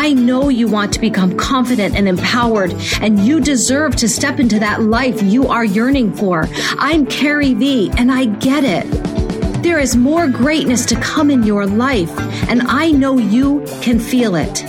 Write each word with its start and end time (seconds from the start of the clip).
I 0.00 0.12
know 0.12 0.48
you 0.48 0.68
want 0.68 0.92
to 0.92 1.00
become 1.00 1.36
confident 1.36 1.96
and 1.96 2.06
empowered, 2.06 2.72
and 3.02 3.18
you 3.18 3.40
deserve 3.40 3.96
to 3.96 4.08
step 4.08 4.38
into 4.38 4.60
that 4.60 4.80
life 4.80 5.20
you 5.20 5.48
are 5.48 5.64
yearning 5.64 6.14
for. 6.14 6.48
I'm 6.78 7.04
Carrie 7.04 7.54
V, 7.54 7.90
and 7.98 8.12
I 8.12 8.26
get 8.26 8.62
it. 8.62 8.86
There 9.64 9.80
is 9.80 9.96
more 9.96 10.28
greatness 10.28 10.86
to 10.86 11.00
come 11.00 11.32
in 11.32 11.42
your 11.42 11.66
life, 11.66 12.16
and 12.48 12.62
I 12.68 12.92
know 12.92 13.18
you 13.18 13.64
can 13.82 13.98
feel 13.98 14.36
it. 14.36 14.64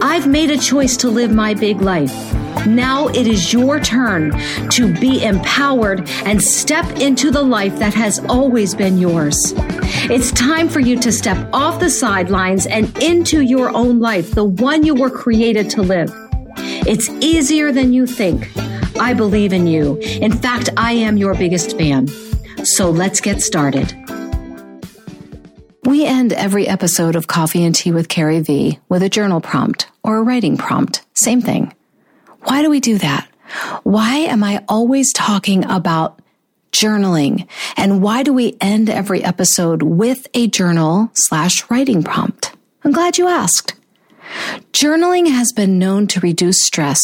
I've 0.00 0.28
made 0.28 0.52
a 0.52 0.58
choice 0.58 0.96
to 0.98 1.08
live 1.08 1.32
my 1.32 1.54
big 1.54 1.80
life. 1.80 2.37
Now 2.74 3.08
it 3.08 3.26
is 3.26 3.52
your 3.52 3.80
turn 3.80 4.32
to 4.70 4.92
be 5.00 5.24
empowered 5.24 6.08
and 6.24 6.42
step 6.42 6.84
into 7.00 7.30
the 7.30 7.42
life 7.42 7.78
that 7.78 7.94
has 7.94 8.18
always 8.26 8.74
been 8.74 8.98
yours. 8.98 9.54
It's 10.10 10.30
time 10.32 10.68
for 10.68 10.80
you 10.80 10.98
to 11.00 11.10
step 11.10 11.48
off 11.52 11.80
the 11.80 11.90
sidelines 11.90 12.66
and 12.66 12.96
into 13.02 13.40
your 13.40 13.70
own 13.70 14.00
life, 14.00 14.32
the 14.32 14.44
one 14.44 14.84
you 14.84 14.94
were 14.94 15.10
created 15.10 15.70
to 15.70 15.82
live. 15.82 16.12
It's 16.86 17.08
easier 17.20 17.72
than 17.72 17.92
you 17.92 18.06
think. 18.06 18.50
I 18.98 19.14
believe 19.14 19.52
in 19.52 19.66
you. 19.66 19.96
In 19.96 20.32
fact, 20.32 20.68
I 20.76 20.92
am 20.92 21.16
your 21.16 21.34
biggest 21.34 21.78
fan. 21.78 22.08
So 22.64 22.90
let's 22.90 23.20
get 23.20 23.40
started. 23.40 23.94
We 25.84 26.04
end 26.04 26.34
every 26.34 26.68
episode 26.68 27.16
of 27.16 27.28
Coffee 27.28 27.64
and 27.64 27.74
Tea 27.74 27.92
with 27.92 28.08
Carrie 28.08 28.40
V 28.40 28.78
with 28.90 29.02
a 29.02 29.08
journal 29.08 29.40
prompt 29.40 29.86
or 30.02 30.18
a 30.18 30.22
writing 30.22 30.58
prompt. 30.58 31.02
Same 31.14 31.40
thing. 31.40 31.72
Why 32.42 32.62
do 32.62 32.70
we 32.70 32.80
do 32.80 32.98
that? 32.98 33.28
Why 33.82 34.16
am 34.18 34.44
I 34.44 34.64
always 34.68 35.12
talking 35.12 35.64
about 35.64 36.20
journaling? 36.72 37.46
And 37.76 38.02
why 38.02 38.22
do 38.22 38.32
we 38.32 38.56
end 38.60 38.90
every 38.90 39.24
episode 39.24 39.82
with 39.82 40.26
a 40.34 40.48
journal 40.48 41.10
slash 41.14 41.68
writing 41.70 42.02
prompt? 42.02 42.52
I'm 42.84 42.92
glad 42.92 43.18
you 43.18 43.26
asked. 43.28 43.74
Journaling 44.72 45.28
has 45.28 45.52
been 45.52 45.78
known 45.78 46.06
to 46.08 46.20
reduce 46.20 46.64
stress, 46.64 47.00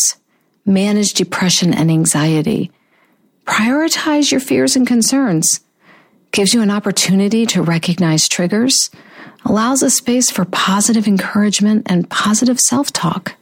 manage 0.66 1.14
depression 1.14 1.72
and 1.72 1.90
anxiety, 1.90 2.70
prioritize 3.46 4.30
your 4.30 4.40
fears 4.40 4.76
and 4.76 4.86
concerns, 4.86 5.60
gives 6.30 6.52
you 6.52 6.60
an 6.60 6.70
opportunity 6.70 7.46
to 7.46 7.62
recognize 7.62 8.28
triggers, 8.28 8.90
allows 9.44 9.82
a 9.82 9.90
space 9.90 10.30
for 10.30 10.44
positive 10.44 11.06
encouragement 11.06 11.86
and 11.86 12.08
positive 12.10 12.60
self 12.60 12.92
talk. 12.92 13.34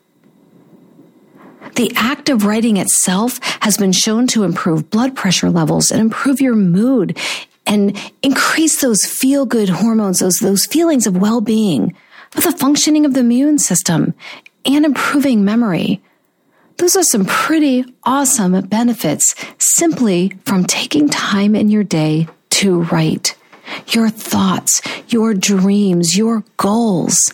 The 1.74 1.92
act 1.96 2.28
of 2.28 2.44
writing 2.44 2.76
itself 2.76 3.38
has 3.60 3.76
been 3.76 3.92
shown 3.92 4.26
to 4.28 4.44
improve 4.44 4.90
blood 4.90 5.16
pressure 5.16 5.50
levels 5.50 5.90
and 5.90 6.00
improve 6.00 6.40
your 6.40 6.54
mood 6.54 7.18
and 7.66 7.98
increase 8.22 8.80
those 8.80 9.04
feel 9.04 9.46
good 9.46 9.68
hormones, 9.68 10.18
those, 10.18 10.38
those 10.38 10.66
feelings 10.66 11.06
of 11.06 11.16
well 11.16 11.40
being, 11.40 11.94
with 12.34 12.44
the 12.44 12.52
functioning 12.52 13.06
of 13.06 13.14
the 13.14 13.20
immune 13.20 13.58
system 13.58 14.14
and 14.64 14.84
improving 14.84 15.44
memory. 15.44 16.02
Those 16.78 16.96
are 16.96 17.02
some 17.02 17.24
pretty 17.24 17.84
awesome 18.04 18.60
benefits 18.62 19.34
simply 19.58 20.32
from 20.44 20.64
taking 20.64 21.08
time 21.08 21.54
in 21.54 21.68
your 21.68 21.84
day 21.84 22.28
to 22.50 22.82
write 22.82 23.36
your 23.88 24.08
thoughts, 24.08 24.82
your 25.08 25.34
dreams, 25.34 26.16
your 26.16 26.44
goals. 26.56 27.32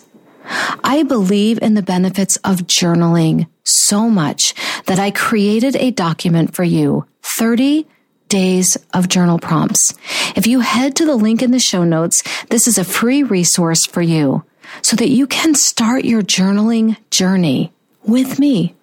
I 0.83 1.03
believe 1.07 1.59
in 1.61 1.73
the 1.73 1.81
benefits 1.81 2.37
of 2.37 2.67
journaling 2.67 3.47
so 3.63 4.09
much 4.09 4.53
that 4.85 4.99
I 4.99 5.11
created 5.11 5.75
a 5.75 5.91
document 5.91 6.55
for 6.55 6.63
you 6.63 7.05
30 7.37 7.87
days 8.27 8.77
of 8.93 9.09
journal 9.09 9.39
prompts. 9.39 9.93
If 10.35 10.47
you 10.47 10.59
head 10.61 10.95
to 10.97 11.05
the 11.05 11.15
link 11.15 11.41
in 11.41 11.51
the 11.51 11.59
show 11.59 11.83
notes, 11.83 12.23
this 12.49 12.67
is 12.67 12.77
a 12.77 12.83
free 12.83 13.23
resource 13.23 13.85
for 13.85 14.01
you 14.01 14.43
so 14.81 14.95
that 14.95 15.09
you 15.09 15.27
can 15.27 15.55
start 15.55 16.05
your 16.05 16.21
journaling 16.21 16.97
journey 17.09 17.73
with 18.03 18.39
me. 18.39 18.75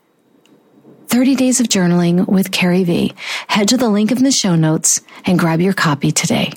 30 1.08 1.36
Days 1.36 1.60
of 1.60 1.68
Journaling 1.68 2.26
with 2.26 2.50
Carrie 2.50 2.84
V. 2.84 3.14
Head 3.46 3.68
to 3.68 3.76
the 3.76 3.88
link 3.88 4.10
in 4.10 4.24
the 4.24 4.32
show 4.32 4.56
notes 4.56 5.00
and 5.24 5.38
grab 5.38 5.60
your 5.60 5.72
copy 5.72 6.10
today. 6.10 6.52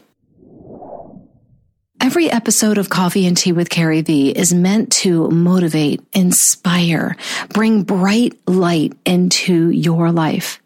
Every 2.02 2.32
episode 2.32 2.78
of 2.78 2.90
Coffee 2.90 3.28
and 3.28 3.36
Tea 3.36 3.52
with 3.52 3.70
Carrie 3.70 4.02
V 4.02 4.30
is 4.30 4.54
meant 4.54 4.90
to 4.94 5.30
motivate, 5.32 6.02
inspire, 6.14 7.18
bring 7.50 7.84
bright 7.84 8.40
light 8.48 8.94
into 9.06 9.70
your 9.70 10.10
life. 10.10 10.62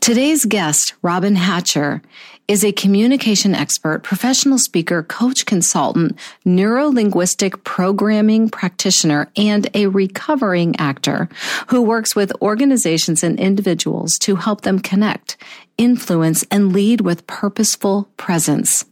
Today's 0.00 0.44
guest, 0.44 0.94
Robyn 1.02 1.36
Hatcher, 1.36 2.02
is 2.48 2.64
a 2.64 2.72
communication 2.72 3.54
expert, 3.54 4.02
professional 4.02 4.58
speaker, 4.58 5.04
coach 5.04 5.46
consultant, 5.46 6.18
neurolinguistic 6.44 7.62
programming 7.62 8.48
practitioner, 8.48 9.30
and 9.36 9.68
a 9.72 9.86
recovering 9.86 10.74
actor 10.80 11.28
who 11.68 11.80
works 11.80 12.16
with 12.16 12.32
organizations 12.42 13.22
and 13.22 13.38
individuals 13.38 14.18
to 14.18 14.34
help 14.34 14.62
them 14.62 14.80
connect, 14.80 15.36
influence, 15.78 16.44
and 16.50 16.72
lead 16.72 17.02
with 17.02 17.26
purposeful 17.28 18.08
presence. 18.16 18.84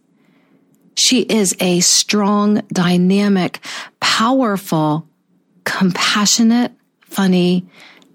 She 0.97 1.22
is 1.22 1.56
a 1.60 1.81
strong, 1.81 2.62
dynamic, 2.72 3.60
powerful, 4.00 5.09
compassionate, 5.65 6.72
funny, 7.03 7.66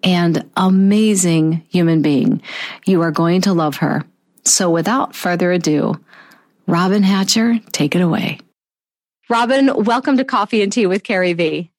and 0.03 0.49
amazing 0.55 1.63
human 1.69 2.01
being. 2.01 2.41
You 2.85 3.01
are 3.01 3.11
going 3.11 3.41
to 3.41 3.53
love 3.53 3.77
her. 3.77 4.03
So 4.45 4.69
without 4.69 5.15
further 5.15 5.51
ado, 5.51 5.99
Robyn 6.67 7.03
Hatcher, 7.03 7.59
take 7.71 7.95
it 7.95 8.01
away. 8.01 8.39
Robyn, 9.29 9.83
welcome 9.83 10.17
to 10.17 10.23
Coffee 10.23 10.61
and 10.61 10.71
Tea 10.71 10.87
with 10.87 11.03
Carrie 11.03 11.33
V. 11.33 11.71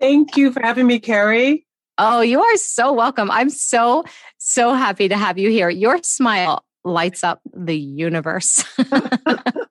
Thank 0.00 0.36
you 0.36 0.52
for 0.52 0.60
having 0.62 0.86
me, 0.86 0.98
Carrie. 0.98 1.66
Oh, 1.98 2.20
you 2.20 2.42
are 2.42 2.56
so 2.56 2.92
welcome. 2.92 3.30
I'm 3.30 3.50
so, 3.50 4.04
so 4.38 4.74
happy 4.74 5.08
to 5.08 5.16
have 5.16 5.38
you 5.38 5.50
here. 5.50 5.70
Your 5.70 6.02
smile 6.02 6.64
lights 6.84 7.24
up 7.24 7.40
the 7.54 7.76
universe. 7.76 8.64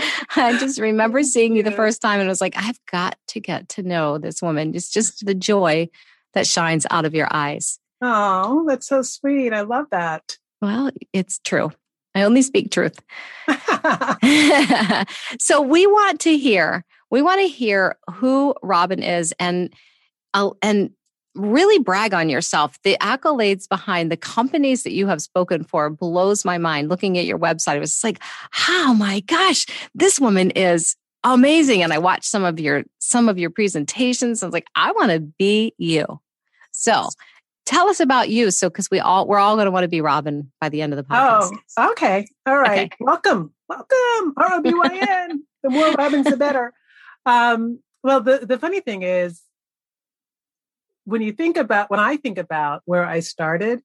I 0.36 0.56
just 0.58 0.78
remember 0.78 1.22
seeing 1.24 1.56
you 1.56 1.62
the 1.62 1.70
first 1.70 2.00
time 2.00 2.20
and 2.20 2.28
was 2.28 2.40
like, 2.40 2.54
I've 2.56 2.78
got 2.90 3.16
to 3.28 3.40
get 3.40 3.68
to 3.70 3.82
know 3.82 4.18
this 4.18 4.42
woman. 4.42 4.74
It's 4.74 4.90
just 4.90 5.24
the 5.24 5.34
joy 5.34 5.88
that 6.34 6.46
shines 6.46 6.86
out 6.90 7.04
of 7.04 7.14
your 7.14 7.28
eyes. 7.30 7.78
Oh, 8.02 8.64
that's 8.66 8.86
so 8.86 9.02
sweet. 9.02 9.52
I 9.52 9.62
love 9.62 9.86
that. 9.90 10.36
Well, 10.62 10.90
it's 11.12 11.38
true. 11.38 11.72
I 12.14 12.22
only 12.22 12.42
speak 12.42 12.70
truth. 12.70 12.98
so 15.38 15.60
we 15.60 15.86
want 15.86 16.20
to 16.20 16.36
hear, 16.36 16.84
we 17.10 17.22
want 17.22 17.40
to 17.40 17.48
hear 17.48 17.96
who 18.14 18.54
Robyn 18.62 19.02
is 19.02 19.32
and 19.38 19.72
uh, 20.34 20.50
and 20.62 20.90
really 21.34 21.78
brag 21.78 22.12
on 22.14 22.28
yourself. 22.28 22.78
The 22.82 22.96
accolades 23.00 23.68
behind 23.68 24.10
the 24.10 24.16
companies 24.16 24.82
that 24.82 24.92
you 24.92 25.06
have 25.06 25.22
spoken 25.22 25.64
for 25.64 25.90
blows 25.90 26.44
my 26.44 26.58
mind. 26.58 26.88
Looking 26.88 27.18
at 27.18 27.24
your 27.24 27.38
website, 27.38 27.76
it 27.76 27.80
was 27.80 28.02
like, 28.02 28.20
oh 28.68 28.94
my 28.98 29.20
gosh, 29.20 29.66
this 29.94 30.18
woman 30.18 30.50
is 30.50 30.96
amazing. 31.24 31.82
And 31.82 31.92
I 31.92 31.98
watched 31.98 32.24
some 32.24 32.44
of 32.44 32.58
your 32.58 32.84
some 32.98 33.28
of 33.28 33.38
your 33.38 33.50
presentations. 33.50 34.42
I 34.42 34.46
was 34.46 34.52
like, 34.52 34.68
I 34.74 34.92
want 34.92 35.10
to 35.10 35.20
be 35.20 35.74
you. 35.78 36.20
So 36.72 37.08
tell 37.66 37.88
us 37.88 38.00
about 38.00 38.28
you. 38.28 38.50
So 38.50 38.68
because 38.68 38.90
we 38.90 39.00
all 39.00 39.26
we're 39.26 39.38
all 39.38 39.56
going 39.56 39.66
to 39.66 39.70
want 39.70 39.84
to 39.84 39.88
be 39.88 40.00
Robyn 40.00 40.50
by 40.60 40.68
the 40.68 40.82
end 40.82 40.92
of 40.92 40.96
the 40.96 41.04
podcast. 41.04 41.50
Oh, 41.76 41.90
okay. 41.92 42.26
All 42.46 42.58
right. 42.58 42.86
Okay. 42.86 42.96
Welcome. 43.00 43.52
Welcome. 43.68 44.34
R 44.36 44.54
O 44.54 44.62
B 44.62 44.72
Y 44.74 45.06
N. 45.08 45.44
The 45.62 45.70
more 45.70 45.88
Robyns, 45.92 46.24
the 46.24 46.36
better. 46.36 46.72
Um, 47.26 47.80
well, 48.02 48.22
the, 48.22 48.38
the 48.46 48.58
funny 48.58 48.80
thing 48.80 49.02
is 49.02 49.42
when 51.10 51.22
you 51.22 51.32
think 51.32 51.56
about 51.56 51.90
when 51.90 52.00
I 52.00 52.16
think 52.16 52.38
about 52.38 52.82
where 52.84 53.04
I 53.04 53.20
started 53.20 53.82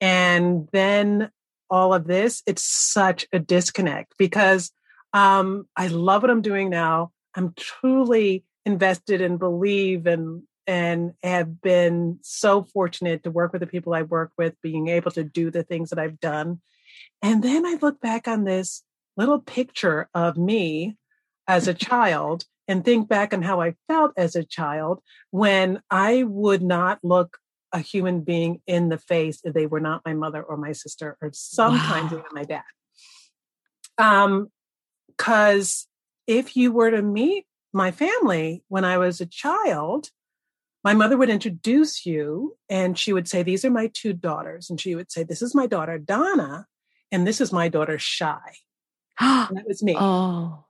and 0.00 0.68
then 0.72 1.30
all 1.68 1.92
of 1.92 2.06
this, 2.06 2.42
it's 2.46 2.64
such 2.64 3.26
a 3.32 3.38
disconnect 3.38 4.14
because 4.18 4.70
um, 5.12 5.66
I 5.76 5.88
love 5.88 6.22
what 6.22 6.30
I'm 6.30 6.42
doing 6.42 6.70
now. 6.70 7.10
I'm 7.34 7.54
truly 7.56 8.44
invested 8.64 9.20
and 9.20 9.38
believe 9.38 10.06
and 10.06 10.42
and 10.66 11.14
have 11.24 11.60
been 11.60 12.20
so 12.22 12.62
fortunate 12.62 13.24
to 13.24 13.30
work 13.30 13.52
with 13.52 13.60
the 13.60 13.66
people 13.66 13.92
I 13.92 14.02
work 14.02 14.30
with, 14.38 14.54
being 14.62 14.86
able 14.88 15.10
to 15.12 15.24
do 15.24 15.50
the 15.50 15.64
things 15.64 15.90
that 15.90 15.98
I've 15.98 16.20
done. 16.20 16.60
And 17.22 17.42
then 17.42 17.66
I 17.66 17.78
look 17.82 18.00
back 18.00 18.28
on 18.28 18.44
this 18.44 18.84
little 19.16 19.40
picture 19.40 20.08
of 20.14 20.36
me 20.36 20.96
as 21.48 21.66
a 21.66 21.74
child 21.88 22.44
and 22.70 22.84
think 22.84 23.08
back 23.08 23.34
on 23.34 23.42
how 23.42 23.60
I 23.60 23.74
felt 23.88 24.12
as 24.16 24.36
a 24.36 24.44
child 24.44 25.00
when 25.32 25.82
I 25.90 26.22
would 26.22 26.62
not 26.62 27.00
look 27.02 27.38
a 27.72 27.80
human 27.80 28.20
being 28.20 28.62
in 28.64 28.90
the 28.90 28.96
face 28.96 29.40
if 29.42 29.54
they 29.54 29.66
were 29.66 29.80
not 29.80 30.02
my 30.06 30.14
mother 30.14 30.40
or 30.40 30.56
my 30.56 30.70
sister 30.70 31.18
or 31.20 31.30
sometimes 31.34 32.12
wow. 32.12 32.18
even 32.18 32.30
my 32.32 32.44
dad. 32.44 32.62
Um, 33.98 34.52
because 35.08 35.88
if 36.28 36.56
you 36.56 36.70
were 36.70 36.92
to 36.92 37.02
meet 37.02 37.44
my 37.72 37.90
family 37.90 38.62
when 38.68 38.84
I 38.84 38.98
was 38.98 39.20
a 39.20 39.26
child, 39.26 40.10
my 40.84 40.94
mother 40.94 41.16
would 41.16 41.28
introduce 41.28 42.06
you 42.06 42.56
and 42.68 42.96
she 42.96 43.12
would 43.12 43.26
say, 43.26 43.42
These 43.42 43.64
are 43.64 43.70
my 43.70 43.90
two 43.92 44.12
daughters. 44.12 44.70
And 44.70 44.80
she 44.80 44.94
would 44.94 45.10
say, 45.10 45.24
This 45.24 45.42
is 45.42 45.56
my 45.56 45.66
daughter, 45.66 45.98
Donna, 45.98 46.66
and 47.10 47.26
this 47.26 47.40
is 47.40 47.52
my 47.52 47.68
daughter, 47.68 47.98
Shy. 47.98 48.38
that 49.20 49.64
was 49.66 49.82
me. 49.82 49.96
Oh. 49.98 50.66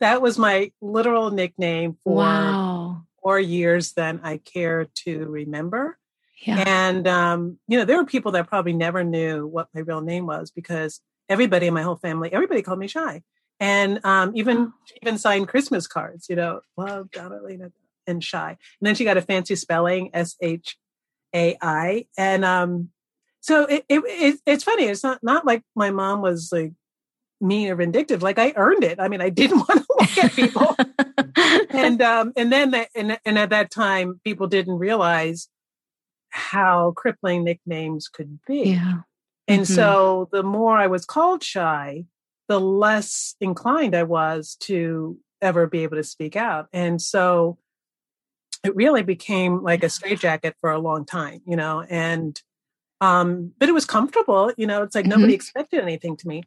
That 0.00 0.22
was 0.22 0.38
my 0.38 0.72
literal 0.80 1.30
nickname 1.30 1.96
for 2.04 2.16
wow. 2.16 3.02
more 3.24 3.40
years 3.40 3.92
than 3.92 4.20
I 4.22 4.38
care 4.38 4.86
to 5.04 5.26
remember. 5.26 5.98
Yeah. 6.44 6.64
And, 6.66 7.06
um, 7.06 7.58
you 7.68 7.78
know, 7.78 7.84
there 7.84 7.96
were 7.96 8.04
people 8.04 8.32
that 8.32 8.48
probably 8.48 8.72
never 8.72 9.04
knew 9.04 9.46
what 9.46 9.68
my 9.74 9.82
real 9.82 10.00
name 10.00 10.26
was 10.26 10.50
because 10.50 11.00
everybody 11.28 11.68
in 11.68 11.74
my 11.74 11.82
whole 11.82 11.96
family, 11.96 12.32
everybody 12.32 12.62
called 12.62 12.80
me 12.80 12.88
Shy. 12.88 13.22
And 13.60 14.04
um, 14.04 14.32
even 14.34 14.72
even 15.00 15.18
signed 15.18 15.46
Christmas 15.46 15.86
cards, 15.86 16.26
you 16.28 16.34
know, 16.34 16.62
love 16.76 17.12
Donna 17.12 17.38
Lena 17.40 17.70
and 18.08 18.24
Shy. 18.24 18.50
And 18.50 18.86
then 18.86 18.96
she 18.96 19.04
got 19.04 19.16
a 19.16 19.22
fancy 19.22 19.54
spelling, 19.54 20.10
S 20.12 20.34
H 20.40 20.76
A 21.32 21.56
I. 21.62 22.06
And 22.18 22.44
um, 22.44 22.90
so 23.40 23.64
it, 23.66 23.84
it, 23.88 24.02
it, 24.04 24.40
it's 24.46 24.64
funny. 24.64 24.86
It's 24.86 25.04
not, 25.04 25.20
not 25.22 25.46
like 25.46 25.62
my 25.76 25.92
mom 25.92 26.22
was 26.22 26.50
like 26.50 26.72
mean 27.42 27.68
or 27.70 27.76
vindictive. 27.76 28.22
Like 28.22 28.38
I 28.38 28.52
earned 28.56 28.84
it. 28.84 29.00
I 29.00 29.08
mean, 29.08 29.20
I 29.20 29.28
didn't 29.28 29.58
want 29.68 29.84
to 29.84 29.86
look 29.98 30.18
at 30.18 30.32
people. 30.32 30.76
and, 31.70 32.00
um, 32.00 32.32
and 32.36 32.52
then, 32.52 32.70
the, 32.70 32.86
and, 32.94 33.18
and 33.24 33.38
at 33.38 33.50
that 33.50 33.70
time, 33.70 34.20
people 34.24 34.46
didn't 34.46 34.78
realize 34.78 35.48
how 36.30 36.92
crippling 36.92 37.44
nicknames 37.44 38.08
could 38.08 38.38
be. 38.46 38.70
Yeah. 38.70 39.00
And 39.48 39.62
mm-hmm. 39.62 39.74
so 39.74 40.28
the 40.32 40.42
more 40.42 40.76
I 40.76 40.86
was 40.86 41.04
called 41.04 41.42
shy, 41.42 42.04
the 42.48 42.60
less 42.60 43.34
inclined 43.40 43.94
I 43.94 44.04
was 44.04 44.56
to 44.60 45.18
ever 45.40 45.66
be 45.66 45.82
able 45.82 45.96
to 45.96 46.04
speak 46.04 46.36
out. 46.36 46.68
And 46.72 47.02
so 47.02 47.58
it 48.64 48.74
really 48.76 49.02
became 49.02 49.62
like 49.62 49.82
a 49.82 49.90
straitjacket 49.90 50.54
for 50.60 50.70
a 50.70 50.78
long 50.78 51.04
time, 51.04 51.42
you 51.46 51.56
know, 51.56 51.84
and 51.88 52.40
um, 53.00 53.52
but 53.58 53.68
it 53.68 53.72
was 53.72 53.84
comfortable, 53.84 54.52
you 54.56 54.66
know, 54.66 54.82
it's 54.82 54.94
like 54.94 55.04
mm-hmm. 55.04 55.18
nobody 55.18 55.34
expected 55.34 55.82
anything 55.82 56.16
to 56.18 56.28
me 56.28 56.44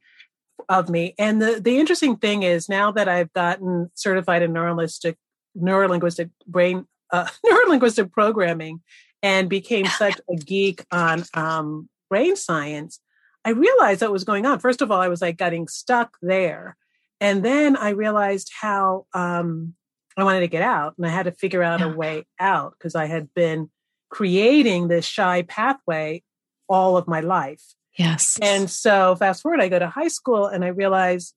of 0.69 0.89
me. 0.89 1.13
And 1.17 1.41
the 1.41 1.59
the 1.61 1.77
interesting 1.77 2.17
thing 2.17 2.43
is 2.43 2.69
now 2.69 2.91
that 2.91 3.07
I've 3.07 3.31
gotten 3.33 3.91
certified 3.93 4.41
in 4.41 4.53
neurolinguistic 4.53 5.15
neurolinguistic 5.57 6.29
brain 6.47 6.85
uh, 7.11 7.27
neurolinguistic 7.45 8.11
programming 8.11 8.81
and 9.21 9.49
became 9.49 9.85
such 9.97 10.19
a 10.29 10.35
geek 10.35 10.85
on 10.91 11.23
um, 11.33 11.89
brain 12.09 12.35
science, 12.35 12.99
I 13.43 13.51
realized 13.51 14.01
what 14.01 14.11
was 14.11 14.23
going 14.23 14.45
on. 14.45 14.59
First 14.59 14.81
of 14.81 14.91
all, 14.91 15.01
I 15.01 15.07
was 15.07 15.21
like 15.21 15.37
getting 15.37 15.67
stuck 15.67 16.17
there. 16.21 16.77
And 17.21 17.43
then 17.43 17.77
I 17.77 17.89
realized 17.89 18.51
how 18.59 19.05
um, 19.13 19.73
I 20.17 20.23
wanted 20.23 20.41
to 20.41 20.47
get 20.47 20.61
out 20.61 20.95
and 20.97 21.05
I 21.05 21.09
had 21.09 21.25
to 21.25 21.31
figure 21.31 21.63
out 21.63 21.79
yeah. 21.79 21.87
a 21.87 21.95
way 21.95 22.25
out 22.39 22.75
because 22.77 22.95
I 22.95 23.05
had 23.05 23.33
been 23.33 23.69
creating 24.09 24.87
this 24.87 25.05
shy 25.05 25.43
pathway 25.43 26.23
all 26.67 26.97
of 26.97 27.07
my 27.07 27.21
life. 27.21 27.63
Yes. 27.97 28.37
And 28.41 28.69
so 28.69 29.15
fast 29.15 29.41
forward, 29.41 29.61
I 29.61 29.69
go 29.69 29.79
to 29.79 29.87
high 29.87 30.09
school 30.09 30.47
and 30.47 30.65
I 30.65 30.69
realize, 30.69 31.33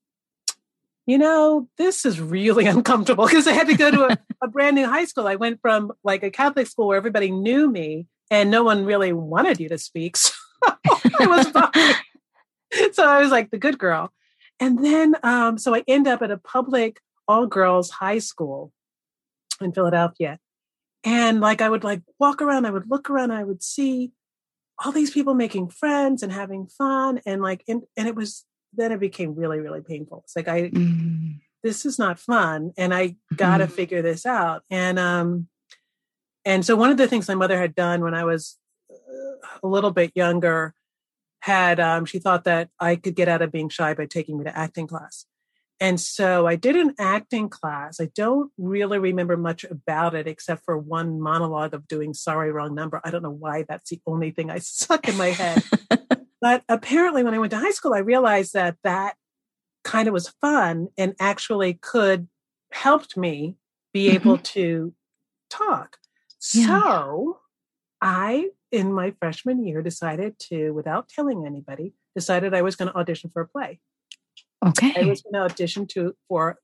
you 1.06 1.18
know, 1.18 1.68
this 1.78 2.04
is 2.04 2.20
really 2.20 2.66
uncomfortable 2.76 3.26
because 3.26 3.46
I 3.46 3.52
had 3.52 3.68
to 3.68 3.76
go 3.76 3.90
to 3.90 4.04
a, 4.12 4.18
a, 4.42 4.48
brand 4.48 4.76
new 4.76 4.86
high 4.86 5.04
school. 5.04 5.26
I 5.26 5.36
went 5.36 5.60
from 5.60 5.92
like 6.02 6.22
a 6.22 6.30
Catholic 6.30 6.66
school 6.66 6.88
where 6.88 6.96
everybody 6.96 7.30
knew 7.30 7.70
me 7.70 8.06
and 8.30 8.50
no 8.50 8.62
one 8.62 8.84
really 8.84 9.12
wanted 9.12 9.60
you 9.60 9.68
to 9.68 9.78
speak. 9.78 10.16
So 10.96 11.08
it 11.20 11.28
was 11.28 11.46
so 12.94 13.06
I 13.06 13.20
was 13.20 13.30
like 13.30 13.50
the 13.50 13.58
good 13.58 13.78
girl. 13.78 14.12
And 14.60 14.84
then, 14.84 15.14
um, 15.22 15.56
so 15.56 15.74
I 15.74 15.84
end 15.86 16.08
up 16.08 16.20
at 16.20 16.32
a 16.32 16.36
public 16.36 17.00
all 17.28 17.46
girls 17.46 17.90
high 17.90 18.18
school 18.18 18.72
in 19.60 19.72
Philadelphia. 19.72 20.38
And 21.04 21.40
like 21.40 21.60
I 21.60 21.68
would 21.68 21.84
like 21.84 22.02
walk 22.18 22.42
around, 22.42 22.66
I 22.66 22.70
would 22.70 22.90
look 22.90 23.08
around, 23.08 23.30
I 23.30 23.44
would 23.44 23.62
see 23.62 24.10
all 24.84 24.92
these 24.92 25.10
people 25.10 25.34
making 25.34 25.68
friends 25.68 26.22
and 26.22 26.32
having 26.32 26.66
fun 26.66 27.20
and 27.26 27.42
like 27.42 27.64
and, 27.68 27.82
and 27.96 28.08
it 28.08 28.14
was 28.14 28.44
then 28.74 28.92
it 28.92 29.00
became 29.00 29.34
really 29.34 29.58
really 29.58 29.80
painful 29.80 30.22
it's 30.24 30.36
like 30.36 30.48
i 30.48 30.62
mm. 30.70 31.38
this 31.62 31.84
is 31.84 31.98
not 31.98 32.18
fun 32.18 32.72
and 32.76 32.94
i 32.94 33.16
gotta 33.34 33.66
mm. 33.66 33.72
figure 33.72 34.02
this 34.02 34.26
out 34.26 34.62
and 34.70 34.98
um 34.98 35.48
and 36.44 36.64
so 36.64 36.76
one 36.76 36.90
of 36.90 36.96
the 36.96 37.08
things 37.08 37.28
my 37.28 37.34
mother 37.34 37.58
had 37.58 37.74
done 37.74 38.02
when 38.02 38.14
i 38.14 38.24
was 38.24 38.56
uh, 38.90 39.58
a 39.62 39.66
little 39.66 39.90
bit 39.90 40.12
younger 40.14 40.74
had 41.40 41.80
um 41.80 42.04
she 42.04 42.18
thought 42.18 42.44
that 42.44 42.68
i 42.78 42.94
could 42.94 43.14
get 43.14 43.28
out 43.28 43.42
of 43.42 43.52
being 43.52 43.68
shy 43.68 43.94
by 43.94 44.06
taking 44.06 44.38
me 44.38 44.44
to 44.44 44.56
acting 44.56 44.86
class 44.86 45.26
and 45.80 46.00
so 46.00 46.46
I 46.46 46.56
did 46.56 46.76
an 46.76 46.94
acting 46.98 47.48
class. 47.48 48.00
I 48.00 48.10
don't 48.14 48.50
really 48.58 48.98
remember 48.98 49.36
much 49.36 49.64
about 49.64 50.14
it 50.14 50.26
except 50.26 50.64
for 50.64 50.76
one 50.76 51.20
monologue 51.20 51.74
of 51.74 51.86
doing 51.86 52.14
sorry, 52.14 52.50
wrong 52.50 52.74
number. 52.74 53.00
I 53.04 53.10
don't 53.10 53.22
know 53.22 53.30
why 53.30 53.64
that's 53.68 53.90
the 53.90 54.00
only 54.06 54.30
thing 54.30 54.50
I 54.50 54.58
stuck 54.60 55.08
in 55.08 55.16
my 55.16 55.28
head. 55.28 55.62
but 56.40 56.64
apparently, 56.68 57.22
when 57.22 57.34
I 57.34 57.38
went 57.38 57.52
to 57.52 57.58
high 57.58 57.70
school, 57.70 57.94
I 57.94 57.98
realized 57.98 58.54
that 58.54 58.76
that 58.82 59.14
kind 59.84 60.08
of 60.08 60.14
was 60.14 60.34
fun 60.40 60.88
and 60.98 61.14
actually 61.20 61.74
could 61.74 62.28
helped 62.72 63.16
me 63.16 63.56
be 63.92 64.10
able 64.10 64.34
mm-hmm. 64.34 64.42
to 64.42 64.94
talk. 65.48 65.96
Yeah. 66.54 66.82
So 66.82 67.38
I, 68.00 68.50
in 68.70 68.92
my 68.92 69.12
freshman 69.18 69.64
year, 69.64 69.82
decided 69.82 70.38
to, 70.50 70.72
without 70.72 71.08
telling 71.08 71.46
anybody, 71.46 71.94
decided 72.14 72.54
I 72.54 72.62
was 72.62 72.76
going 72.76 72.90
to 72.90 72.96
audition 72.96 73.30
for 73.30 73.42
a 73.42 73.48
play. 73.48 73.80
Okay. 74.66 74.92
I 74.96 75.04
was 75.04 75.22
going 75.22 75.34
to 75.34 75.40
audition 75.40 75.86
to 75.88 76.16
for 76.28 76.58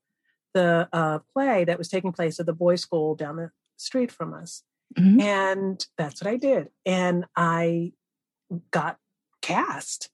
the 0.53 0.87
uh, 0.91 1.19
play 1.33 1.63
that 1.65 1.77
was 1.77 1.87
taking 1.87 2.11
place 2.11 2.39
at 2.39 2.45
the 2.45 2.53
boys' 2.53 2.81
school 2.81 3.15
down 3.15 3.35
the 3.37 3.51
street 3.77 4.11
from 4.11 4.33
us, 4.33 4.63
mm-hmm. 4.97 5.19
and 5.21 5.85
that's 5.97 6.21
what 6.21 6.31
I 6.31 6.37
did. 6.37 6.69
And 6.85 7.25
I 7.35 7.93
got 8.71 8.97
cast, 9.41 10.09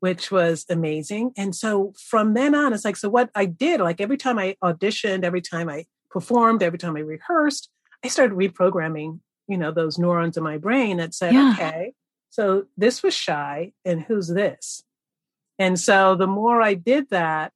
which 0.00 0.30
was 0.30 0.66
amazing. 0.68 1.32
And 1.36 1.54
so 1.54 1.92
from 1.98 2.34
then 2.34 2.54
on, 2.54 2.72
it's 2.72 2.84
like 2.84 2.96
so. 2.96 3.08
What 3.08 3.30
I 3.34 3.46
did, 3.46 3.80
like 3.80 4.00
every 4.00 4.16
time 4.16 4.38
I 4.38 4.56
auditioned, 4.62 5.24
every 5.24 5.42
time 5.42 5.68
I 5.68 5.86
performed, 6.10 6.62
every 6.62 6.78
time 6.78 6.96
I 6.96 7.00
rehearsed, 7.00 7.70
I 8.04 8.08
started 8.08 8.36
reprogramming. 8.36 9.20
You 9.48 9.58
know 9.58 9.72
those 9.72 9.98
neurons 9.98 10.38
in 10.38 10.42
my 10.42 10.56
brain 10.56 10.96
that 10.96 11.14
said, 11.14 11.34
yeah. 11.34 11.52
"Okay, 11.52 11.92
so 12.30 12.64
this 12.76 13.02
was 13.02 13.14
shy, 13.14 13.72
and 13.84 14.02
who's 14.02 14.28
this?" 14.28 14.82
And 15.58 15.78
so 15.78 16.14
the 16.14 16.26
more 16.26 16.60
I 16.60 16.74
did 16.74 17.10
that, 17.10 17.52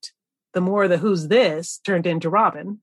the 0.54 0.60
more 0.60 0.88
the 0.88 0.98
who's 0.98 1.28
this 1.28 1.78
turned 1.78 2.06
into 2.06 2.30
Robyn. 2.30 2.80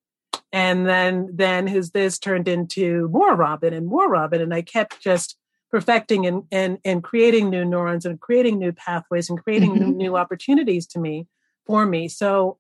And 0.52 0.88
then 0.88 1.30
then 1.34 1.68
who's 1.68 1.92
this 1.92 2.18
turned 2.18 2.48
into 2.48 3.10
more 3.10 3.36
Robyn 3.36 3.74
and 3.74 3.88
more 3.88 4.10
Robyn. 4.10 4.42
And 4.42 4.54
I 4.54 4.62
kept 4.62 5.02
just 5.02 5.38
perfecting 5.72 6.26
and 6.26 6.44
and, 6.52 6.78
and 6.86 7.04
creating 7.04 7.50
new 7.50 7.66
neurons 7.66 8.06
and 8.06 8.20
creating 8.20 8.60
new 8.60 8.72
pathways 8.72 9.30
and 9.30 9.42
creating 9.42 9.72
mm-hmm. 9.72 9.90
new, 9.90 9.96
new 9.96 10.18
opportunities 10.18 10.88
to 10.88 11.00
me 11.00 11.28
for 11.66 11.86
me. 11.86 12.08
So 12.08 12.58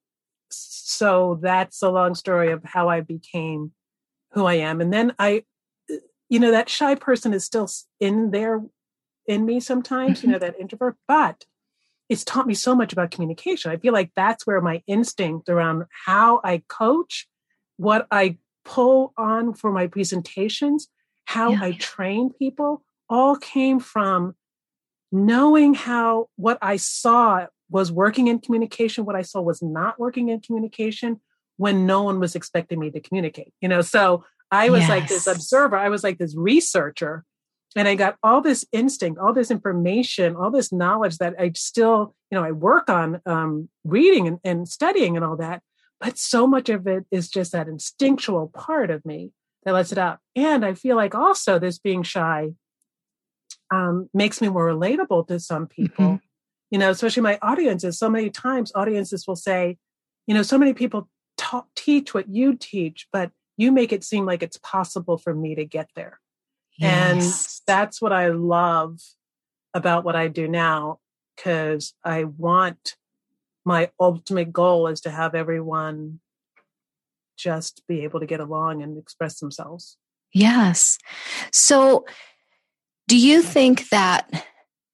so 0.49 1.39
that's 1.41 1.81
a 1.81 1.89
long 1.89 2.15
story 2.15 2.51
of 2.51 2.63
how 2.63 2.89
I 2.89 3.01
became 3.01 3.71
who 4.31 4.45
I 4.45 4.55
am. 4.55 4.81
And 4.81 4.91
then 4.91 5.13
I 5.19 5.43
you 6.29 6.39
know 6.39 6.51
that 6.51 6.69
shy 6.69 6.95
person 6.95 7.33
is 7.33 7.45
still 7.45 7.69
in 7.99 8.31
there 8.31 8.61
in 9.27 9.45
me 9.45 9.59
sometimes, 9.59 10.23
you 10.23 10.29
know, 10.29 10.39
that 10.39 10.59
introvert, 10.59 10.95
but 11.07 11.45
it's 12.09 12.23
taught 12.23 12.47
me 12.47 12.53
so 12.53 12.75
much 12.75 12.93
about 12.93 13.11
communication. 13.11 13.71
I 13.71 13.77
feel 13.77 13.93
like 13.93 14.11
that's 14.15 14.45
where 14.45 14.61
my 14.61 14.83
instinct 14.87 15.49
around 15.49 15.85
how 16.05 16.41
I 16.43 16.63
coach, 16.67 17.27
what 17.77 18.07
I 18.11 18.37
pull 18.63 19.13
on 19.17 19.53
for 19.53 19.71
my 19.71 19.87
presentations, 19.87 20.87
how 21.25 21.51
yeah. 21.51 21.63
I 21.63 21.71
train 21.73 22.31
people, 22.31 22.83
all 23.09 23.35
came 23.35 23.79
from 23.79 24.35
knowing 25.11 25.73
how 25.73 26.29
what 26.35 26.57
I 26.61 26.77
saw 26.77 27.47
was 27.69 27.91
working 27.91 28.27
in 28.27 28.39
communication, 28.39 29.05
what 29.05 29.15
I 29.15 29.21
saw 29.23 29.41
was 29.41 29.61
not 29.61 29.99
working 29.99 30.29
in 30.29 30.39
communication 30.39 31.21
when 31.57 31.85
no 31.85 32.03
one 32.03 32.19
was 32.19 32.35
expecting 32.35 32.79
me 32.79 32.91
to 32.91 32.99
communicate. 32.99 33.53
You 33.61 33.69
know, 33.69 33.81
so 33.81 34.23
I 34.51 34.69
was 34.69 34.81
yes. 34.81 34.89
like 34.89 35.07
this 35.07 35.27
observer, 35.27 35.77
I 35.77 35.89
was 35.89 36.03
like 36.03 36.17
this 36.17 36.35
researcher 36.35 37.23
and 37.75 37.87
I 37.87 37.95
got 37.95 38.17
all 38.23 38.41
this 38.41 38.65
instinct, 38.71 39.19
all 39.19 39.33
this 39.33 39.51
information, 39.51 40.35
all 40.35 40.49
this 40.49 40.71
knowledge 40.71 41.17
that 41.17 41.35
I 41.37 41.51
still, 41.55 42.15
you 42.31 42.37
know, 42.37 42.43
I 42.43 42.51
work 42.51 42.89
on 42.89 43.21
um, 43.25 43.69
reading 43.83 44.27
and, 44.27 44.39
and 44.43 44.67
studying 44.67 45.17
and 45.17 45.25
all 45.25 45.35
that. 45.37 45.61
But 45.99 46.17
so 46.17 46.47
much 46.47 46.69
of 46.69 46.87
it 46.87 47.05
is 47.11 47.29
just 47.29 47.51
that 47.51 47.67
instinctual 47.67 48.47
part 48.53 48.91
of 48.91 49.05
me 49.05 49.31
that 49.63 49.73
lets 49.73 49.91
it 49.91 49.97
out. 49.97 50.19
And 50.35 50.65
I 50.65 50.73
feel 50.73 50.95
like 50.95 51.15
also 51.15 51.59
this 51.59 51.77
being 51.77 52.03
shy 52.03 52.51
um, 53.71 54.09
makes 54.13 54.41
me 54.41 54.47
more 54.47 54.67
relatable 54.67 55.27
to 55.27 55.39
some 55.39 55.67
people. 55.67 56.05
Mm-hmm. 56.05 56.15
You 56.71 56.79
know, 56.79 56.89
especially 56.89 57.23
my 57.23 57.39
audiences. 57.41 57.99
So 57.99 58.09
many 58.09 58.29
times, 58.29 58.71
audiences 58.73 59.27
will 59.27 59.35
say, 59.35 59.77
you 60.27 60.33
know, 60.33 60.43
so 60.43 60.57
many 60.57 60.73
people 60.73 61.09
ta- 61.37 61.65
teach 61.75 62.13
what 62.13 62.29
you 62.29 62.55
teach, 62.55 63.07
but 63.11 63.31
you 63.57 63.71
make 63.71 63.93
it 63.93 64.03
seem 64.03 64.25
like 64.25 64.43
it's 64.43 64.57
possible 64.57 65.17
for 65.17 65.33
me 65.33 65.55
to 65.55 65.65
get 65.65 65.89
there 65.95 66.19
Yes. 66.77 67.61
And 67.61 67.67
that's 67.67 68.01
what 68.01 68.11
I 68.11 68.29
love 68.29 68.99
about 69.73 70.03
what 70.03 70.15
I 70.15 70.27
do 70.27 70.47
now 70.47 70.99
because 71.35 71.93
I 72.03 72.23
want 72.23 72.95
my 73.65 73.89
ultimate 73.99 74.53
goal 74.53 74.87
is 74.87 75.01
to 75.01 75.09
have 75.09 75.35
everyone 75.35 76.19
just 77.37 77.83
be 77.87 78.03
able 78.03 78.19
to 78.19 78.25
get 78.25 78.39
along 78.39 78.81
and 78.81 78.97
express 78.97 79.39
themselves. 79.39 79.97
Yes. 80.31 80.97
So, 81.51 82.05
do 83.07 83.17
you 83.17 83.41
think 83.41 83.89
that 83.89 84.45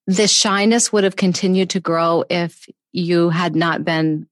the 0.08 0.28
shyness 0.28 0.92
would 0.92 1.04
have 1.04 1.16
continued 1.16 1.70
to 1.72 1.80
grow 1.80 2.24
if 2.30 2.68
you 2.92 3.30
had 3.30 3.56
not 3.56 3.86
been 3.86 4.28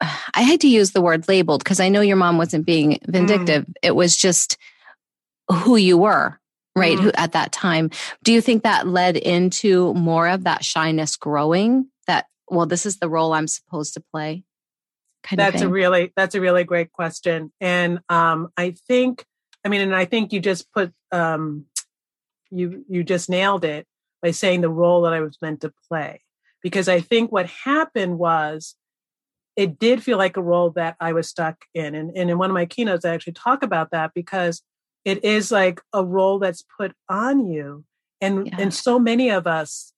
I 0.34 0.42
hate 0.42 0.60
to 0.60 0.68
use 0.68 0.92
the 0.92 1.00
word 1.00 1.28
labeled 1.28 1.64
because 1.64 1.80
I 1.80 1.88
know 1.88 2.00
your 2.00 2.16
mom 2.16 2.38
wasn't 2.38 2.66
being 2.66 2.98
vindictive. 3.06 3.64
Mm. 3.64 3.72
It 3.82 3.96
was 3.96 4.16
just 4.16 4.56
who 5.50 5.76
you 5.76 5.98
were, 5.98 6.38
right? 6.74 6.96
Mm. 6.98 7.02
Who 7.02 7.12
at 7.16 7.32
that 7.32 7.52
time. 7.52 7.90
Do 8.22 8.32
you 8.32 8.40
think 8.40 8.62
that 8.62 8.86
led 8.86 9.16
into 9.16 9.94
more 9.94 10.28
of 10.28 10.44
that 10.44 10.64
shyness 10.64 11.16
growing 11.16 11.88
that 12.06 12.26
well 12.48 12.66
this 12.66 12.86
is 12.86 12.98
the 12.98 13.08
role 13.08 13.32
I'm 13.32 13.48
supposed 13.48 13.94
to 13.94 14.02
play? 14.12 14.44
that's 15.32 15.60
a 15.60 15.68
really 15.68 16.12
that's 16.14 16.36
a 16.36 16.40
really 16.40 16.64
great 16.64 16.92
question. 16.92 17.52
And 17.60 18.00
um 18.08 18.48
I 18.56 18.74
think 18.86 19.24
I 19.64 19.68
mean 19.68 19.80
and 19.80 19.94
I 19.94 20.04
think 20.04 20.32
you 20.32 20.40
just 20.40 20.70
put 20.72 20.92
um 21.10 21.66
you 22.50 22.84
you 22.88 23.02
just 23.02 23.28
nailed 23.28 23.64
it 23.64 23.86
by 24.22 24.30
saying 24.30 24.60
the 24.60 24.70
role 24.70 25.02
that 25.02 25.12
I 25.12 25.20
was 25.20 25.38
meant 25.42 25.62
to 25.62 25.72
play. 25.88 26.22
Because 26.62 26.88
I 26.88 27.00
think 27.00 27.30
what 27.30 27.46
happened 27.46 28.18
was 28.18 28.76
it 29.56 29.78
did 29.78 30.02
feel 30.02 30.18
like 30.18 30.36
a 30.36 30.42
role 30.42 30.70
that 30.70 30.96
I 31.00 31.12
was 31.12 31.28
stuck 31.28 31.64
in. 31.74 31.94
And, 31.94 32.10
and 32.16 32.30
in 32.30 32.38
one 32.38 32.50
of 32.50 32.54
my 32.54 32.66
keynotes, 32.66 33.04
I 33.04 33.14
actually 33.14 33.32
talk 33.32 33.62
about 33.62 33.90
that 33.90 34.12
because 34.14 34.62
it 35.06 35.24
is 35.24 35.52
like 35.52 35.80
a 35.92 36.04
role 36.04 36.40
that's 36.40 36.64
put 36.78 36.92
on 37.08 37.46
you. 37.46 37.84
And, 38.20 38.48
yeah. 38.48 38.56
and 38.58 38.74
so 38.74 38.98
many 38.98 39.30
of 39.30 39.46
us 39.46 39.92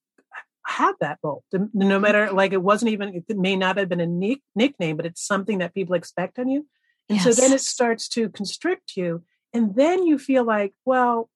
have 0.67 0.93
that 1.01 1.17
role, 1.23 1.43
no 1.51 1.59
mm-hmm. 1.59 2.01
matter 2.01 2.31
like 2.31 2.53
it 2.53 2.61
wasn't 2.61 2.91
even, 2.91 3.23
it 3.27 3.37
may 3.37 3.55
not 3.55 3.77
have 3.77 3.89
been 3.89 3.99
a 3.99 4.05
nick, 4.05 4.39
nickname, 4.55 4.97
but 4.97 5.07
it's 5.07 5.25
something 5.25 5.57
that 5.57 5.73
people 5.73 5.95
expect 5.95 6.37
on 6.37 6.47
you. 6.47 6.67
And 7.09 7.17
yes. 7.17 7.23
so 7.23 7.41
then 7.41 7.51
it 7.51 7.61
starts 7.61 8.07
to 8.09 8.29
constrict 8.29 8.95
you. 8.95 9.23
And 9.51 9.75
then 9.75 10.05
you 10.05 10.19
feel 10.19 10.43
like, 10.43 10.73
well, 10.85 11.27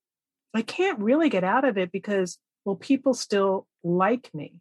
I 0.53 0.62
can't 0.62 1.00
really 1.00 1.30
get 1.30 1.44
out 1.44 1.65
of 1.65 1.80
it 1.80 1.92
because 1.92 2.38
will 2.63 2.75
people 2.75 3.15
still 3.15 3.65
like 3.84 4.30
me? 4.36 4.53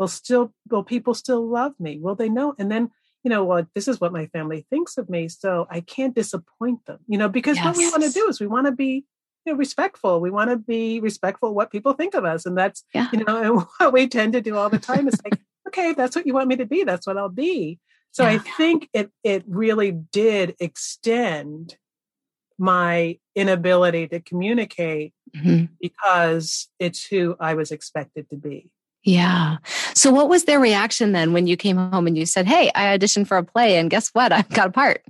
Will 0.00 0.08
still 0.08 0.52
will 0.68 0.82
people 0.82 1.14
still 1.14 1.48
love 1.48 1.74
me? 1.78 1.98
Will 2.00 2.16
they 2.16 2.28
know? 2.28 2.54
And 2.58 2.72
then 2.72 2.90
you 3.24 3.30
know 3.30 3.44
what? 3.44 3.56
Well, 3.56 3.66
this 3.74 3.88
is 3.88 4.00
what 4.00 4.12
my 4.12 4.26
family 4.26 4.66
thinks 4.70 4.96
of 4.98 5.08
me, 5.08 5.28
so 5.28 5.66
I 5.70 5.80
can't 5.80 6.14
disappoint 6.14 6.86
them. 6.86 6.98
You 7.06 7.18
know, 7.18 7.28
because 7.28 7.56
yes. 7.56 7.64
what 7.64 7.76
we 7.76 7.90
want 7.90 8.04
to 8.04 8.10
do 8.10 8.28
is 8.28 8.40
we 8.40 8.46
want 8.46 8.66
to 8.66 8.72
be 8.72 9.04
you 9.44 9.52
know, 9.52 9.58
respectful. 9.58 10.20
We 10.20 10.30
want 10.30 10.50
to 10.50 10.56
be 10.56 11.00
respectful 11.00 11.50
of 11.50 11.54
what 11.54 11.72
people 11.72 11.92
think 11.92 12.14
of 12.14 12.24
us, 12.24 12.46
and 12.46 12.56
that's 12.56 12.84
yeah. 12.94 13.08
you 13.12 13.24
know, 13.24 13.42
and 13.42 13.66
what 13.78 13.92
we 13.92 14.06
tend 14.06 14.34
to 14.34 14.40
do 14.40 14.56
all 14.56 14.70
the 14.70 14.78
time 14.78 15.08
is 15.08 15.20
like, 15.24 15.40
okay, 15.68 15.92
that's 15.92 16.14
what 16.14 16.26
you 16.26 16.34
want 16.34 16.48
me 16.48 16.56
to 16.56 16.66
be. 16.66 16.84
That's 16.84 17.06
what 17.06 17.16
I'll 17.16 17.28
be. 17.28 17.78
So 18.10 18.22
yeah. 18.22 18.30
I 18.30 18.38
think 18.38 18.88
it 18.92 19.10
it 19.22 19.44
really 19.46 19.92
did 19.92 20.56
extend 20.60 21.76
my 22.58 23.18
inability 23.36 24.08
to 24.08 24.20
communicate 24.20 25.14
mm-hmm. 25.34 25.66
because 25.80 26.68
it's 26.78 27.06
who 27.06 27.36
I 27.38 27.54
was 27.54 27.70
expected 27.70 28.28
to 28.30 28.36
be. 28.36 28.70
Yeah. 29.08 29.56
So, 29.94 30.10
what 30.10 30.28
was 30.28 30.44
their 30.44 30.60
reaction 30.60 31.12
then 31.12 31.32
when 31.32 31.46
you 31.46 31.56
came 31.56 31.78
home 31.78 32.06
and 32.06 32.14
you 32.14 32.26
said, 32.26 32.46
"Hey, 32.46 32.70
I 32.74 32.98
auditioned 32.98 33.26
for 33.26 33.38
a 33.38 33.42
play, 33.42 33.78
and 33.78 33.88
guess 33.88 34.10
what? 34.10 34.32
I 34.38 34.42
got 34.42 34.68
a 34.68 34.70
part." 34.70 35.02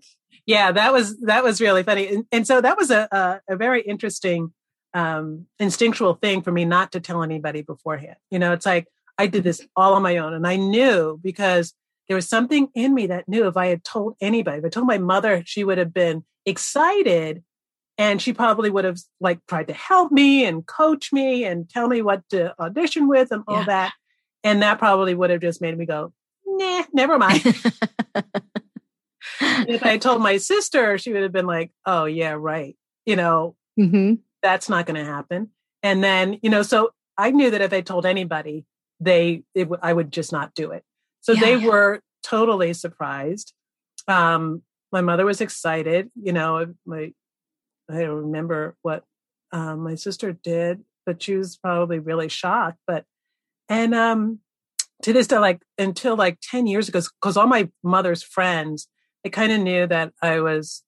Yeah, 0.46 0.70
that 0.70 0.92
was 0.92 1.18
that 1.22 1.42
was 1.42 1.60
really 1.60 1.82
funny, 1.82 2.06
and, 2.06 2.24
and 2.30 2.46
so 2.46 2.60
that 2.60 2.76
was 2.76 2.92
a 2.92 3.08
a, 3.10 3.54
a 3.54 3.56
very 3.56 3.82
interesting 3.82 4.52
um, 4.94 5.46
instinctual 5.58 6.14
thing 6.14 6.42
for 6.42 6.52
me 6.52 6.64
not 6.64 6.92
to 6.92 7.00
tell 7.00 7.24
anybody 7.24 7.62
beforehand. 7.62 8.14
You 8.30 8.38
know, 8.38 8.52
it's 8.52 8.66
like 8.66 8.86
I 9.18 9.26
did 9.26 9.42
this 9.42 9.66
all 9.74 9.94
on 9.94 10.02
my 10.02 10.18
own, 10.18 10.32
and 10.32 10.46
I 10.46 10.54
knew 10.54 11.18
because 11.20 11.74
there 12.06 12.14
was 12.14 12.28
something 12.28 12.68
in 12.76 12.94
me 12.94 13.08
that 13.08 13.28
knew 13.28 13.48
if 13.48 13.56
I 13.56 13.66
had 13.66 13.82
told 13.82 14.14
anybody, 14.20 14.58
if 14.58 14.64
I 14.64 14.68
told 14.68 14.86
my 14.86 14.98
mother, 14.98 15.42
she 15.44 15.64
would 15.64 15.78
have 15.78 15.92
been 15.92 16.24
excited 16.46 17.42
and 17.98 18.22
she 18.22 18.32
probably 18.32 18.70
would 18.70 18.84
have 18.84 18.98
like 19.20 19.44
tried 19.46 19.66
to 19.66 19.74
help 19.74 20.12
me 20.12 20.44
and 20.44 20.64
coach 20.66 21.12
me 21.12 21.44
and 21.44 21.68
tell 21.68 21.88
me 21.88 22.00
what 22.00 22.22
to 22.30 22.54
audition 22.60 23.08
with 23.08 23.32
and 23.32 23.42
all 23.48 23.58
yeah. 23.58 23.64
that. 23.64 23.92
And 24.44 24.62
that 24.62 24.78
probably 24.78 25.14
would 25.14 25.30
have 25.30 25.40
just 25.40 25.60
made 25.60 25.76
me 25.76 25.84
go 25.84 26.12
nah 26.48 26.84
never 26.92 27.18
mind. 27.18 27.42
If 29.40 29.84
i 29.84 29.98
told 29.98 30.22
my 30.22 30.38
sister 30.38 30.98
she 30.98 31.12
would 31.12 31.22
have 31.22 31.32
been 31.32 31.46
like 31.46 31.70
oh 31.86 32.06
yeah 32.06 32.32
right. 32.32 32.76
You 33.06 33.16
know? 33.16 33.56
Mm-hmm. 33.78 34.14
that's 34.42 34.68
not 34.68 34.86
going 34.86 34.96
to 34.96 35.04
happen. 35.04 35.50
And 35.82 36.02
then 36.02 36.38
you 36.42 36.50
know 36.50 36.62
so 36.62 36.90
i 37.16 37.30
knew 37.30 37.50
that 37.50 37.60
if 37.60 37.72
i 37.72 37.80
told 37.80 38.06
anybody 38.06 38.64
they 39.00 39.42
it, 39.54 39.68
i 39.82 39.92
would 39.92 40.12
just 40.12 40.32
not 40.32 40.54
do 40.54 40.70
it. 40.72 40.84
So 41.20 41.32
yeah. 41.32 41.40
they 41.40 41.56
were 41.58 42.00
totally 42.22 42.72
surprised. 42.72 43.52
Um 44.06 44.62
my 44.90 45.00
mother 45.02 45.26
was 45.26 45.40
excited 45.40 46.10
you 46.14 46.32
know 46.32 46.74
my 46.86 47.12
I 47.90 48.00
don't 48.00 48.24
remember 48.26 48.76
what 48.82 49.04
um, 49.52 49.80
my 49.80 49.94
sister 49.94 50.32
did, 50.32 50.84
but 51.06 51.22
she 51.22 51.36
was 51.36 51.56
probably 51.56 51.98
really 51.98 52.28
shocked. 52.28 52.78
But 52.86 53.04
and 53.68 53.94
um, 53.94 54.40
to 55.02 55.12
this 55.12 55.26
day, 55.26 55.38
like 55.38 55.62
until 55.78 56.16
like 56.16 56.38
ten 56.42 56.66
years 56.66 56.88
ago, 56.88 57.00
because 57.20 57.36
all 57.36 57.46
my 57.46 57.70
mother's 57.82 58.22
friends, 58.22 58.88
they 59.24 59.30
kind 59.30 59.52
of 59.52 59.60
knew 59.60 59.86
that 59.86 60.12
I 60.22 60.40
was 60.40 60.84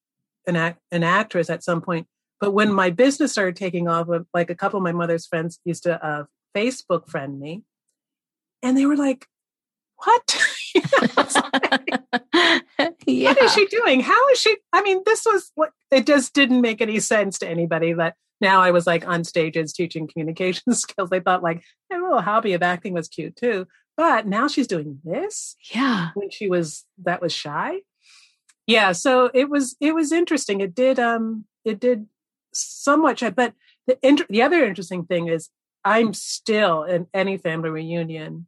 an 0.46 0.56
act, 0.56 0.80
an 0.92 1.02
actress 1.02 1.50
at 1.50 1.64
some 1.64 1.80
point. 1.80 2.06
But 2.40 2.52
when 2.52 2.72
my 2.72 2.90
business 2.90 3.32
started 3.32 3.56
taking 3.56 3.88
off, 3.88 4.08
like 4.32 4.50
a 4.50 4.54
couple 4.54 4.78
of 4.78 4.84
my 4.84 4.92
mother's 4.92 5.26
friends 5.26 5.58
used 5.64 5.82
to 5.84 6.04
uh, 6.04 6.24
Facebook 6.54 7.08
friend 7.08 7.38
me, 7.38 7.62
and 8.62 8.76
they 8.76 8.86
were 8.86 8.96
like, 8.96 9.26
"What?" 10.04 10.38
yeah. 13.06 13.30
What 13.30 13.42
is 13.42 13.52
she 13.52 13.66
doing? 13.66 14.00
How 14.00 14.28
is 14.30 14.40
she? 14.40 14.56
I 14.72 14.82
mean, 14.82 15.02
this 15.04 15.24
was 15.24 15.50
what 15.54 15.72
it 15.90 16.06
just 16.06 16.34
didn't 16.34 16.60
make 16.60 16.80
any 16.80 17.00
sense 17.00 17.38
to 17.40 17.48
anybody 17.48 17.92
that 17.94 18.14
now 18.40 18.60
I 18.60 18.70
was 18.70 18.86
like 18.86 19.06
on 19.06 19.24
stages 19.24 19.72
teaching 19.72 20.08
communication 20.08 20.72
skills. 20.74 21.10
They 21.10 21.20
thought 21.20 21.42
like, 21.42 21.62
hey, 21.88 21.96
a 21.96 22.00
little 22.00 22.22
hobby 22.22 22.54
of 22.54 22.62
acting 22.62 22.94
was 22.94 23.08
cute 23.08 23.36
too. 23.36 23.66
But 23.96 24.26
now 24.26 24.48
she's 24.48 24.66
doing 24.66 25.00
this. 25.04 25.56
Yeah. 25.74 26.10
When 26.14 26.30
she 26.30 26.48
was 26.48 26.84
that 27.04 27.20
was 27.20 27.32
shy. 27.32 27.80
Yeah. 28.66 28.92
So 28.92 29.30
it 29.34 29.50
was 29.50 29.76
it 29.80 29.94
was 29.94 30.12
interesting. 30.12 30.60
It 30.60 30.74
did 30.74 30.98
um 30.98 31.44
it 31.64 31.80
did 31.80 32.06
somewhat 32.52 33.18
shy. 33.18 33.30
But 33.30 33.54
the 33.86 33.98
inter- 34.02 34.26
the 34.30 34.42
other 34.42 34.64
interesting 34.64 35.04
thing 35.04 35.28
is 35.28 35.50
I'm 35.84 36.14
still 36.14 36.84
in 36.84 37.06
any 37.12 37.36
family 37.36 37.70
reunion 37.70 38.46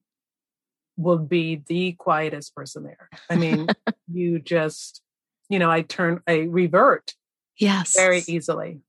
will 0.96 1.18
be 1.18 1.62
the 1.66 1.92
quietest 1.92 2.54
person 2.54 2.84
there. 2.84 3.08
I 3.30 3.36
mean, 3.36 3.68
you 4.12 4.38
just, 4.38 5.02
you 5.48 5.58
know, 5.58 5.70
I 5.70 5.82
turn, 5.82 6.20
I 6.26 6.40
revert. 6.40 7.14
Yes. 7.56 7.94
Very 7.96 8.22
easily. 8.26 8.80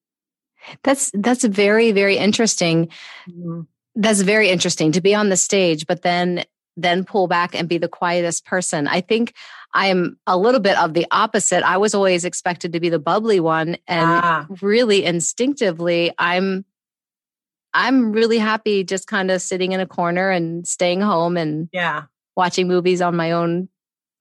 That's, 0.83 1.11
that's 1.13 1.43
very, 1.43 1.91
very 1.91 2.17
interesting. 2.17 2.87
Mm-hmm. 3.29 3.61
That's 3.95 4.21
very 4.21 4.49
interesting 4.49 4.91
to 4.93 5.01
be 5.01 5.13
on 5.13 5.29
the 5.29 5.37
stage, 5.37 5.85
but 5.85 6.01
then, 6.01 6.45
then 6.75 7.03
pull 7.03 7.27
back 7.27 7.53
and 7.53 7.69
be 7.69 7.77
the 7.77 7.87
quietest 7.87 8.45
person. 8.45 8.87
I 8.87 9.01
think 9.01 9.33
I'm 9.73 10.17
a 10.25 10.37
little 10.37 10.59
bit 10.59 10.77
of 10.77 10.93
the 10.93 11.05
opposite. 11.11 11.63
I 11.63 11.77
was 11.77 11.93
always 11.93 12.25
expected 12.25 12.73
to 12.73 12.79
be 12.79 12.89
the 12.89 12.99
bubbly 12.99 13.39
one. 13.39 13.77
And 13.87 14.09
ah. 14.09 14.47
really 14.61 15.03
instinctively, 15.03 16.11
I'm 16.17 16.65
I'm 17.73 18.11
really 18.11 18.37
happy 18.37 18.83
just 18.83 19.07
kind 19.07 19.31
of 19.31 19.41
sitting 19.41 19.71
in 19.71 19.79
a 19.79 19.87
corner 19.87 20.29
and 20.29 20.67
staying 20.67 21.01
home 21.01 21.37
and 21.37 21.69
yeah, 21.71 22.03
watching 22.35 22.67
movies 22.67 23.01
on 23.01 23.15
my 23.15 23.31
own 23.31 23.69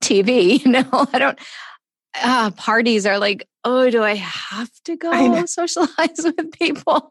TV. 0.03 0.61
You 0.65 0.71
know, 0.71 1.07
I 1.13 1.19
don't. 1.19 1.39
Uh, 2.23 2.51
parties 2.53 3.07
are 3.07 3.19
like, 3.19 3.49
oh, 3.65 3.89
do 3.91 4.03
I 4.03 4.17
have 4.17 4.71
to 4.85 4.97
go 4.97 5.47
socialize 5.47 6.19
with 6.19 6.53
people? 6.53 7.11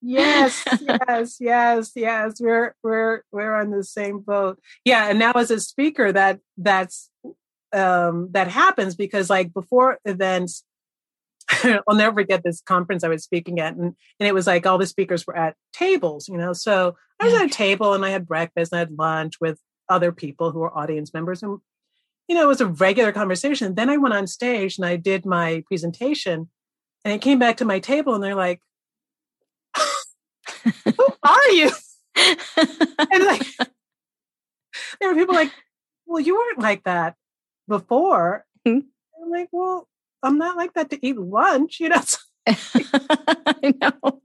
yes, 0.00 0.64
yes, 0.80 1.36
yes, 1.40 1.92
yes. 1.94 2.40
We're 2.40 2.74
we're 2.82 3.22
we're 3.32 3.54
on 3.54 3.70
the 3.70 3.84
same 3.84 4.20
boat. 4.20 4.60
Yeah, 4.84 5.08
and 5.08 5.18
now 5.18 5.32
as 5.32 5.50
a 5.50 5.60
speaker, 5.60 6.12
that 6.12 6.40
that's 6.56 7.10
um 7.72 8.28
that 8.30 8.48
happens 8.48 8.94
because 8.94 9.28
like 9.28 9.52
before 9.52 9.98
events 10.04 10.64
I'll 11.88 11.96
never 11.96 12.20
forget 12.22 12.42
this 12.42 12.60
conference 12.60 13.04
I 13.04 13.08
was 13.08 13.24
speaking 13.24 13.60
at, 13.60 13.74
and, 13.74 13.94
and 14.18 14.28
it 14.28 14.34
was 14.34 14.46
like 14.46 14.66
all 14.66 14.78
the 14.78 14.86
speakers 14.86 15.26
were 15.26 15.36
at 15.36 15.56
tables, 15.72 16.28
you 16.28 16.36
know. 16.36 16.52
So 16.52 16.96
I 17.20 17.26
was 17.26 17.34
at 17.34 17.46
a 17.46 17.48
table 17.48 17.92
and 17.92 18.04
I 18.04 18.10
had 18.10 18.26
breakfast 18.26 18.72
and 18.72 18.78
I 18.78 18.80
had 18.80 18.98
lunch 18.98 19.40
with 19.40 19.58
other 19.88 20.12
people 20.12 20.50
who 20.50 20.60
were 20.60 20.76
audience 20.76 21.12
members, 21.12 21.42
and 21.42 21.58
you 22.28 22.34
know, 22.34 22.42
it 22.42 22.48
was 22.48 22.60
a 22.60 22.66
regular 22.66 23.12
conversation. 23.12 23.74
Then 23.74 23.90
I 23.90 23.96
went 23.96 24.14
on 24.14 24.26
stage 24.26 24.78
and 24.78 24.86
I 24.86 24.96
did 24.96 25.26
my 25.26 25.62
presentation, 25.66 26.48
and 27.04 27.14
it 27.14 27.20
came 27.20 27.38
back 27.38 27.58
to 27.58 27.64
my 27.64 27.78
table, 27.78 28.14
and 28.14 28.22
they're 28.22 28.34
like, 28.34 28.60
"Who 30.84 31.06
are 31.22 31.48
you?" 31.50 31.70
and 32.16 33.24
like, 33.24 33.46
there 35.00 35.08
were 35.08 35.14
people 35.14 35.34
like, 35.34 35.52
"Well, 36.06 36.20
you 36.20 36.34
weren't 36.34 36.60
like 36.60 36.84
that 36.84 37.16
before." 37.68 38.44
Mm-hmm. 38.66 38.86
I'm 39.22 39.30
like, 39.30 39.48
"Well." 39.52 39.88
I'm 40.24 40.38
not 40.38 40.56
like 40.56 40.74
that 40.74 40.90
to 40.90 41.06
eat 41.06 41.16
lunch, 41.16 41.80
you 41.80 41.90
know. 41.90 42.02
I 42.46 43.74
know. 43.80 44.20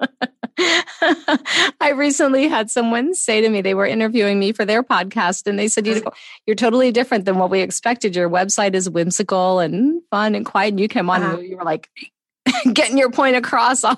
I 1.81 1.91
recently 1.91 2.47
had 2.47 2.69
someone 2.69 3.13
say 3.13 3.41
to 3.41 3.49
me, 3.49 3.61
they 3.61 3.73
were 3.73 3.85
interviewing 3.85 4.39
me 4.39 4.51
for 4.51 4.65
their 4.65 4.83
podcast, 4.83 5.47
and 5.47 5.57
they 5.57 5.67
said, 5.67 5.87
you 5.87 6.01
know, 6.01 6.11
You're 6.45 6.55
totally 6.55 6.91
different 6.91 7.25
than 7.25 7.37
what 7.37 7.49
we 7.49 7.61
expected. 7.61 8.15
Your 8.15 8.29
website 8.29 8.73
is 8.73 8.89
whimsical 8.89 9.59
and 9.59 10.01
fun 10.11 10.35
and 10.35 10.45
quiet. 10.45 10.69
And 10.69 10.79
you 10.79 10.87
came 10.87 11.09
on 11.09 11.23
uh-huh. 11.23 11.37
and 11.37 11.47
you 11.47 11.57
were 11.57 11.63
like, 11.63 11.89
getting 12.73 12.97
your 12.97 13.11
point 13.11 13.35
across. 13.35 13.83
I 13.83 13.95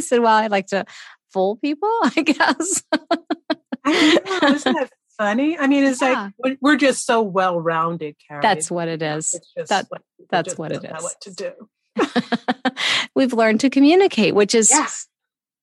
said, 0.00 0.20
Well, 0.20 0.34
I'd 0.34 0.50
like 0.50 0.68
to 0.68 0.84
fool 1.32 1.56
people, 1.56 1.90
I 2.02 2.22
guess. 2.22 2.82
I 3.84 4.18
know, 4.42 4.48
isn't 4.48 4.72
that 4.74 4.90
funny? 5.18 5.58
I 5.58 5.66
mean, 5.66 5.84
it's 5.84 6.00
yeah. 6.00 6.30
like 6.38 6.58
we're 6.60 6.76
just 6.76 7.04
so 7.04 7.20
well 7.22 7.60
rounded, 7.60 8.16
Carrie. 8.26 8.40
That's 8.40 8.70
what 8.70 8.88
it 8.88 9.02
is. 9.02 9.38
That, 9.68 9.86
what, 9.88 10.02
that's 10.30 10.56
what 10.56 10.72
it 10.72 10.84
is. 10.84 11.02
What 11.02 11.20
to 11.22 11.34
do. 11.34 11.52
We've 13.14 13.32
learned 13.32 13.60
to 13.60 13.70
communicate, 13.70 14.34
which 14.34 14.54
is 14.54 14.70
yes. 14.70 15.06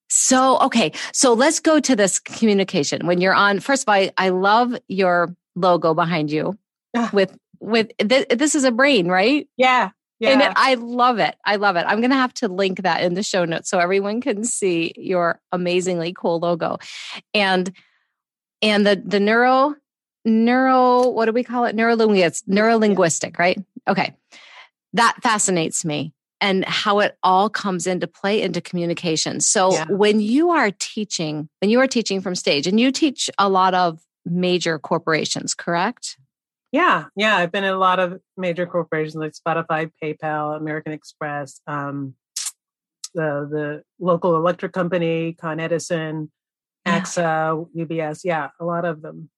so 0.10 0.60
okay. 0.60 0.92
So 1.14 1.34
let's 1.34 1.60
go 1.60 1.80
to 1.80 1.96
this 1.96 2.20
communication. 2.20 3.08
When 3.08 3.22
you're 3.22 3.34
on, 3.34 3.60
first 3.60 3.84
of 3.84 3.90
all, 3.90 3.96
I, 3.96 4.12
I 4.18 4.30
love 4.30 4.76
your 4.88 5.36
logo 5.56 5.94
behind 5.94 6.32
you 6.32 6.58
with 7.14 7.38
with 7.60 7.92
th- 7.98 8.28
this 8.30 8.56
is 8.56 8.64
a 8.64 8.72
brain, 8.72 9.08
right? 9.08 9.48
Yeah. 9.58 9.92
Yeah. 10.20 10.30
And 10.30 10.42
it, 10.42 10.54
I 10.56 10.76
love 10.76 11.20
it. 11.20 11.36
I 11.44 11.58
love 11.58 11.76
it. 11.76 11.86
I'm 11.88 12.00
going 12.00 12.12
to 12.12 12.16
have 12.16 12.34
to 12.36 12.48
link 12.48 12.84
that 12.84 13.04
in 13.04 13.16
the 13.16 13.24
show 13.24 13.44
notes 13.44 13.70
so 13.70 13.80
everyone 13.80 14.22
can 14.22 14.46
see 14.46 14.94
your 14.96 15.42
amazingly 15.52 16.14
cool 16.14 16.40
logo. 16.40 16.78
And 17.34 17.70
and 18.62 18.86
the 18.86 19.02
the 19.04 19.20
neuro 19.20 19.76
neuro 20.26 21.10
what 21.10 21.26
do 21.26 21.32
we 21.32 21.44
call 21.44 21.66
it? 21.66 21.76
Neurolinguistic, 21.76 22.44
neurolinguistic, 22.48 23.38
right? 23.38 23.58
Okay. 23.88 24.16
That 24.94 25.18
fascinates 25.22 25.86
me 25.86 26.14
and 26.42 26.66
how 26.66 27.00
it 27.00 27.18
all 27.24 27.50
comes 27.50 27.88
into 27.88 28.08
play 28.08 28.42
into 28.42 28.62
communication. 28.62 29.40
So 29.40 29.74
yeah. 29.74 29.86
when 29.90 30.20
you 30.20 30.52
are 30.52 30.72
teaching, 30.72 31.50
when 31.60 31.70
you 31.70 31.80
are 31.80 31.88
teaching 31.88 32.22
from 32.22 32.36
stage 32.36 32.68
and 32.68 32.80
you 32.80 32.92
teach 32.92 33.30
a 33.38 33.50
lot 33.50 33.74
of 33.74 34.00
major 34.26 34.80
corporations, 34.80 35.54
correct? 35.54 36.18
Yeah, 36.72 37.06
yeah. 37.16 37.38
I've 37.38 37.52
been 37.52 37.64
in 37.64 37.74
a 37.74 37.78
lot 37.78 38.00
of 38.00 38.20
major 38.36 38.66
corporations 38.66 39.16
like 39.16 39.34
Spotify, 39.34 39.90
PayPal, 40.04 40.58
American 40.58 40.92
Express, 40.92 41.62
um, 41.68 42.16
the 43.14 43.48
the 43.50 43.84
local 43.98 44.36
electric 44.36 44.74
company, 44.74 45.34
Con 45.40 45.60
Edison, 45.60 46.32
AXA. 47.02 47.68
UBS. 47.76 48.22
Yeah, 48.24 48.50
a 48.60 48.66
lot 48.66 48.86
of 48.86 49.02
them. 49.02 49.30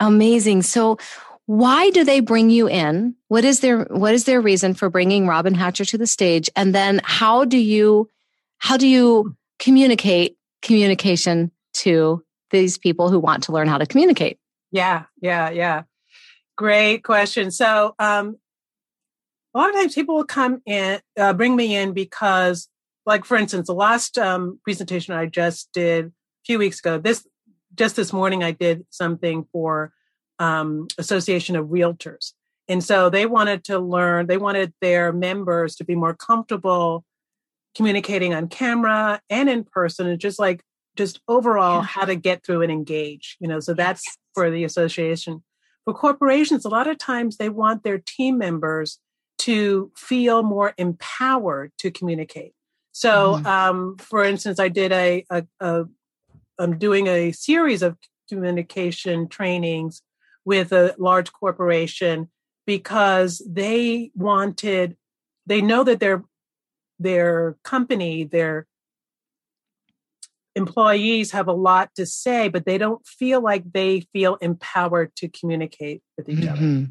Amazing. 0.00 0.62
So, 0.62 0.98
why 1.46 1.90
do 1.90 2.04
they 2.04 2.20
bring 2.20 2.50
you 2.50 2.68
in? 2.68 3.14
What 3.28 3.44
is 3.44 3.60
their 3.60 3.84
what 3.84 4.14
is 4.14 4.24
their 4.24 4.40
reason 4.40 4.74
for 4.74 4.88
bringing 4.88 5.26
Robyn 5.26 5.54
Hatcher 5.54 5.84
to 5.86 5.98
the 5.98 6.06
stage? 6.06 6.48
And 6.56 6.74
then 6.74 7.00
how 7.04 7.44
do 7.44 7.58
you 7.58 8.08
how 8.58 8.76
do 8.76 8.86
you 8.86 9.36
communicate 9.58 10.36
communication 10.62 11.50
to 11.74 12.22
these 12.50 12.78
people 12.78 13.10
who 13.10 13.18
want 13.18 13.42
to 13.44 13.52
learn 13.52 13.68
how 13.68 13.78
to 13.78 13.86
communicate? 13.86 14.38
Yeah, 14.70 15.04
yeah, 15.20 15.50
yeah. 15.50 15.82
Great 16.56 17.02
question. 17.04 17.50
So, 17.50 17.94
um, 17.98 18.36
a 19.54 19.58
lot 19.58 19.70
of 19.70 19.74
times 19.74 19.94
people 19.94 20.14
will 20.14 20.24
come 20.24 20.62
in, 20.64 21.00
uh, 21.18 21.32
bring 21.32 21.56
me 21.56 21.76
in 21.76 21.92
because, 21.92 22.68
like, 23.04 23.24
for 23.24 23.36
instance, 23.36 23.66
the 23.66 23.74
last 23.74 24.16
um, 24.16 24.58
presentation 24.64 25.14
I 25.14 25.26
just 25.26 25.70
did 25.72 26.12
few 26.44 26.58
weeks 26.58 26.78
ago, 26.80 26.98
this 26.98 27.26
just 27.74 27.96
this 27.96 28.12
morning, 28.12 28.44
I 28.44 28.50
did 28.50 28.84
something 28.90 29.46
for 29.52 29.92
um, 30.38 30.88
Association 30.98 31.56
of 31.56 31.68
Realtors, 31.68 32.32
and 32.68 32.82
so 32.82 33.08
they 33.10 33.26
wanted 33.26 33.64
to 33.64 33.78
learn. 33.78 34.26
They 34.26 34.38
wanted 34.38 34.72
their 34.80 35.12
members 35.12 35.76
to 35.76 35.84
be 35.84 35.94
more 35.94 36.14
comfortable 36.14 37.04
communicating 37.74 38.34
on 38.34 38.48
camera 38.48 39.20
and 39.30 39.48
in 39.48 39.64
person, 39.64 40.06
and 40.06 40.20
just 40.20 40.38
like 40.38 40.62
just 40.96 41.20
overall 41.26 41.80
yeah. 41.80 41.86
how 41.86 42.04
to 42.04 42.14
get 42.14 42.44
through 42.44 42.62
and 42.62 42.72
engage. 42.72 43.36
You 43.40 43.48
know, 43.48 43.60
so 43.60 43.74
that's 43.74 44.02
for 44.34 44.50
the 44.50 44.64
association 44.64 45.42
for 45.84 45.94
corporations, 45.94 46.64
a 46.64 46.68
lot 46.68 46.86
of 46.86 46.98
times 46.98 47.36
they 47.36 47.48
want 47.48 47.82
their 47.82 47.98
team 47.98 48.38
members 48.38 48.98
to 49.38 49.90
feel 49.96 50.42
more 50.42 50.74
empowered 50.78 51.72
to 51.78 51.90
communicate. 51.90 52.52
So, 52.92 53.34
mm-hmm. 53.36 53.46
um, 53.46 53.96
for 53.98 54.22
instance, 54.22 54.60
I 54.60 54.68
did 54.68 54.92
a, 54.92 55.24
a, 55.30 55.44
a, 55.60 55.84
I'm 56.62 56.78
doing 56.78 57.06
a 57.08 57.32
series 57.32 57.82
of 57.82 57.96
communication 58.28 59.28
trainings 59.28 60.02
with 60.44 60.72
a 60.72 60.94
large 60.98 61.32
corporation 61.32 62.30
because 62.66 63.42
they 63.48 64.10
wanted, 64.14 64.96
they 65.46 65.60
know 65.60 65.84
that 65.84 66.00
their 66.00 66.24
their 66.98 67.56
company, 67.64 68.22
their 68.24 68.66
employees 70.54 71.32
have 71.32 71.48
a 71.48 71.52
lot 71.52 71.90
to 71.96 72.06
say, 72.06 72.48
but 72.48 72.64
they 72.64 72.78
don't 72.78 73.04
feel 73.06 73.40
like 73.40 73.64
they 73.72 74.02
feel 74.12 74.36
empowered 74.36 75.14
to 75.16 75.28
communicate 75.28 76.02
with 76.16 76.28
each 76.28 76.38
mm-hmm. 76.38 76.78
other. 76.78 76.86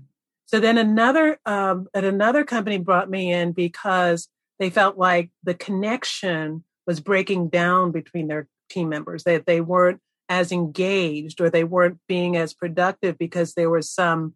So 0.48 0.60
then 0.60 0.78
another 0.78 1.40
um, 1.46 1.88
at 1.94 2.04
another 2.04 2.44
company 2.44 2.78
brought 2.78 3.10
me 3.10 3.32
in 3.32 3.54
because 3.54 4.28
they 4.60 4.70
felt 4.70 4.98
like 4.98 5.32
the 5.44 5.54
connection 5.54 6.66
was 6.86 7.00
breaking 7.00 7.50
down 7.50 7.92
between 7.92 8.28
their 8.28 8.48
team 8.72 8.90
members. 8.90 9.24
That 9.24 9.46
they, 9.46 9.62
weren't 9.62 10.00
as 10.32 10.52
engaged 10.52 11.42
or 11.42 11.50
they 11.50 11.66
weren't 11.66 12.00
being 12.08 12.38
as 12.38 12.54
productive 12.54 13.18
because 13.18 13.54
there 13.54 13.70
were 13.70 13.82
some 13.82 14.34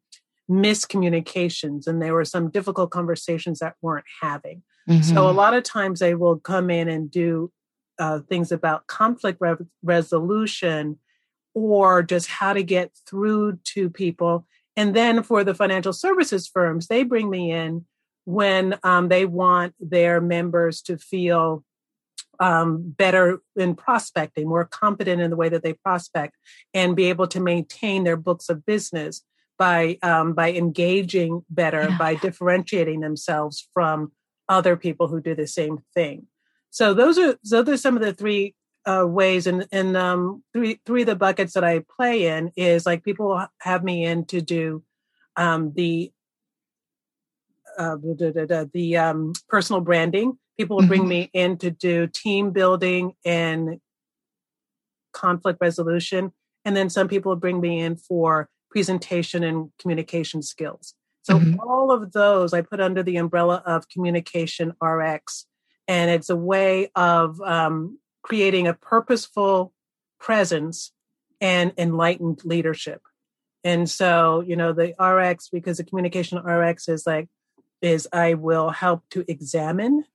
miscommunications 0.51 1.87
and 1.87 2.01
there 2.01 2.13
were 2.13 2.25
some 2.25 2.51
difficult 2.51 2.91
conversations 2.91 3.59
that 3.59 3.75
weren't 3.81 4.05
having. 4.21 4.61
Mm-hmm. 4.89 5.01
So 5.01 5.29
a 5.29 5.31
lot 5.31 5.53
of 5.53 5.63
times 5.63 6.01
they 6.01 6.13
will 6.13 6.37
come 6.37 6.69
in 6.69 6.89
and 6.89 7.09
do 7.09 7.49
uh, 7.97 8.19
things 8.29 8.51
about 8.51 8.87
conflict 8.87 9.37
re- 9.39 9.55
resolution 9.83 10.99
or 11.53 12.03
just 12.03 12.27
how 12.27 12.51
to 12.51 12.61
get 12.61 12.91
through 13.07 13.57
to 13.63 13.89
people. 13.89 14.45
And 14.75 14.93
then 14.93 15.23
for 15.23 15.45
the 15.45 15.55
financial 15.55 15.93
services 15.93 16.45
firms, 16.45 16.87
they 16.87 17.03
bring 17.03 17.29
me 17.29 17.51
in 17.51 17.85
when 18.25 18.77
um, 18.83 19.07
they 19.07 19.25
want 19.25 19.73
their 19.79 20.19
members 20.19 20.81
to 20.81 20.97
feel 20.97 21.63
um, 22.39 22.93
better 22.97 23.39
in 23.55 23.75
prospecting, 23.75 24.47
more 24.47 24.65
competent 24.65 25.21
in 25.21 25.29
the 25.29 25.35
way 25.35 25.49
that 25.49 25.63
they 25.63 25.73
prospect, 25.73 26.35
and 26.73 26.95
be 26.95 27.05
able 27.05 27.27
to 27.27 27.39
maintain 27.39 28.03
their 28.03 28.17
books 28.17 28.49
of 28.49 28.65
business 28.65 29.23
by 29.57 29.97
um, 30.01 30.33
by 30.33 30.51
engaging 30.51 31.43
better, 31.49 31.87
yeah. 31.89 31.97
by 31.97 32.15
differentiating 32.15 32.99
themselves 32.99 33.67
from 33.73 34.11
other 34.49 34.75
people 34.75 35.07
who 35.07 35.21
do 35.21 35.35
the 35.35 35.47
same 35.47 35.79
thing. 35.93 36.27
So 36.69 36.93
those 36.93 37.17
are 37.17 37.37
those 37.43 37.69
are 37.69 37.77
some 37.77 37.95
of 37.95 38.03
the 38.03 38.13
three 38.13 38.55
uh, 38.85 39.05
ways, 39.07 39.47
and 39.47 39.67
and 39.71 39.95
um, 39.95 40.43
three 40.53 40.79
three 40.85 41.01
of 41.01 41.07
the 41.07 41.15
buckets 41.15 41.53
that 41.53 41.63
I 41.63 41.83
play 41.95 42.27
in 42.27 42.51
is 42.55 42.85
like 42.85 43.03
people 43.03 43.45
have 43.61 43.83
me 43.83 44.05
in 44.05 44.25
to 44.25 44.41
do 44.41 44.83
um, 45.35 45.73
the 45.75 46.11
uh, 47.77 47.95
the, 47.95 48.69
the 48.73 48.97
um, 48.97 49.33
personal 49.49 49.81
branding. 49.81 50.37
People 50.57 50.77
will 50.77 50.87
bring 50.87 51.01
mm-hmm. 51.01 51.09
me 51.09 51.29
in 51.33 51.57
to 51.57 51.71
do 51.71 52.07
team 52.07 52.51
building 52.51 53.13
and 53.25 53.79
conflict 55.13 55.59
resolution, 55.61 56.31
and 56.63 56.75
then 56.75 56.89
some 56.89 57.07
people 57.07 57.31
will 57.31 57.39
bring 57.39 57.59
me 57.59 57.79
in 57.79 57.95
for 57.95 58.49
presentation 58.69 59.43
and 59.43 59.71
communication 59.79 60.41
skills. 60.41 60.93
So 61.23 61.39
mm-hmm. 61.39 61.59
all 61.59 61.91
of 61.91 62.11
those 62.11 62.53
I 62.53 62.61
put 62.61 62.79
under 62.79 63.01
the 63.01 63.17
umbrella 63.17 63.63
of 63.65 63.89
communication 63.89 64.73
RX 64.81 65.47
and 65.87 66.09
it's 66.09 66.29
a 66.29 66.35
way 66.35 66.89
of 66.95 67.39
um, 67.41 67.99
creating 68.23 68.67
a 68.67 68.73
purposeful 68.73 69.73
presence 70.19 70.91
and 71.41 71.73
enlightened 71.77 72.41
leadership. 72.43 73.01
And 73.63 73.89
so, 73.89 74.41
you 74.41 74.55
know, 74.55 74.73
the 74.73 74.93
RX, 75.03 75.49
because 75.49 75.77
the 75.77 75.83
communication 75.83 76.37
RX 76.39 76.87
is 76.87 77.05
like, 77.05 77.27
is 77.81 78.07
I 78.11 78.35
will 78.35 78.69
help 78.69 79.03
to 79.11 79.25
examine, 79.27 80.05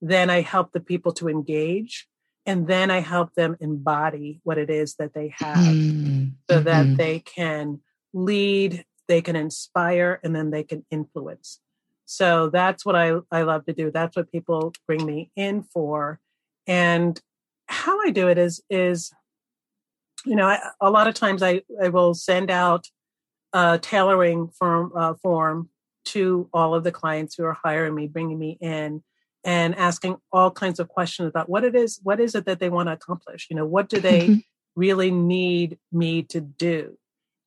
then 0.00 0.30
I 0.30 0.40
help 0.40 0.72
the 0.72 0.80
people 0.80 1.12
to 1.14 1.28
engage, 1.28 2.06
and 2.46 2.66
then 2.66 2.90
I 2.90 3.00
help 3.00 3.34
them 3.34 3.56
embody 3.60 4.40
what 4.44 4.58
it 4.58 4.70
is 4.70 4.94
that 4.96 5.12
they 5.14 5.34
have 5.36 5.56
mm-hmm. 5.56 6.28
so 6.48 6.60
that 6.60 6.86
mm-hmm. 6.86 6.96
they 6.96 7.20
can 7.20 7.80
lead, 8.12 8.84
they 9.06 9.20
can 9.20 9.36
inspire, 9.36 10.20
and 10.22 10.34
then 10.34 10.50
they 10.50 10.62
can 10.62 10.84
influence. 10.90 11.60
So 12.06 12.48
that's 12.48 12.86
what 12.86 12.96
I, 12.96 13.18
I 13.30 13.42
love 13.42 13.66
to 13.66 13.74
do. 13.74 13.90
That's 13.90 14.16
what 14.16 14.32
people 14.32 14.72
bring 14.86 15.04
me 15.04 15.30
in 15.36 15.62
for. 15.62 16.20
And 16.66 17.20
how 17.66 18.00
I 18.00 18.10
do 18.10 18.28
it 18.28 18.38
is, 18.38 18.62
is, 18.70 19.12
you 20.24 20.34
know, 20.34 20.46
I, 20.46 20.58
a 20.80 20.90
lot 20.90 21.06
of 21.06 21.14
times 21.14 21.42
I, 21.42 21.62
I 21.82 21.88
will 21.90 22.14
send 22.14 22.50
out 22.50 22.86
a 23.52 23.78
tailoring 23.78 24.48
form, 24.48 24.92
uh, 24.96 25.14
form 25.22 25.68
to 26.06 26.48
all 26.54 26.74
of 26.74 26.82
the 26.82 26.92
clients 26.92 27.34
who 27.34 27.44
are 27.44 27.58
hiring 27.62 27.94
me, 27.94 28.06
bringing 28.06 28.38
me 28.38 28.56
in 28.60 29.02
and 29.48 29.74
asking 29.76 30.14
all 30.30 30.50
kinds 30.50 30.78
of 30.78 30.88
questions 30.88 31.26
about 31.26 31.48
what 31.48 31.64
it 31.64 31.74
is, 31.74 31.98
what 32.02 32.20
is 32.20 32.34
it 32.34 32.44
that 32.44 32.60
they 32.60 32.68
want 32.68 32.90
to 32.90 32.92
accomplish? 32.92 33.46
You 33.48 33.56
know, 33.56 33.64
what 33.64 33.88
do 33.88 33.98
they 33.98 34.20
mm-hmm. 34.20 34.34
really 34.76 35.10
need 35.10 35.78
me 35.90 36.22
to 36.24 36.42
do? 36.42 36.98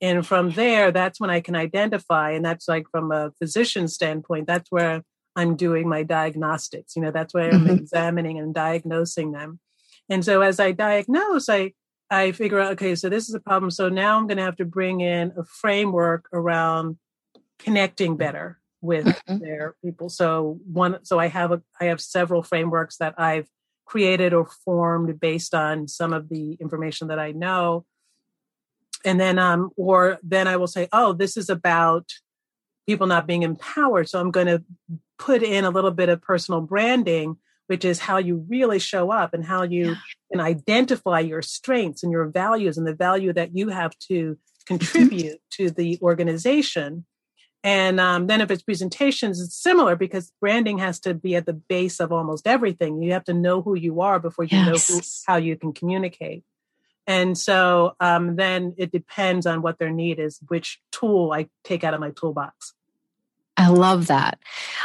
And 0.01 0.25
from 0.25 0.49
there, 0.53 0.91
that's 0.91 1.19
when 1.19 1.29
I 1.29 1.41
can 1.41 1.55
identify, 1.55 2.31
and 2.31 2.43
that's 2.43 2.67
like 2.67 2.85
from 2.89 3.11
a 3.11 3.31
physician 3.37 3.87
standpoint, 3.87 4.47
that's 4.47 4.71
where 4.71 5.03
I'm 5.35 5.55
doing 5.55 5.87
my 5.87 6.01
diagnostics. 6.01 6.95
You 6.95 7.03
know, 7.03 7.11
that's 7.11 7.35
why 7.35 7.49
I'm 7.49 7.65
mm-hmm. 7.65 7.75
examining 7.75 8.39
and 8.39 8.51
diagnosing 8.51 9.31
them. 9.31 9.59
And 10.09 10.25
so 10.25 10.41
as 10.41 10.59
I 10.59 10.71
diagnose, 10.71 11.49
I 11.49 11.73
I 12.09 12.31
figure 12.31 12.59
out, 12.59 12.71
okay, 12.71 12.95
so 12.95 13.09
this 13.09 13.29
is 13.29 13.35
a 13.35 13.39
problem. 13.39 13.69
So 13.69 13.89
now 13.89 14.17
I'm 14.17 14.25
going 14.25 14.37
to 14.37 14.43
have 14.43 14.57
to 14.57 14.65
bring 14.65 15.01
in 15.01 15.33
a 15.37 15.43
framework 15.43 16.25
around 16.33 16.97
connecting 17.59 18.17
better 18.17 18.60
with 18.81 19.05
mm-hmm. 19.05 19.37
their 19.39 19.75
people. 19.83 20.09
So 20.09 20.59
one, 20.65 21.03
so 21.03 21.19
I 21.19 21.27
have 21.27 21.51
a, 21.51 21.61
I 21.79 21.85
have 21.85 22.01
several 22.01 22.43
frameworks 22.43 22.97
that 22.97 23.15
I've 23.17 23.47
created 23.85 24.33
or 24.33 24.47
formed 24.65 25.19
based 25.19 25.53
on 25.53 25.87
some 25.87 26.13
of 26.13 26.29
the 26.29 26.53
information 26.53 27.09
that 27.09 27.19
I 27.19 27.31
know. 27.31 27.85
And 29.03 29.19
then, 29.19 29.39
um, 29.39 29.71
or 29.75 30.19
then 30.23 30.47
I 30.47 30.57
will 30.57 30.67
say, 30.67 30.87
oh, 30.91 31.13
this 31.13 31.37
is 31.37 31.49
about 31.49 32.09
people 32.87 33.07
not 33.07 33.27
being 33.27 33.43
empowered. 33.43 34.09
So 34.09 34.19
I'm 34.19 34.31
going 34.31 34.47
to 34.47 34.63
put 35.17 35.43
in 35.43 35.65
a 35.65 35.69
little 35.69 35.91
bit 35.91 36.09
of 36.09 36.21
personal 36.21 36.61
branding 36.61 37.37
which 37.71 37.85
is 37.85 37.99
how 37.99 38.17
you 38.17 38.45
really 38.49 38.79
show 38.79 39.11
up 39.11 39.33
and 39.33 39.45
how 39.45 39.63
you 39.63 39.91
yeah. 39.91 39.95
can 40.29 40.41
identify 40.41 41.21
your 41.21 41.41
strengths 41.41 42.03
and 42.03 42.11
your 42.11 42.25
values 42.25 42.77
and 42.77 42.85
the 42.85 42.93
value 42.93 43.31
that 43.31 43.55
you 43.55 43.69
have 43.69 43.97
to 43.97 44.37
contribute 44.65 45.39
to 45.51 45.69
the 45.71 45.97
organization. 46.01 47.05
And 47.63 47.99
um, 47.99 48.27
then 48.27 48.41
if 48.41 48.49
it's 48.49 48.63
presentations, 48.63 49.39
it's 49.39 49.55
similar 49.55 49.95
because 49.95 50.31
branding 50.39 50.79
has 50.79 50.99
to 51.01 51.13
be 51.13 51.35
at 51.35 51.45
the 51.45 51.53
base 51.53 51.99
of 51.99 52.11
almost 52.11 52.47
everything. 52.47 53.01
You 53.03 53.13
have 53.13 53.25
to 53.25 53.33
know 53.33 53.61
who 53.61 53.75
you 53.75 54.01
are 54.01 54.19
before 54.19 54.45
you 54.45 54.57
yes. 54.57 54.89
know 54.89 54.95
who, 54.95 55.01
how 55.27 55.35
you 55.37 55.55
can 55.55 55.71
communicate. 55.71 56.43
And 57.05 57.37
so 57.37 57.95
um, 57.99 58.35
then 58.35 58.73
it 58.77 58.91
depends 58.91 59.45
on 59.45 59.61
what 59.61 59.79
their 59.79 59.91
need 59.91 60.19
is, 60.19 60.39
which 60.47 60.79
tool 60.91 61.33
I 61.33 61.49
take 61.63 61.83
out 61.83 61.93
of 61.93 61.99
my 61.99 62.11
toolbox. 62.11 62.73
I 63.57 63.67
love 63.67 64.07
that. 64.07 64.39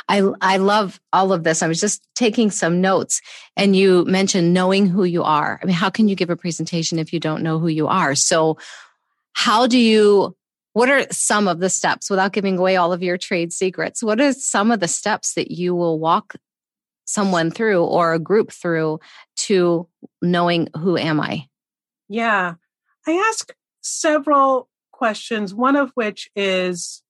I 0.09 0.23
I 0.41 0.59
love 0.59 1.01
all 1.12 1.33
of 1.33 1.45
this. 1.45 1.62
I 1.62 1.69
was 1.69 1.81
just 1.81 2.07
taking 2.15 2.51
some 2.51 2.81
notes 2.81 3.23
and 3.57 3.75
you 3.75 4.05
mentioned 4.05 4.53
knowing 4.53 4.87
who 4.87 5.05
you 5.05 5.23
are. 5.23 5.59
I 5.62 5.67
mean, 5.67 5.75
how 5.75 5.89
can 5.89 6.09
you 6.09 6.17
give 6.17 6.31
a 6.31 6.37
presentation 6.37 6.99
if 6.99 7.12
you 7.12 7.21
don't 7.21 7.43
know 7.43 7.59
who 7.59 7.69
you 7.69 7.87
are? 7.87 8.15
So 8.15 8.59
how 9.33 9.67
do 9.67 9.79
you 9.79 10.37
what 10.77 10.91
are 10.91 11.07
some 11.11 11.49
of 11.49 11.59
the 11.59 11.71
steps 11.71 12.11
without 12.11 12.35
giving 12.35 12.59
away 12.59 12.77
all 12.77 12.93
of 12.93 13.03
your 13.03 13.17
trade 13.17 13.51
secrets? 13.51 14.03
What 14.03 14.21
are 14.21 14.35
some 14.35 14.71
of 14.71 14.79
the 14.79 14.87
steps 14.87 15.33
that 15.33 15.51
you 15.51 15.75
will 15.75 15.99
walk 15.99 16.35
someone 17.07 17.51
through 17.51 17.83
or 17.83 18.12
a 18.12 18.19
group 18.19 18.53
through 18.53 19.01
to 19.37 19.89
knowing 20.21 20.69
who 20.77 20.99
am 20.99 21.19
I? 21.19 21.47
Yeah. 22.11 22.57
I 23.07 23.12
ask 23.12 23.55
several 23.81 24.69
questions, 24.93 25.55
one 25.55 25.77
of 25.77 25.93
which 25.95 26.29
is 26.37 27.03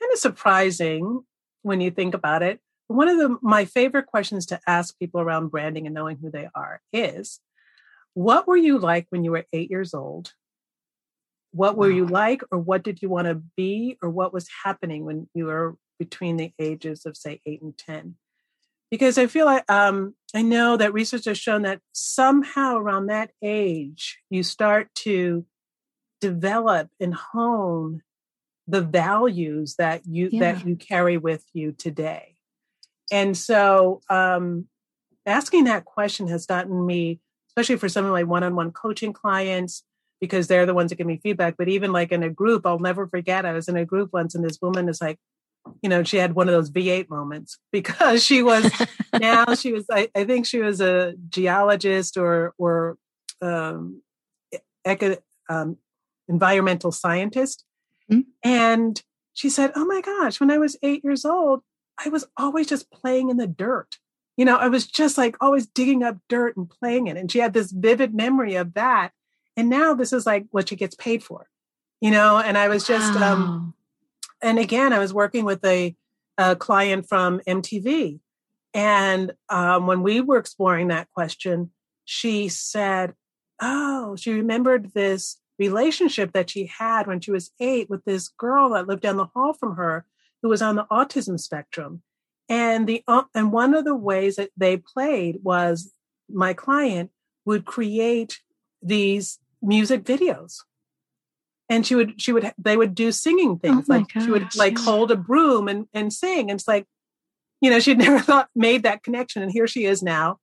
kind 0.00 0.10
of 0.10 0.18
surprising 0.18 1.20
when 1.60 1.82
you 1.82 1.90
think 1.90 2.14
about 2.14 2.42
it. 2.42 2.60
One 2.86 3.10
of 3.10 3.18
the, 3.18 3.36
my 3.42 3.66
favorite 3.66 4.06
questions 4.06 4.46
to 4.46 4.60
ask 4.66 4.98
people 4.98 5.20
around 5.20 5.48
branding 5.48 5.84
and 5.84 5.94
knowing 5.94 6.16
who 6.16 6.30
they 6.30 6.48
are 6.54 6.80
is 6.94 7.40
what 8.14 8.48
were 8.48 8.56
you 8.56 8.78
like 8.78 9.04
when 9.10 9.22
you 9.22 9.32
were 9.32 9.44
eight 9.52 9.70
years 9.70 9.92
old? 9.92 10.32
What 11.52 11.76
were 11.76 11.90
you 11.90 12.06
like, 12.06 12.42
or 12.50 12.58
what 12.58 12.82
did 12.82 13.02
you 13.02 13.08
want 13.08 13.28
to 13.28 13.42
be, 13.56 13.98
or 14.02 14.10
what 14.10 14.32
was 14.32 14.48
happening 14.64 15.04
when 15.04 15.28
you 15.34 15.46
were 15.46 15.76
between 15.98 16.36
the 16.36 16.52
ages 16.58 17.06
of, 17.06 17.16
say, 17.16 17.40
eight 17.46 17.62
and 17.62 17.76
10? 17.76 18.16
Because 18.90 19.18
I 19.18 19.26
feel 19.26 19.46
like 19.46 19.70
um, 19.70 20.14
I 20.34 20.42
know 20.42 20.76
that 20.76 20.92
research 20.92 21.26
has 21.26 21.38
shown 21.38 21.62
that 21.62 21.80
somehow 21.92 22.76
around 22.76 23.06
that 23.06 23.30
age, 23.42 24.18
you 24.30 24.42
start 24.42 24.94
to 24.96 25.46
develop 26.22 26.88
and 27.00 27.12
hone 27.12 28.02
the 28.68 28.80
values 28.80 29.74
that 29.76 30.02
you 30.06 30.28
yeah. 30.32 30.52
that 30.52 30.66
you 30.66 30.76
carry 30.76 31.18
with 31.18 31.44
you 31.52 31.72
today 31.72 32.36
and 33.10 33.36
so 33.36 34.00
um, 34.08 34.66
asking 35.26 35.64
that 35.64 35.84
question 35.84 36.28
has 36.28 36.46
gotten 36.46 36.86
me 36.86 37.18
especially 37.48 37.76
for 37.76 37.88
some 37.88 38.04
of 38.04 38.12
my 38.12 38.22
one-on-one 38.22 38.70
coaching 38.70 39.12
clients 39.12 39.82
because 40.22 40.46
they're 40.46 40.64
the 40.64 40.72
ones 40.72 40.88
that 40.88 40.96
give 40.96 41.06
me 41.06 41.20
feedback 41.22 41.56
but 41.58 41.68
even 41.68 41.92
like 41.92 42.10
in 42.12 42.22
a 42.22 42.30
group 42.30 42.64
i'll 42.64 42.78
never 42.78 43.06
forget 43.06 43.44
i 43.44 43.52
was 43.52 43.68
in 43.68 43.76
a 43.76 43.84
group 43.84 44.08
once 44.14 44.34
and 44.34 44.42
this 44.42 44.58
woman 44.62 44.88
is 44.88 45.02
like 45.02 45.18
you 45.82 45.90
know 45.90 46.02
she 46.02 46.16
had 46.16 46.34
one 46.34 46.48
of 46.48 46.54
those 46.54 46.70
v8 46.70 47.10
moments 47.10 47.58
because 47.72 48.24
she 48.24 48.42
was 48.42 48.70
now 49.20 49.54
she 49.54 49.72
was 49.72 49.84
I, 49.90 50.08
I, 50.14 50.24
think 50.24 50.46
she 50.46 50.60
was 50.60 50.80
a 50.80 51.14
geologist 51.28 52.16
or 52.16 52.54
or 52.56 52.96
um, 53.42 54.00
eco, 54.86 55.16
um, 55.50 55.76
environmental 56.28 56.92
scientist 56.92 57.64
Mm-hmm. 58.12 58.20
And 58.42 59.02
she 59.34 59.48
said, 59.48 59.72
Oh 59.74 59.84
my 59.84 60.00
gosh, 60.00 60.40
when 60.40 60.50
I 60.50 60.58
was 60.58 60.76
eight 60.82 61.04
years 61.04 61.24
old, 61.24 61.60
I 62.04 62.08
was 62.08 62.26
always 62.36 62.66
just 62.66 62.90
playing 62.90 63.30
in 63.30 63.36
the 63.36 63.46
dirt. 63.46 63.96
You 64.36 64.44
know, 64.44 64.56
I 64.56 64.68
was 64.68 64.86
just 64.86 65.18
like 65.18 65.36
always 65.40 65.66
digging 65.66 66.02
up 66.02 66.16
dirt 66.28 66.56
and 66.56 66.68
playing 66.68 67.06
it. 67.06 67.16
And 67.16 67.30
she 67.30 67.38
had 67.38 67.52
this 67.52 67.70
vivid 67.70 68.14
memory 68.14 68.54
of 68.54 68.74
that. 68.74 69.12
And 69.56 69.68
now 69.68 69.94
this 69.94 70.12
is 70.12 70.26
like 70.26 70.46
what 70.50 70.68
she 70.68 70.76
gets 70.76 70.94
paid 70.94 71.22
for, 71.22 71.48
you 72.00 72.10
know? 72.10 72.38
And 72.38 72.56
I 72.56 72.68
was 72.68 72.86
just, 72.86 73.14
um, 73.16 73.20
wow. 73.20 73.32
um, 73.32 73.74
and 74.42 74.58
again, 74.58 74.92
I 74.92 74.98
was 74.98 75.12
working 75.12 75.44
with 75.44 75.64
a, 75.64 75.94
a 76.38 76.56
client 76.56 77.08
from 77.08 77.40
MTV. 77.46 78.20
And 78.74 79.32
um, 79.48 79.86
when 79.86 80.02
we 80.02 80.20
were 80.20 80.38
exploring 80.38 80.88
that 80.88 81.10
question, 81.10 81.70
she 82.04 82.48
said, 82.48 83.14
Oh, 83.60 84.16
she 84.16 84.32
remembered 84.32 84.92
this 84.92 85.38
relationship 85.58 86.32
that 86.32 86.50
she 86.50 86.66
had 86.66 87.06
when 87.06 87.20
she 87.20 87.30
was 87.30 87.52
eight 87.60 87.88
with 87.88 88.04
this 88.04 88.28
girl 88.28 88.70
that 88.70 88.88
lived 88.88 89.02
down 89.02 89.16
the 89.16 89.26
hall 89.26 89.52
from 89.52 89.76
her 89.76 90.04
who 90.42 90.48
was 90.48 90.62
on 90.62 90.76
the 90.76 90.86
autism 90.90 91.38
spectrum. 91.38 92.02
And 92.48 92.88
the 92.88 93.02
uh, 93.06 93.22
and 93.34 93.52
one 93.52 93.74
of 93.74 93.84
the 93.84 93.94
ways 93.94 94.36
that 94.36 94.50
they 94.56 94.76
played 94.76 95.38
was 95.42 95.92
my 96.28 96.52
client 96.52 97.10
would 97.44 97.64
create 97.64 98.40
these 98.82 99.38
music 99.62 100.04
videos. 100.04 100.58
And 101.68 101.86
she 101.86 101.94
would 101.94 102.20
she 102.20 102.32
would 102.32 102.52
they 102.58 102.76
would 102.76 102.94
do 102.94 103.12
singing 103.12 103.52
oh 103.52 103.56
things. 103.56 103.86
Oh 103.88 103.94
like 103.94 104.12
gosh, 104.12 104.24
she 104.24 104.30
would 104.30 104.54
like 104.56 104.76
yeah. 104.76 104.84
hold 104.84 105.10
a 105.10 105.16
broom 105.16 105.68
and, 105.68 105.86
and 105.94 106.12
sing. 106.12 106.50
And 106.50 106.58
it's 106.58 106.68
like, 106.68 106.86
you 107.60 107.70
know, 107.70 107.80
she'd 107.80 107.98
never 108.06 108.18
thought 108.18 108.48
made 108.54 108.82
that 108.82 109.02
connection. 109.02 109.42
And 109.42 109.50
here 109.50 109.66
she 109.66 109.84
is 109.84 110.02
now 110.02 110.38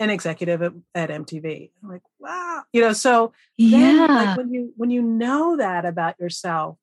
an 0.00 0.10
executive 0.10 0.62
at, 0.62 0.72
at 0.94 1.10
MTV. 1.10 1.70
I'm 1.82 1.88
like, 1.90 2.02
wow, 2.18 2.62
you 2.72 2.80
know, 2.80 2.92
so 2.92 3.32
yeah, 3.56 4.06
like 4.08 4.36
when 4.36 4.52
you 4.52 4.72
when 4.76 4.90
you 4.90 5.02
know 5.02 5.56
that 5.56 5.84
about 5.84 6.18
yourself, 6.18 6.78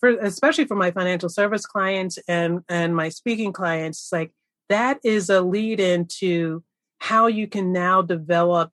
for 0.00 0.10
especially 0.10 0.64
for 0.64 0.74
my 0.74 0.90
financial 0.90 1.28
service 1.28 1.66
clients 1.66 2.18
and 2.28 2.62
and 2.68 2.96
my 2.96 3.08
speaking 3.08 3.52
clients, 3.52 4.00
it's 4.00 4.12
like 4.12 4.32
that 4.68 4.98
is 5.04 5.30
a 5.30 5.40
lead 5.40 5.80
into 5.80 6.62
how 6.98 7.26
you 7.26 7.46
can 7.46 7.72
now 7.72 8.02
develop 8.02 8.70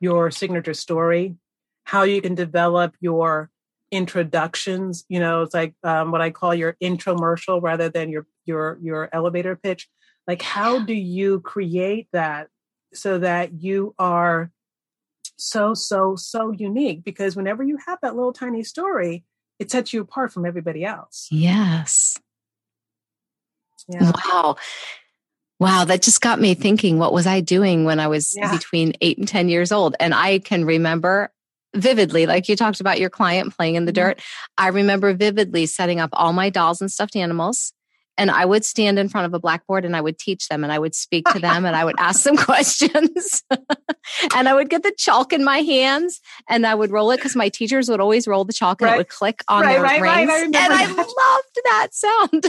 your 0.00 0.30
signature 0.30 0.74
story, 0.74 1.36
how 1.84 2.02
you 2.02 2.20
can 2.20 2.34
develop 2.34 2.94
your 3.00 3.50
introductions. 3.90 5.04
You 5.08 5.20
know, 5.20 5.42
it's 5.42 5.54
like 5.54 5.74
um, 5.82 6.10
what 6.10 6.20
I 6.20 6.30
call 6.30 6.54
your 6.54 6.76
intromercial 6.80 7.60
rather 7.60 7.88
than 7.88 8.10
your 8.10 8.26
your 8.44 8.78
your 8.82 9.08
elevator 9.12 9.56
pitch. 9.56 9.88
Like, 10.26 10.42
how 10.42 10.80
do 10.80 10.94
you 10.94 11.40
create 11.40 12.08
that 12.12 12.48
so 12.94 13.18
that 13.18 13.62
you 13.62 13.94
are 13.98 14.50
so, 15.36 15.74
so, 15.74 16.16
so 16.16 16.52
unique 16.52 17.04
because 17.04 17.36
whenever 17.36 17.62
you 17.62 17.78
have 17.86 17.98
that 18.02 18.14
little 18.14 18.32
tiny 18.32 18.62
story, 18.62 19.24
it 19.58 19.70
sets 19.70 19.92
you 19.92 20.00
apart 20.00 20.32
from 20.32 20.46
everybody 20.46 20.84
else. 20.84 21.28
Yes. 21.30 22.18
Yeah. 23.88 24.12
Wow. 24.26 24.56
Wow, 25.60 25.84
that 25.84 26.02
just 26.02 26.20
got 26.20 26.40
me 26.40 26.54
thinking 26.54 26.98
what 26.98 27.12
was 27.12 27.26
I 27.26 27.40
doing 27.40 27.84
when 27.84 28.00
I 28.00 28.08
was 28.08 28.34
yeah. 28.36 28.52
between 28.52 28.94
8 29.00 29.18
and 29.18 29.28
10 29.28 29.48
years 29.48 29.70
old? 29.70 29.94
And 30.00 30.12
I 30.12 30.40
can 30.40 30.64
remember 30.64 31.30
vividly, 31.74 32.26
like 32.26 32.48
you 32.48 32.56
talked 32.56 32.80
about 32.80 33.00
your 33.00 33.10
client 33.10 33.56
playing 33.56 33.74
in 33.74 33.84
the 33.84 33.92
mm-hmm. 33.92 34.08
dirt. 34.08 34.22
I 34.58 34.68
remember 34.68 35.14
vividly 35.14 35.66
setting 35.66 36.00
up 36.00 36.10
all 36.12 36.32
my 36.32 36.50
dolls 36.50 36.80
and 36.80 36.90
stuffed 36.90 37.16
animals 37.16 37.72
and 38.16 38.30
I 38.30 38.44
would 38.44 38.64
stand 38.64 38.98
in 38.98 39.08
front 39.08 39.26
of 39.26 39.34
a 39.34 39.40
blackboard 39.40 39.84
and 39.84 39.96
I 39.96 40.00
would 40.00 40.18
teach 40.18 40.48
them 40.48 40.62
and 40.62 40.72
I 40.72 40.78
would 40.78 40.94
speak 40.94 41.26
to 41.28 41.38
them 41.38 41.64
and 41.64 41.74
I 41.74 41.84
would 41.84 41.96
ask 41.98 42.22
them 42.22 42.36
questions. 42.36 43.42
and 44.36 44.48
I 44.48 44.54
would 44.54 44.70
get 44.70 44.82
the 44.82 44.92
chalk 44.96 45.32
in 45.32 45.44
my 45.44 45.58
hands 45.58 46.20
and 46.48 46.66
I 46.66 46.74
would 46.74 46.90
roll 46.90 47.10
it 47.10 47.16
because 47.16 47.34
my 47.34 47.48
teachers 47.48 47.88
would 47.88 48.00
always 48.00 48.28
roll 48.28 48.44
the 48.44 48.52
chalk 48.52 48.80
and 48.80 48.86
right. 48.86 48.94
it 48.94 48.98
would 48.98 49.08
click 49.08 49.42
on 49.48 49.62
right, 49.62 49.74
their 49.74 49.82
right, 49.82 50.00
rings. 50.00 50.30
I 50.30 50.44
and 50.44 50.56
I 50.56 50.86
loved 50.86 51.60
that 51.64 51.88
sound. 51.92 52.46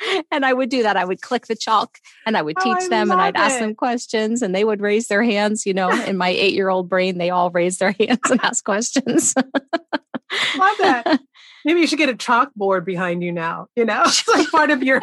and 0.30 0.44
I 0.44 0.52
would 0.52 0.68
do 0.68 0.82
that. 0.82 0.96
I 0.96 1.04
would 1.04 1.22
click 1.22 1.46
the 1.46 1.56
chalk 1.56 1.98
and 2.26 2.36
I 2.36 2.42
would 2.42 2.56
oh, 2.58 2.62
teach 2.62 2.84
oh, 2.84 2.88
them 2.88 3.10
and 3.10 3.20
I'd 3.20 3.36
it. 3.36 3.40
ask 3.40 3.58
them 3.58 3.74
questions 3.74 4.42
and 4.42 4.54
they 4.54 4.64
would 4.64 4.80
raise 4.80 5.08
their 5.08 5.22
hands. 5.22 5.64
You 5.64 5.74
know, 5.74 5.90
in 5.90 6.16
my 6.16 6.28
eight 6.28 6.54
year 6.54 6.68
old 6.68 6.88
brain, 6.88 7.18
they 7.18 7.30
all 7.30 7.50
raised 7.50 7.80
their 7.80 7.92
hands 7.92 8.30
and 8.30 8.40
asked 8.42 8.64
questions. 8.64 9.34
love 9.36 10.76
that. 10.78 11.20
Maybe 11.64 11.80
you 11.80 11.86
should 11.86 11.98
get 11.98 12.08
a 12.08 12.14
chalkboard 12.14 12.84
behind 12.84 13.22
you 13.22 13.32
now. 13.32 13.66
You 13.76 13.84
know, 13.84 14.02
it's 14.06 14.26
like 14.28 14.50
part 14.50 14.70
of 14.70 14.82
your 14.82 15.00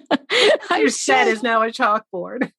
your 0.70 0.88
set 0.88 1.28
is 1.28 1.42
now 1.42 1.62
a 1.62 1.66
chalkboard. 1.66 2.52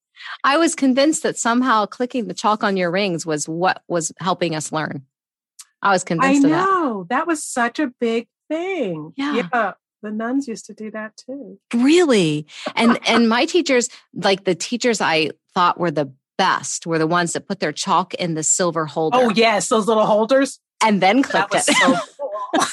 I 0.44 0.58
was 0.58 0.76
convinced 0.76 1.24
that 1.24 1.38
somehow 1.38 1.86
clicking 1.86 2.28
the 2.28 2.34
chalk 2.34 2.64
on 2.64 2.78
your 2.78 2.92
rings 2.92 3.26
was 3.26 3.48
what 3.48 3.82
was 3.88 4.12
helping 4.20 4.56
us 4.56 4.72
learn. 4.72 5.06
I 5.82 5.92
was 5.92 6.04
convinced 6.04 6.46
I 6.46 6.50
know. 6.50 7.06
That. 7.10 7.18
that. 7.18 7.28
was 7.28 7.44
such 7.44 7.80
a 7.80 7.88
big 8.00 8.28
thing. 8.50 9.14
Yeah. 9.18 9.36
yeah. 9.36 9.74
the 10.02 10.12
nuns 10.12 10.48
used 10.48 10.66
to 10.68 10.74
do 10.74 10.92
that 10.92 11.18
too. 11.18 11.60
Really? 11.74 12.48
And 12.76 13.00
and 13.08 13.28
my 13.28 13.46
teachers, 13.46 13.90
like 14.14 14.46
the 14.46 14.56
teachers 14.56 15.02
I 15.02 15.32
thought 15.54 15.80
were 15.80 15.92
the 15.92 16.14
best, 16.38 16.88
were 16.88 17.00
the 17.00 17.08
ones 17.08 17.34
that 17.34 17.48
put 17.48 17.60
their 17.60 17.74
chalk 17.74 18.14
in 18.16 18.34
the 18.36 18.44
silver 18.44 18.84
oh, 18.84 18.88
holder. 18.88 19.18
Oh 19.18 19.30
yes, 19.30 19.70
those 19.70 19.88
little 19.88 20.06
holders. 20.06 20.60
And 20.86 21.02
then 21.02 21.24
clicked 21.24 21.56
it. 21.56 21.64
So 21.64 21.96
cool. 22.18 22.66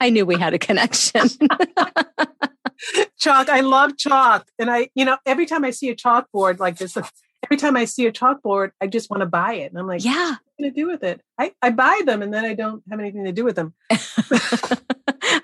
I 0.00 0.10
knew 0.10 0.26
we 0.26 0.38
had 0.38 0.54
a 0.54 0.58
connection. 0.58 1.28
chalk. 3.18 3.48
I 3.48 3.60
love 3.60 3.96
chalk. 3.96 4.46
And 4.58 4.70
I, 4.70 4.90
you 4.94 5.04
know, 5.04 5.16
every 5.26 5.46
time 5.46 5.64
I 5.64 5.70
see 5.70 5.88
a 5.88 5.96
chalkboard 5.96 6.58
like 6.58 6.78
this, 6.78 6.96
every 6.96 7.56
time 7.56 7.76
I 7.76 7.84
see 7.84 8.06
a 8.06 8.12
chalkboard, 8.12 8.70
I 8.80 8.86
just 8.86 9.10
want 9.10 9.22
to 9.22 9.26
buy 9.26 9.54
it. 9.54 9.72
And 9.72 9.78
I'm 9.78 9.86
like, 9.86 10.04
yeah, 10.04 10.12
what 10.12 10.20
am 10.20 10.38
I 10.58 10.62
going 10.62 10.74
to 10.74 10.80
do 10.80 10.86
with 10.86 11.02
it? 11.02 11.20
I, 11.38 11.52
I 11.62 11.70
buy 11.70 12.02
them 12.04 12.22
and 12.22 12.32
then 12.32 12.44
I 12.44 12.54
don't 12.54 12.82
have 12.90 13.00
anything 13.00 13.24
to 13.24 13.32
do 13.32 13.44
with 13.44 13.56
them. 13.56 13.74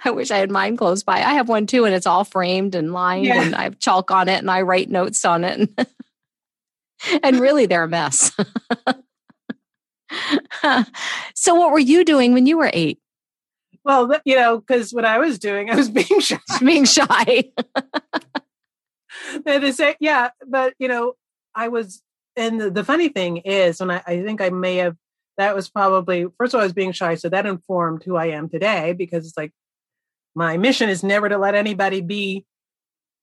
I 0.05 0.11
wish 0.11 0.31
I 0.31 0.39
had 0.39 0.51
mine 0.51 0.77
close 0.77 1.03
by. 1.03 1.17
I 1.17 1.35
have 1.35 1.49
one 1.49 1.67
too, 1.67 1.85
and 1.85 1.95
it's 1.95 2.07
all 2.07 2.25
framed 2.25 2.75
and 2.75 2.93
lined, 2.93 3.27
yeah. 3.27 3.43
and 3.43 3.55
I 3.55 3.65
have 3.65 3.79
chalk 3.79 4.11
on 4.11 4.29
it, 4.29 4.39
and 4.39 4.51
I 4.51 4.63
write 4.63 4.91
notes 4.91 5.25
on 5.25 5.45
it. 5.45 5.59
And, 5.61 5.87
and 7.23 7.41
really, 7.41 7.67
they're 7.67 7.85
a 7.85 7.89
mess. 7.89 8.33
so, 11.35 11.55
what 11.55 11.73
were 11.73 11.79
you 11.79 12.05
doing 12.05 12.33
when 12.33 12.47
you 12.47 12.59
were 12.59 12.71
eight? 12.73 12.99
Well, 13.85 14.13
you 14.25 14.37
know, 14.37 14.59
because 14.59 14.93
what 14.93 15.05
I 15.05 15.19
was 15.19 15.39
doing, 15.39 15.71
I 15.71 15.77
was 15.77 15.91
being 15.91 16.21
shy. 16.21 16.39
being 16.61 16.85
shy. 16.85 17.51
they 19.45 19.73
say, 19.73 19.97
yeah, 20.01 20.31
but 20.47 20.75
you 20.79 20.89
know, 20.89 21.15
I 21.55 21.69
was, 21.69 22.03
and 22.37 22.61
the, 22.61 22.71
the 22.71 22.85
funny 22.85 23.09
thing 23.09 23.39
is, 23.39 23.81
when 23.81 23.91
I, 23.91 24.03
I 24.07 24.23
think 24.23 24.41
I 24.41 24.51
may 24.51 24.77
have, 24.77 24.97
that 25.39 25.55
was 25.55 25.69
probably 25.69 26.27
first 26.39 26.55
of 26.55 26.59
all, 26.59 26.63
I 26.63 26.65
was 26.65 26.73
being 26.73 26.93
shy, 26.93 27.15
so 27.15 27.29
that 27.29 27.47
informed 27.47 28.03
who 28.05 28.17
I 28.17 28.27
am 28.27 28.49
today 28.49 28.93
because 28.93 29.27
it's 29.27 29.37
like 29.37 29.53
my 30.35 30.57
mission 30.57 30.89
is 30.89 31.03
never 31.03 31.29
to 31.29 31.39
let 31.39 31.55
anybody 31.55 32.01
be 32.01 32.47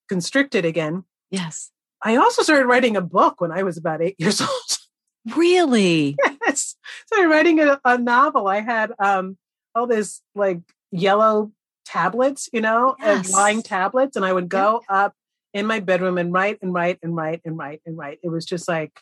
constricted 0.09 0.65
again. 0.65 1.03
Yes. 1.31 1.71
I 2.01 2.15
also 2.15 2.43
started 2.43 2.65
writing 2.65 2.95
a 2.95 3.01
book 3.01 3.41
when 3.41 3.51
I 3.51 3.63
was 3.63 3.77
about 3.77 4.01
eight 4.01 4.15
years 4.19 4.41
old. 4.41 5.35
Really? 5.35 6.15
yes. 6.45 6.75
Started 7.07 7.29
writing 7.29 7.59
a, 7.59 7.79
a 7.85 7.97
novel. 7.97 8.47
I 8.47 8.61
had 8.61 8.91
um, 8.99 9.37
all 9.75 9.87
this 9.87 10.21
like 10.35 10.59
yellow 10.91 11.51
tablets, 11.85 12.49
you 12.53 12.61
know, 12.61 12.95
yes. 12.99 13.27
and 13.27 13.33
lying 13.33 13.61
tablets, 13.61 14.15
and 14.15 14.25
I 14.25 14.33
would 14.33 14.49
go 14.49 14.81
yep. 14.89 14.97
up 14.97 15.13
in 15.53 15.65
my 15.65 15.79
bedroom 15.79 16.17
and 16.17 16.31
write 16.31 16.59
and 16.61 16.73
write 16.73 16.99
and 17.01 17.15
write 17.15 17.41
and 17.45 17.57
write 17.57 17.81
and 17.85 17.97
write. 17.97 18.19
It 18.23 18.29
was 18.29 18.45
just 18.45 18.67
like 18.67 18.99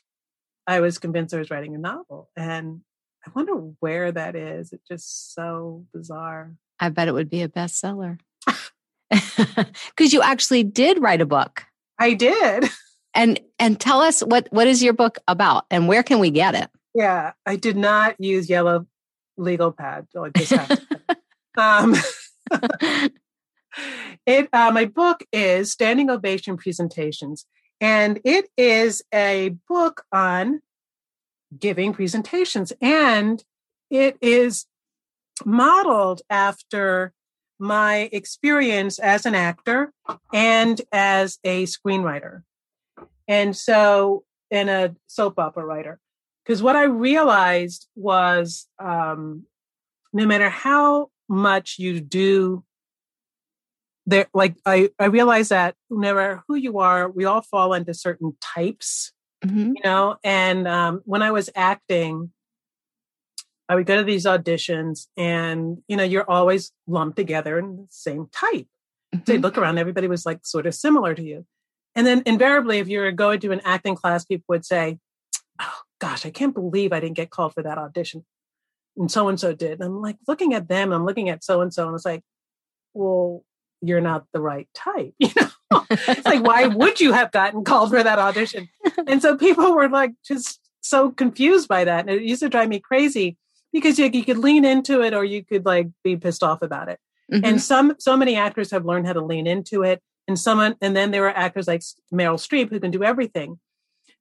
I 0.65 0.80
was 0.80 0.97
convinced 0.97 1.34
I 1.34 1.39
was 1.39 1.51
writing 1.51 1.75
a 1.75 1.80
novel, 1.80 2.30
and 2.36 2.82
I 3.25 3.32
wonder 3.36 3.53
where 3.80 4.12
that 4.12 4.36
is. 4.36 4.71
It's 4.71 4.88
just 4.88 5.34
so 5.34 5.86
bizarre. 5.93 6.53
I 6.80 6.89
bet 6.89 7.08
it 7.08 7.13
would 7.13 7.30
be 7.30 7.41
a 7.41 7.49
bestseller. 7.49 8.19
Because 9.10 10.12
you 10.12 10.21
actually 10.21 10.63
did 10.63 11.01
write 11.01 11.21
a 11.21 11.25
book. 11.25 11.65
I 11.99 12.13
did. 12.13 12.69
And 13.13 13.39
and 13.58 13.80
tell 13.80 14.01
us 14.01 14.19
what 14.21 14.47
what 14.51 14.67
is 14.67 14.84
your 14.84 14.93
book 14.93 15.17
about 15.27 15.65
and 15.71 15.88
where 15.88 16.03
can 16.03 16.19
we 16.19 16.30
get 16.30 16.53
it? 16.53 16.69
Yeah, 16.93 17.32
I 17.47 17.56
did 17.56 17.75
not 17.75 18.15
use 18.19 18.47
yellow 18.47 18.86
legal 19.38 19.71
pad. 19.71 20.08
So 20.12 20.26
I 20.26 20.30
just 20.30 20.52
have 20.52 20.67
to. 20.67 21.17
um, 21.58 21.95
it 24.26 24.50
uh, 24.54 24.71
my 24.71 24.86
book 24.86 25.23
is 25.32 25.71
Standing 25.71 26.10
Ovation 26.10 26.58
Presentations, 26.58 27.45
and 27.80 28.19
it 28.23 28.50
is 28.58 29.04
a 29.13 29.56
book 29.67 30.04
on 30.12 30.62
giving 31.58 31.93
presentations, 31.93 32.73
and 32.82 33.43
it 33.89 34.17
is 34.21 34.65
modeled 35.45 36.21
after 36.30 37.13
my 37.60 38.10
experience 38.12 39.00
as 39.00 39.26
an 39.26 39.34
actor 39.34 39.91
and 40.34 40.82
as 40.91 41.39
a 41.43 41.63
screenwriter. 41.63 42.43
And 43.28 43.56
so, 43.56 44.23
in 44.50 44.69
a 44.69 44.95
soap 45.08 45.39
opera 45.39 45.65
writer. 45.65 46.00
Because 46.47 46.63
what 46.63 46.77
I 46.77 46.83
realized 46.83 47.89
was 47.93 48.67
um, 48.79 49.43
no 50.13 50.25
matter 50.25 50.49
how 50.49 51.10
much 51.27 51.77
you 51.77 51.99
do 51.99 52.63
there 54.05 54.27
like 54.33 54.55
I, 54.65 54.89
I 54.97 55.07
realized 55.07 55.49
that 55.49 55.75
no 55.89 55.97
matter 55.97 56.41
who 56.47 56.55
you 56.55 56.79
are, 56.79 57.10
we 57.10 57.25
all 57.25 57.41
fall 57.41 57.73
into 57.73 57.93
certain 57.93 58.38
types, 58.39 59.12
mm-hmm. 59.45 59.73
you 59.75 59.81
know. 59.83 60.15
And 60.23 60.65
um, 60.69 61.01
when 61.03 61.21
I 61.21 61.31
was 61.31 61.49
acting, 61.53 62.31
I 63.67 63.75
would 63.75 63.86
go 63.86 63.97
to 63.97 64.05
these 64.05 64.23
auditions, 64.23 65.07
and 65.17 65.79
you 65.89 65.97
know, 65.97 66.05
you're 66.05 66.31
always 66.31 66.71
lumped 66.88 67.17
together 67.17 67.60
in 67.60 67.75
the 67.75 67.88
same 67.89 68.29
type. 68.31 68.67
Mm-hmm. 69.13 69.19
So 69.27 69.33
you 69.33 69.39
look 69.39 69.57
around, 69.57 69.79
everybody 69.79 70.07
was 70.07 70.25
like 70.25 70.39
sort 70.43 70.65
of 70.65 70.73
similar 70.73 71.13
to 71.13 71.21
you. 71.21 71.45
And 71.93 72.07
then 72.07 72.23
invariably, 72.25 72.79
if 72.79 72.88
you 72.88 73.01
were 73.01 73.12
going 73.12 73.41
to 73.41 73.51
an 73.51 73.60
acting 73.65 73.95
class, 73.95 74.23
people 74.23 74.45
would 74.47 74.65
say, 74.65 74.99
Oh 75.60 75.81
gosh, 75.99 76.25
I 76.25 76.29
can't 76.29 76.53
believe 76.53 76.93
I 76.93 76.99
didn't 76.99 77.15
get 77.15 77.29
called 77.29 77.53
for 77.53 77.63
that 77.63 77.77
audition. 77.77 78.25
And 78.97 79.12
so 79.12 79.27
and 79.27 79.39
so 79.39 79.53
did. 79.53 79.73
And 79.73 79.83
I'm 79.83 80.01
like 80.01 80.17
looking 80.27 80.53
at 80.53 80.67
them, 80.67 80.91
I'm 80.91 81.05
looking 81.05 81.29
at 81.29 81.43
so 81.43 81.62
and 81.62 81.73
so, 81.73 81.88
and 81.88 81.95
it's 81.95 82.05
like, 82.05 82.23
well, 82.93 83.43
you're 83.81 84.01
not 84.01 84.25
the 84.33 84.41
right 84.41 84.67
type. 84.73 85.13
You 85.19 85.31
know, 85.36 85.86
it's 85.89 86.25
like, 86.25 86.43
why 86.43 86.67
would 86.67 86.99
you 86.99 87.12
have 87.12 87.31
gotten 87.31 87.63
called 87.63 87.89
for 87.89 88.01
that 88.01 88.19
audition? 88.19 88.69
And 89.05 89.21
so 89.21 89.36
people 89.36 89.75
were 89.75 89.89
like 89.89 90.13
just 90.25 90.60
so 90.81 91.12
confused 91.12 91.67
by 91.67 91.83
that. 91.83 92.01
And 92.01 92.10
it 92.10 92.23
used 92.23 92.41
to 92.41 92.49
drive 92.49 92.69
me 92.69 92.79
crazy 92.79 93.38
because 93.73 93.99
you, 93.99 94.10
you 94.12 94.23
could 94.23 94.38
lean 94.38 94.65
into 94.65 95.01
it 95.01 95.13
or 95.13 95.25
you 95.25 95.43
could 95.43 95.65
like 95.65 95.88
be 96.03 96.15
pissed 96.15 96.43
off 96.43 96.62
about 96.62 96.89
it. 96.89 96.99
Mm-hmm. 97.31 97.45
And 97.45 97.62
some 97.62 97.95
so 97.99 98.15
many 98.15 98.36
actors 98.36 98.71
have 98.71 98.86
learned 98.86 99.07
how 99.07 99.13
to 99.13 99.21
lean 99.23 99.47
into 99.47 99.83
it. 99.83 100.01
And 100.27 100.39
someone 100.39 100.75
and 100.81 100.95
then 100.95 101.12
there 101.12 101.21
were 101.21 101.38
actors 101.38 101.67
like 101.67 101.81
Meryl 102.13 102.39
Streep 102.39 102.69
who 102.69 102.79
can 102.79 102.91
do 102.91 103.03
everything. 103.03 103.60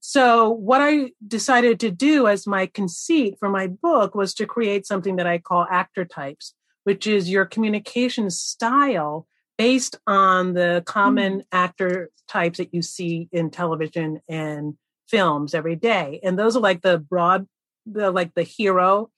So 0.00 0.50
what 0.50 0.80
I 0.80 1.12
decided 1.26 1.80
to 1.80 1.90
do 1.90 2.28
as 2.28 2.46
my 2.46 2.66
conceit 2.66 3.37
for 3.40 3.48
my 3.48 3.66
book 3.66 4.14
was 4.14 4.35
to 4.35 4.46
create 4.46 4.87
something 4.87 5.16
that 5.16 5.26
I 5.26 5.38
call 5.38 5.66
actor 5.70 6.04
types, 6.04 6.54
which 6.85 7.06
is 7.06 7.28
your 7.28 7.44
communication 7.44 8.30
style 8.30 9.26
based 9.59 9.98
on 10.06 10.52
the 10.52 10.82
common 10.87 11.40
mm. 11.40 11.44
actor 11.50 12.11
types 12.28 12.59
that 12.59 12.74
you 12.74 12.82
see 12.82 13.28
in 13.32 13.50
television 13.50 14.20
and 14.28 14.74
films 15.09 15.54
every 15.54 15.76
day. 15.76 16.20
And 16.22 16.38
those 16.38 16.56
are 16.56 16.61
like 16.61 16.82
the 16.82 16.98
broad, 16.98 17.46
the 17.87 18.11
like 18.11 18.35
the 18.35 18.42
hero 18.42 19.11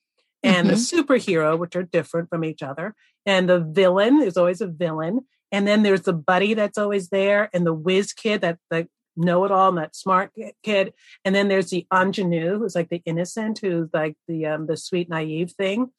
and 0.42 0.68
mm-hmm. 0.68 0.68
the 0.68 0.74
superhero, 0.74 1.58
which 1.58 1.76
are 1.76 1.82
different 1.82 2.28
from 2.28 2.44
each 2.44 2.62
other. 2.62 2.94
And 3.26 3.48
the 3.48 3.60
villain 3.60 4.22
is 4.22 4.36
always 4.36 4.60
a 4.60 4.66
villain. 4.66 5.26
And 5.50 5.66
then 5.66 5.82
there's 5.82 6.02
the 6.02 6.12
buddy 6.12 6.54
that's 6.54 6.76
always 6.76 7.08
there, 7.08 7.48
and 7.54 7.66
the 7.66 7.72
whiz 7.72 8.12
kid 8.12 8.42
that 8.42 8.58
the 8.70 8.86
know 9.18 9.44
it 9.44 9.50
all 9.50 9.72
that 9.72 9.96
smart 9.96 10.30
kid. 10.62 10.94
And 11.24 11.34
then 11.34 11.48
there's 11.48 11.70
the 11.70 11.86
ingenue, 11.92 12.58
who's 12.58 12.74
like 12.74 12.88
the 12.88 13.02
innocent, 13.04 13.58
who's 13.58 13.90
like 13.92 14.16
the 14.26 14.46
um, 14.46 14.66
the 14.66 14.76
sweet 14.76 15.08
naive 15.08 15.52
thing. 15.52 15.90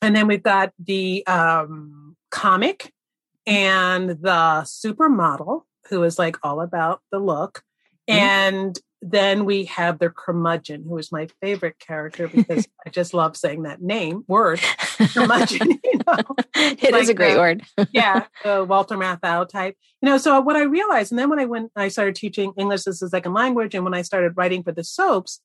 And 0.00 0.14
then 0.14 0.26
we've 0.28 0.42
got 0.42 0.72
the 0.78 1.26
um, 1.26 2.16
comic 2.30 2.92
and 3.46 4.10
the 4.10 4.62
supermodel, 4.64 5.62
who 5.88 6.02
is 6.04 6.18
like 6.18 6.36
all 6.42 6.60
about 6.60 7.00
the 7.10 7.18
look. 7.18 7.62
Mm-hmm. 8.08 8.18
And 8.18 8.78
then 9.00 9.44
we 9.44 9.64
have 9.66 9.98
the 9.98 10.10
curmudgeon, 10.10 10.84
who 10.84 10.98
is 10.98 11.12
my 11.12 11.28
favorite 11.40 11.78
character 11.78 12.26
because 12.26 12.66
I 12.86 12.90
just 12.90 13.14
love 13.14 13.36
saying 13.36 13.62
that 13.62 13.80
name 13.80 14.24
word, 14.26 14.60
curmudgeon. 15.12 15.78
You 15.88 16.00
know, 16.06 16.36
it 16.54 16.92
like 16.92 17.02
is 17.02 17.08
a 17.08 17.14
great 17.14 17.36
word. 17.36 17.62
yeah, 17.92 18.26
the 18.44 18.64
Walter 18.64 18.96
Matthau 18.96 19.48
type. 19.48 19.76
You 20.02 20.08
know, 20.08 20.18
so 20.18 20.40
what 20.40 20.56
I 20.56 20.62
realized, 20.62 21.12
and 21.12 21.18
then 21.18 21.30
when 21.30 21.38
I 21.38 21.44
went, 21.44 21.72
I 21.76 21.88
started 21.88 22.14
teaching 22.14 22.52
English 22.56 22.86
as 22.86 23.00
a 23.00 23.08
second 23.08 23.32
language, 23.32 23.74
and 23.74 23.84
when 23.84 23.94
I 23.94 24.02
started 24.02 24.36
writing 24.36 24.62
for 24.62 24.72
the 24.72 24.84
soaps, 24.84 25.40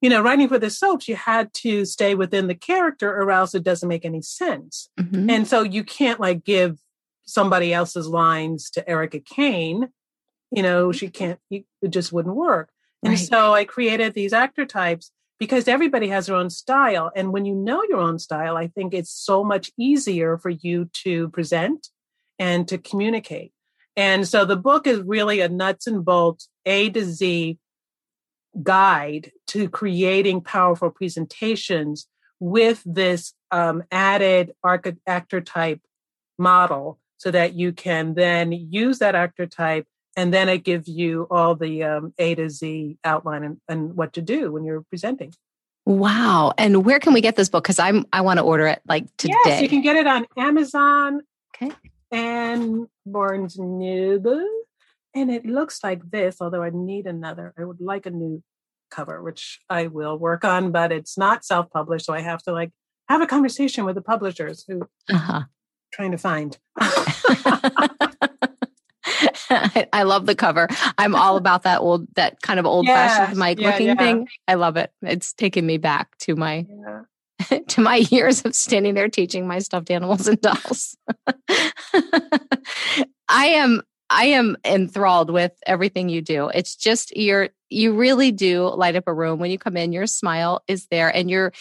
you 0.00 0.10
know, 0.10 0.22
writing 0.22 0.48
for 0.48 0.58
the 0.58 0.70
soaps, 0.70 1.08
you 1.08 1.16
had 1.16 1.52
to 1.54 1.84
stay 1.84 2.14
within 2.14 2.46
the 2.46 2.54
character, 2.54 3.10
or 3.10 3.30
else 3.30 3.54
it 3.54 3.62
doesn't 3.62 3.88
make 3.88 4.04
any 4.04 4.22
sense. 4.22 4.88
Mm-hmm. 4.98 5.30
And 5.30 5.48
so 5.48 5.62
you 5.62 5.84
can't 5.84 6.20
like 6.20 6.44
give 6.44 6.78
somebody 7.24 7.72
else's 7.72 8.08
lines 8.08 8.70
to 8.70 8.88
Erica 8.88 9.20
Kane. 9.20 9.88
You 10.50 10.62
know, 10.62 10.92
she 10.92 11.08
can't. 11.08 11.38
It 11.50 11.66
just 11.90 12.12
wouldn't 12.12 12.34
work. 12.34 12.70
And 13.02 13.12
right. 13.12 13.18
so 13.18 13.54
I 13.54 13.64
created 13.64 14.14
these 14.14 14.32
actor 14.32 14.66
types 14.66 15.12
because 15.38 15.68
everybody 15.68 16.08
has 16.08 16.26
their 16.26 16.36
own 16.36 16.50
style. 16.50 17.10
And 17.14 17.32
when 17.32 17.44
you 17.44 17.54
know 17.54 17.82
your 17.88 18.00
own 18.00 18.18
style, 18.18 18.56
I 18.56 18.66
think 18.68 18.92
it's 18.92 19.10
so 19.10 19.44
much 19.44 19.70
easier 19.78 20.36
for 20.36 20.50
you 20.50 20.90
to 21.04 21.28
present 21.28 21.88
and 22.38 22.66
to 22.68 22.78
communicate. 22.78 23.52
And 23.96 24.26
so 24.26 24.44
the 24.44 24.56
book 24.56 24.86
is 24.86 25.00
really 25.00 25.40
a 25.40 25.48
nuts 25.48 25.86
and 25.86 26.04
bolts, 26.04 26.48
A 26.66 26.90
to 26.90 27.04
Z 27.04 27.58
guide 28.62 29.32
to 29.48 29.68
creating 29.68 30.40
powerful 30.40 30.90
presentations 30.90 32.08
with 32.40 32.82
this 32.84 33.34
um, 33.50 33.82
added 33.90 34.52
actor 35.06 35.40
type 35.40 35.80
model 36.38 36.98
so 37.16 37.30
that 37.30 37.54
you 37.54 37.72
can 37.72 38.14
then 38.14 38.52
use 38.52 39.00
that 39.00 39.14
actor 39.14 39.46
type 39.46 39.86
and 40.18 40.34
then 40.34 40.48
it 40.48 40.64
gives 40.64 40.88
you 40.88 41.28
all 41.30 41.54
the 41.54 41.84
um, 41.84 42.12
A 42.18 42.34
to 42.34 42.50
Z 42.50 42.98
outline 43.04 43.44
and, 43.44 43.60
and 43.68 43.94
what 43.94 44.14
to 44.14 44.20
do 44.20 44.50
when 44.50 44.64
you're 44.64 44.82
presenting. 44.90 45.32
Wow! 45.86 46.52
And 46.58 46.84
where 46.84 46.98
can 46.98 47.12
we 47.12 47.20
get 47.20 47.36
this 47.36 47.48
book? 47.48 47.62
Because 47.62 47.78
I'm 47.78 48.04
I 48.12 48.20
want 48.20 48.38
to 48.38 48.42
order 48.42 48.66
it 48.66 48.82
like 48.88 49.06
today. 49.16 49.34
Yes, 49.44 49.62
you 49.62 49.68
can 49.68 49.80
get 49.80 49.94
it 49.94 50.08
on 50.08 50.26
Amazon. 50.36 51.20
Okay. 51.54 51.72
Anne 52.10 52.88
Barnes 53.06 53.58
& 53.58 53.58
Noble, 53.58 54.44
and 55.14 55.30
it 55.30 55.46
looks 55.46 55.84
like 55.84 56.02
this. 56.10 56.38
Although 56.40 56.62
I 56.64 56.70
need 56.70 57.06
another, 57.06 57.54
I 57.56 57.64
would 57.64 57.80
like 57.80 58.04
a 58.06 58.10
new 58.10 58.42
cover, 58.90 59.22
which 59.22 59.60
I 59.70 59.86
will 59.86 60.18
work 60.18 60.44
on, 60.44 60.72
but 60.72 60.90
it's 60.90 61.16
not 61.16 61.44
self-published, 61.44 62.06
so 62.06 62.12
I 62.12 62.20
have 62.20 62.42
to 62.42 62.52
like 62.52 62.72
have 63.08 63.22
a 63.22 63.26
conversation 63.26 63.84
with 63.84 63.94
the 63.94 64.02
publishers 64.02 64.64
who 64.66 64.82
uh-huh. 65.08 65.42
trying 65.92 66.10
to 66.10 66.18
find. 66.18 66.58
I 69.92 70.02
love 70.02 70.26
the 70.26 70.34
cover. 70.34 70.68
I'm 70.96 71.14
all 71.14 71.36
about 71.36 71.62
that 71.62 71.80
old, 71.80 72.06
that 72.14 72.40
kind 72.42 72.60
of 72.60 72.66
old 72.66 72.86
fashioned 72.86 73.38
mic 73.38 73.58
yeah, 73.58 73.70
looking 73.70 73.86
yeah. 73.88 73.94
thing. 73.94 74.28
I 74.46 74.54
love 74.54 74.76
it. 74.76 74.92
It's 75.02 75.32
taken 75.32 75.66
me 75.66 75.78
back 75.78 76.16
to 76.18 76.36
my 76.36 76.66
yeah. 76.68 77.02
to 77.68 77.80
my 77.80 77.96
years 77.96 78.44
of 78.44 78.54
standing 78.54 78.94
there 78.94 79.08
teaching 79.08 79.46
my 79.46 79.58
stuffed 79.60 79.90
animals 79.90 80.26
and 80.26 80.40
dolls. 80.40 80.96
I 83.28 83.46
am 83.46 83.82
I 84.10 84.24
am 84.26 84.56
enthralled 84.64 85.30
with 85.30 85.52
everything 85.66 86.08
you 86.08 86.22
do. 86.22 86.48
It's 86.48 86.74
just 86.74 87.16
you're 87.16 87.50
you 87.70 87.94
really 87.94 88.32
do 88.32 88.68
light 88.68 88.96
up 88.96 89.04
a 89.06 89.14
room 89.14 89.38
when 89.38 89.50
you 89.50 89.58
come 89.58 89.76
in. 89.76 89.92
Your 89.92 90.06
smile 90.06 90.62
is 90.66 90.86
there, 90.90 91.14
and 91.14 91.30
you're 91.30 91.52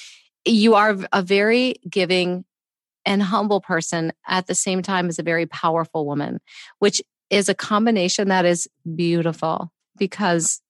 you 0.46 0.76
are 0.76 0.98
a 1.12 1.22
very 1.22 1.76
giving 1.90 2.46
and 3.06 3.24
humble 3.24 3.62
person 3.62 4.12
at 4.28 4.48
the 4.48 4.56
same 4.56 4.82
time 4.82 5.08
as 5.08 5.20
a 5.20 5.24
very 5.24 5.46
powerful 5.46 6.06
woman, 6.06 6.40
which 6.80 7.02
is 7.30 7.50
a 7.50 7.56
combination 7.56 8.30
that 8.30 8.46
is 8.46 8.68
beautiful 8.96 9.72
because 9.98 10.62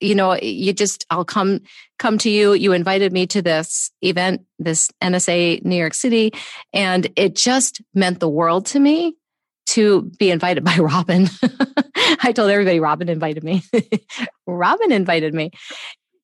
you 0.00 0.14
know 0.14 0.36
you 0.40 0.72
just 0.72 1.06
i'll 1.10 1.24
come 1.24 1.60
come 1.98 2.18
to 2.18 2.30
you. 2.30 2.52
You 2.52 2.72
invited 2.72 3.12
me 3.12 3.26
to 3.28 3.42
this 3.42 3.90
event 4.02 4.42
this 4.58 4.90
nsa 5.02 5.64
new 5.64 5.76
york 5.76 5.94
city 5.94 6.32
and 6.72 7.06
it 7.16 7.36
just 7.36 7.80
meant 7.94 8.20
the 8.20 8.28
world 8.28 8.66
to 8.66 8.80
me 8.80 9.16
to 9.66 10.02
be 10.18 10.30
invited 10.30 10.62
by 10.62 10.74
Robyn. 10.78 11.28
I 12.22 12.32
told 12.32 12.50
everybody 12.50 12.80
Robyn 12.80 13.08
invited 13.08 13.42
me. 13.42 13.62
Robyn 14.46 14.92
invited 14.92 15.32
me. 15.32 15.52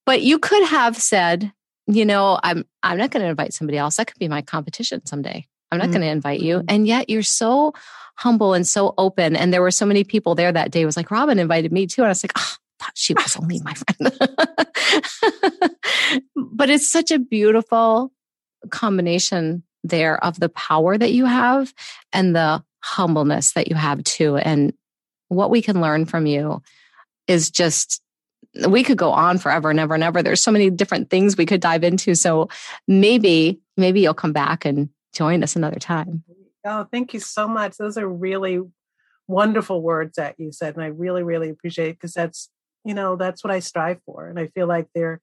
But 0.04 0.20
you 0.20 0.38
could 0.38 0.66
have 0.68 0.96
said 0.96 1.52
you 1.86 2.04
know 2.04 2.38
i'm 2.44 2.64
i'm 2.84 2.98
not 2.98 3.10
going 3.10 3.22
to 3.22 3.28
invite 3.28 3.54
somebody 3.54 3.78
else. 3.78 3.96
That 3.96 4.06
could 4.06 4.18
be 4.18 4.28
my 4.28 4.42
competition 4.42 5.04
someday. 5.06 5.46
I'm 5.70 5.78
not 5.78 5.84
mm-hmm. 5.84 5.92
going 5.92 6.02
to 6.02 6.08
invite 6.08 6.40
you. 6.40 6.62
And 6.68 6.86
yet 6.86 7.08
you're 7.08 7.22
so 7.22 7.72
humble 8.20 8.52
and 8.52 8.66
so 8.66 8.94
open. 8.98 9.34
And 9.34 9.52
there 9.52 9.62
were 9.62 9.70
so 9.70 9.86
many 9.86 10.04
people 10.04 10.34
there 10.34 10.52
that 10.52 10.70
day. 10.70 10.82
It 10.82 10.86
was 10.86 10.96
like, 10.96 11.10
Robyn 11.10 11.38
invited 11.38 11.72
me 11.72 11.86
too. 11.86 12.02
And 12.02 12.08
I 12.08 12.10
was 12.10 12.22
like, 12.22 12.32
oh, 12.36 12.56
I 12.80 12.84
thought 12.84 12.92
she 12.94 13.14
was 13.14 13.36
only 13.36 13.60
my 13.60 13.74
friend. 13.98 14.18
but 16.36 16.68
it's 16.68 16.90
such 16.90 17.10
a 17.10 17.18
beautiful 17.18 18.12
combination 18.68 19.62
there 19.82 20.22
of 20.22 20.38
the 20.38 20.50
power 20.50 20.98
that 20.98 21.12
you 21.12 21.24
have 21.24 21.72
and 22.12 22.36
the 22.36 22.62
humbleness 22.82 23.54
that 23.54 23.68
you 23.68 23.74
have 23.74 24.04
too. 24.04 24.36
And 24.36 24.74
what 25.28 25.50
we 25.50 25.62
can 25.62 25.80
learn 25.80 26.04
from 26.04 26.26
you 26.26 26.62
is 27.26 27.50
just 27.50 28.02
we 28.66 28.82
could 28.82 28.98
go 28.98 29.12
on 29.12 29.38
forever 29.38 29.70
and 29.70 29.80
ever 29.80 29.94
and 29.94 30.04
ever. 30.04 30.22
There's 30.22 30.42
so 30.42 30.50
many 30.50 30.68
different 30.68 31.08
things 31.08 31.38
we 31.38 31.46
could 31.46 31.60
dive 31.62 31.84
into. 31.84 32.14
So 32.14 32.50
maybe, 32.86 33.60
maybe 33.78 34.00
you'll 34.00 34.12
come 34.12 34.32
back 34.32 34.66
and 34.66 34.90
join 35.14 35.42
us 35.42 35.56
another 35.56 35.78
time. 35.78 36.24
Oh, 36.64 36.86
thank 36.90 37.14
you 37.14 37.20
so 37.20 37.48
much. 37.48 37.76
Those 37.76 37.96
are 37.96 38.08
really 38.08 38.60
wonderful 39.26 39.80
words 39.80 40.16
that 40.16 40.34
you 40.38 40.52
said. 40.52 40.74
And 40.74 40.84
I 40.84 40.88
really, 40.88 41.22
really 41.22 41.48
appreciate 41.48 41.90
it 41.90 41.94
because 41.94 42.12
that's, 42.12 42.50
you 42.84 42.94
know, 42.94 43.16
that's 43.16 43.42
what 43.44 43.52
I 43.52 43.60
strive 43.60 44.00
for. 44.04 44.28
And 44.28 44.38
I 44.38 44.48
feel 44.48 44.66
like 44.66 44.88
there 44.94 45.20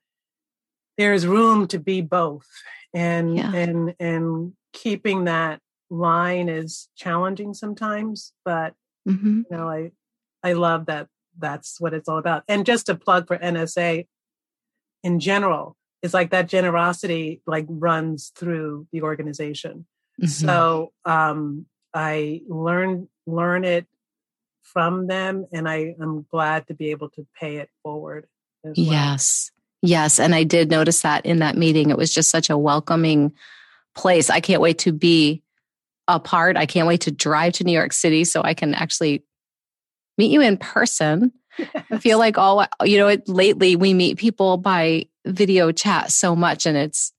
there's 0.97 1.27
room 1.27 1.67
to 1.67 1.79
be 1.79 2.01
both. 2.01 2.47
And 2.93 3.35
yeah. 3.35 3.53
and 3.53 3.95
and 3.99 4.53
keeping 4.73 5.25
that 5.25 5.59
line 5.89 6.49
is 6.49 6.89
challenging 6.95 7.53
sometimes, 7.53 8.33
but 8.43 8.73
mm-hmm. 9.07 9.41
you 9.49 9.57
know, 9.57 9.69
I 9.69 9.91
I 10.43 10.53
love 10.53 10.87
that 10.87 11.07
that's 11.37 11.79
what 11.79 11.93
it's 11.93 12.09
all 12.09 12.17
about. 12.17 12.43
And 12.47 12.65
just 12.65 12.89
a 12.89 12.95
plug 12.95 13.27
for 13.27 13.37
NSA 13.37 14.07
in 15.03 15.19
general, 15.19 15.75
it's 16.01 16.13
like 16.13 16.31
that 16.31 16.47
generosity 16.47 17.41
like 17.45 17.65
runs 17.69 18.31
through 18.35 18.87
the 18.91 19.03
organization 19.03 19.85
Mm-hmm. 20.21 20.27
So 20.27 20.91
um, 21.05 21.65
I 21.93 22.41
learn 22.47 23.07
learn 23.25 23.65
it 23.65 23.85
from 24.63 25.07
them, 25.07 25.45
and 25.53 25.67
I 25.67 25.95
am 26.01 26.25
glad 26.29 26.67
to 26.67 26.73
be 26.73 26.91
able 26.91 27.09
to 27.11 27.25
pay 27.39 27.57
it 27.57 27.69
forward. 27.83 28.27
Well. 28.63 28.73
Yes, 28.75 29.51
yes, 29.81 30.19
and 30.19 30.33
I 30.33 30.43
did 30.43 30.69
notice 30.69 31.01
that 31.01 31.25
in 31.25 31.39
that 31.39 31.57
meeting. 31.57 31.89
It 31.89 31.97
was 31.97 32.13
just 32.13 32.29
such 32.29 32.49
a 32.49 32.57
welcoming 32.57 33.33
place. 33.95 34.29
I 34.29 34.39
can't 34.39 34.61
wait 34.61 34.79
to 34.79 34.91
be 34.91 35.43
a 36.07 36.19
part. 36.19 36.57
I 36.57 36.65
can't 36.65 36.87
wait 36.87 37.01
to 37.01 37.11
drive 37.11 37.53
to 37.53 37.63
New 37.63 37.73
York 37.73 37.93
City 37.93 38.23
so 38.23 38.41
I 38.43 38.53
can 38.53 38.73
actually 38.73 39.23
meet 40.17 40.31
you 40.31 40.41
in 40.41 40.57
person. 40.57 41.31
Yes. 41.57 41.69
I 41.91 41.97
feel 41.97 42.19
like 42.19 42.37
all 42.37 42.65
you 42.83 42.97
know. 42.97 43.07
It, 43.07 43.27
lately, 43.29 43.75
we 43.75 43.93
meet 43.93 44.17
people 44.17 44.57
by 44.57 45.07
video 45.25 45.71
chat 45.71 46.11
so 46.11 46.35
much, 46.35 46.65
and 46.65 46.77
it's 46.77 47.13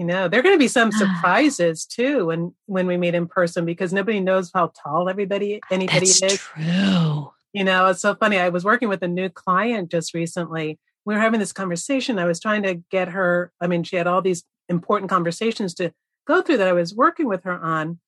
you 0.00 0.06
know, 0.06 0.28
there 0.28 0.40
are 0.40 0.42
going 0.42 0.54
to 0.54 0.58
be 0.58 0.66
some 0.66 0.90
surprises 0.92 1.84
too 1.84 2.24
when 2.26 2.54
when 2.64 2.86
we 2.86 2.96
meet 2.96 3.14
in 3.14 3.28
person 3.28 3.66
because 3.66 3.92
nobody 3.92 4.18
knows 4.18 4.50
how 4.52 4.72
tall 4.82 5.10
everybody 5.10 5.60
anybody 5.70 6.06
That's 6.06 6.22
is. 6.22 6.38
True. 6.38 7.30
You 7.52 7.64
know, 7.64 7.86
it's 7.88 8.00
so 8.00 8.14
funny. 8.14 8.38
I 8.38 8.48
was 8.48 8.64
working 8.64 8.88
with 8.88 9.02
a 9.02 9.08
new 9.08 9.28
client 9.28 9.90
just 9.90 10.14
recently. 10.14 10.78
We 11.04 11.14
were 11.14 11.20
having 11.20 11.38
this 11.38 11.52
conversation. 11.52 12.18
I 12.18 12.24
was 12.24 12.40
trying 12.40 12.62
to 12.62 12.76
get 12.90 13.08
her. 13.08 13.52
I 13.60 13.66
mean, 13.66 13.82
she 13.82 13.96
had 13.96 14.06
all 14.06 14.22
these 14.22 14.42
important 14.70 15.10
conversations 15.10 15.74
to 15.74 15.92
go 16.26 16.40
through 16.40 16.56
that 16.58 16.68
I 16.68 16.72
was 16.72 16.94
working 16.94 17.28
with 17.28 17.44
her 17.44 17.60
on, 17.60 17.98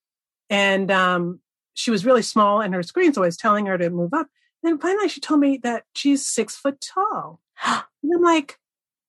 and 0.49 0.89
um, 0.89 1.41
she 1.75 1.91
was 1.91 2.05
really 2.05 2.23
small 2.23 2.59
in 2.59 2.73
her 2.73 2.81
screen. 2.81 3.13
So 3.13 3.21
I 3.21 3.27
was 3.27 3.37
telling 3.37 3.67
her 3.67 3.77
to 3.77 3.91
move 3.91 4.15
up. 4.15 4.29
And 4.63 4.81
finally, 4.81 5.09
she 5.09 5.19
told 5.19 5.41
me 5.41 5.59
that 5.61 5.83
she's 5.93 6.25
six 6.25 6.55
foot 6.55 6.81
tall. 6.81 7.39
And 8.05 8.15
I'm 8.15 8.21
like, 8.21 8.57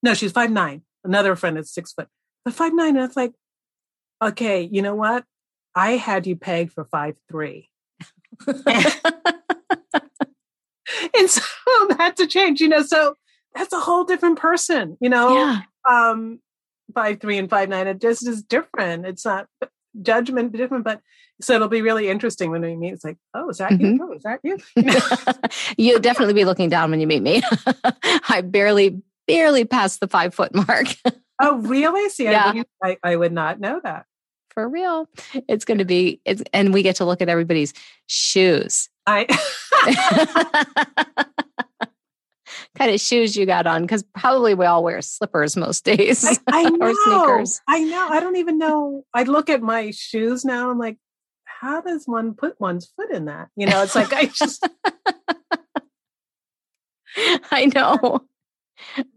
no, 0.05 0.15
she's 0.15 0.31
five 0.31 0.53
nine. 0.53 0.83
Another 1.03 1.35
friend 1.35 1.59
is 1.59 1.73
six 1.73 1.93
foot 1.93 2.09
but 2.45 2.55
five 2.55 2.75
nine, 2.75 2.97
and 2.97 3.05
it's 3.05 3.17
like, 3.17 3.33
okay, 4.23 4.63
you 4.63 4.83
know 4.83 4.95
what? 4.95 5.25
I 5.75 5.93
had 5.93 6.27
you 6.27 6.37
pegged 6.37 6.73
for 6.73 6.85
five 6.85 7.17
three. 7.29 7.71
and, 8.47 8.57
and 11.17 11.31
so 11.31 11.43
that's 11.99 12.21
a 12.21 12.27
change, 12.27 12.61
you 12.61 12.69
know. 12.69 12.83
So 12.83 13.17
that's 13.55 13.73
a 13.73 13.81
whole 13.81 14.05
different 14.05 14.39
person, 14.39 14.97
you 15.01 15.09
know. 15.09 15.35
Yeah. 15.35 15.63
Um, 15.89 16.41
five 16.95 17.21
three 17.21 17.39
and 17.39 17.51
five 17.51 17.69
nine, 17.69 17.87
it 17.87 18.01
just 18.01 18.27
is 18.27 18.43
different. 18.43 19.07
It's 19.07 19.25
not 19.25 19.49
judgment 20.03 20.53
different, 20.53 20.85
but 20.85 21.01
so 21.41 21.55
it'll 21.55 21.69
be 21.69 21.83
really 21.83 22.09
interesting 22.09 22.51
when 22.51 22.63
we 22.63 22.77
meet. 22.77 22.93
It's 22.93 23.05
like, 23.05 23.19
oh, 23.35 23.49
is 23.51 23.59
that 23.59 23.73
mm-hmm. 23.73 23.97
you? 23.97 24.09
Oh, 24.09 24.13
is 24.13 24.23
that 24.23 24.41
you? 24.43 24.59
You'll 25.77 26.01
definitely 26.01 26.35
be 26.35 26.45
looking 26.45 26.69
down 26.69 26.91
when 26.91 27.01
you 27.01 27.07
meet 27.07 27.23
me. 27.23 27.43
I 28.29 28.41
barely, 28.43 29.03
barely 29.27 29.65
passed 29.65 30.01
the 30.01 30.09
five 30.09 30.35
foot 30.35 30.55
mark. 30.55 30.87
Oh, 31.41 31.59
really? 31.59 32.09
See, 32.11 32.25
yeah. 32.25 32.63
I, 32.83 32.91
I, 32.91 32.97
I 33.03 33.17
would 33.17 33.33
not 33.33 33.61
know 33.61 33.81
that. 33.83 34.07
For 34.51 34.69
real. 34.69 35.09
It's 35.49 35.65
going 35.65 35.79
to 35.79 35.85
be, 35.85 36.21
it's, 36.25 36.43
and 36.53 36.73
we 36.73 36.83
get 36.83 36.97
to 36.97 37.05
look 37.05 37.21
at 37.21 37.29
everybody's 37.29 37.75
shoes. 38.07 38.89
I. 39.07 39.27
kind 42.77 42.91
of 42.91 43.01
shoes 43.01 43.37
you 43.37 43.47
got 43.47 43.67
on 43.67 43.83
because 43.83 44.03
probably 44.15 44.55
we 44.55 44.67
all 44.67 44.83
wear 44.83 45.01
slippers 45.01 45.57
most 45.57 45.85
days 45.85 46.25
I, 46.25 46.37
I 46.49 46.63
know, 46.71 46.87
or 46.87 46.95
sneakers. 46.95 47.61
I 47.69 47.85
know. 47.85 48.09
I 48.09 48.21
don't 48.21 48.37
even 48.37 48.59
know. 48.59 49.05
I 49.15 49.25
look 49.25 49.49
at 49.49 49.63
my 49.63 49.91
shoes 49.91 50.45
now. 50.45 50.71
I'm 50.71 50.79
like, 50.79 50.99
how 51.45 51.81
does 51.81 52.07
one 52.07 52.35
put 52.35 52.61
one's 52.61 52.93
foot 52.97 53.11
in 53.11 53.27
that? 53.27 53.49
You 53.57 53.67
know, 53.67 53.83
it's 53.83 53.95
like 53.95 54.13
I 54.13 54.27
just. 54.27 54.69
I 57.51 57.67
know. 57.67 58.25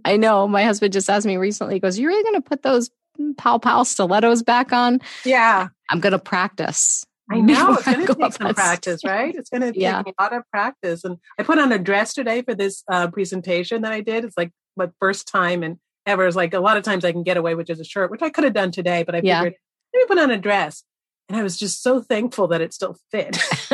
I 0.06 0.18
know. 0.18 0.48
My 0.48 0.64
husband 0.64 0.94
just 0.94 1.10
asked 1.10 1.26
me 1.26 1.38
recently, 1.38 1.76
he 1.76 1.80
goes, 1.80 1.98
You 1.98 2.08
really 2.08 2.24
going 2.24 2.42
to 2.42 2.48
put 2.48 2.64
those 2.64 2.90
Pow 3.38 3.58
Pow 3.58 3.84
stilettos 3.84 4.44
back 4.44 4.72
on? 4.72 5.00
Yeah. 5.26 5.70
I'm 5.90 6.00
going 6.00 6.14
to 6.14 6.20
practice. 6.20 7.06
I 7.32 7.42
know. 7.42 7.74
It's 7.74 7.86
going 7.86 8.06
to 8.06 8.16
take 8.16 8.34
some 8.34 8.54
practice, 8.54 9.04
right? 9.04 9.36
It's 9.36 9.50
going 9.50 9.62
to 9.62 9.74
take 9.74 9.82
yeah. 9.82 10.02
a 10.02 10.22
lot 10.22 10.34
of 10.34 10.44
practice. 10.52 11.04
And 11.04 11.18
I 11.38 11.44
put 11.44 11.60
on 11.60 11.72
a 11.74 11.78
dress 11.78 12.14
today 12.14 12.42
for 12.42 12.56
this 12.56 12.84
uh, 12.90 13.08
presentation 13.10 13.82
that 13.82 13.92
I 13.92 14.00
did. 14.02 14.24
It's 14.24 14.38
like 14.38 14.52
my 14.78 14.90
first 15.00 15.28
time 15.28 15.62
and 15.62 15.78
ever. 16.06 16.26
It's 16.26 16.38
like 16.38 16.54
a 16.54 16.60
lot 16.60 16.78
of 16.78 16.84
times 16.84 17.04
I 17.04 17.12
can 17.12 17.24
get 17.24 17.36
away 17.36 17.54
with 17.54 17.68
just 17.68 17.82
a 17.82 17.84
shirt, 17.84 18.12
which 18.12 18.22
I 18.22 18.30
could 18.30 18.46
have 18.46 18.54
done 18.54 18.72
today, 18.72 19.04
but 19.04 19.14
I 19.14 19.18
figured, 19.20 19.28
yeah. 19.28 19.42
let 19.44 19.54
me 19.94 20.06
put 20.08 20.20
on 20.20 20.32
a 20.32 20.38
dress. 20.38 20.84
And 21.28 21.38
I 21.38 21.44
was 21.44 21.58
just 21.58 21.84
so 21.84 22.02
thankful 22.02 22.48
that 22.48 22.62
it 22.62 22.74
still 22.74 22.96
fit. 23.12 23.38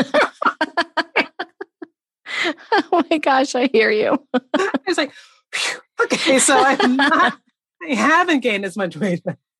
oh 2.71 3.03
my 3.09 3.19
gosh, 3.19 3.53
I 3.53 3.67
hear 3.71 3.91
you. 3.91 4.17
I 4.34 4.71
was 4.88 4.97
like, 4.97 5.13
okay, 6.01 6.39
so 6.39 6.58
I'm 6.58 6.95
not, 6.95 7.38
I 7.89 7.95
haven't 7.95 8.39
gained 8.39 8.66
as 8.66 8.78
much 8.78 8.95
weight. 8.95 9.24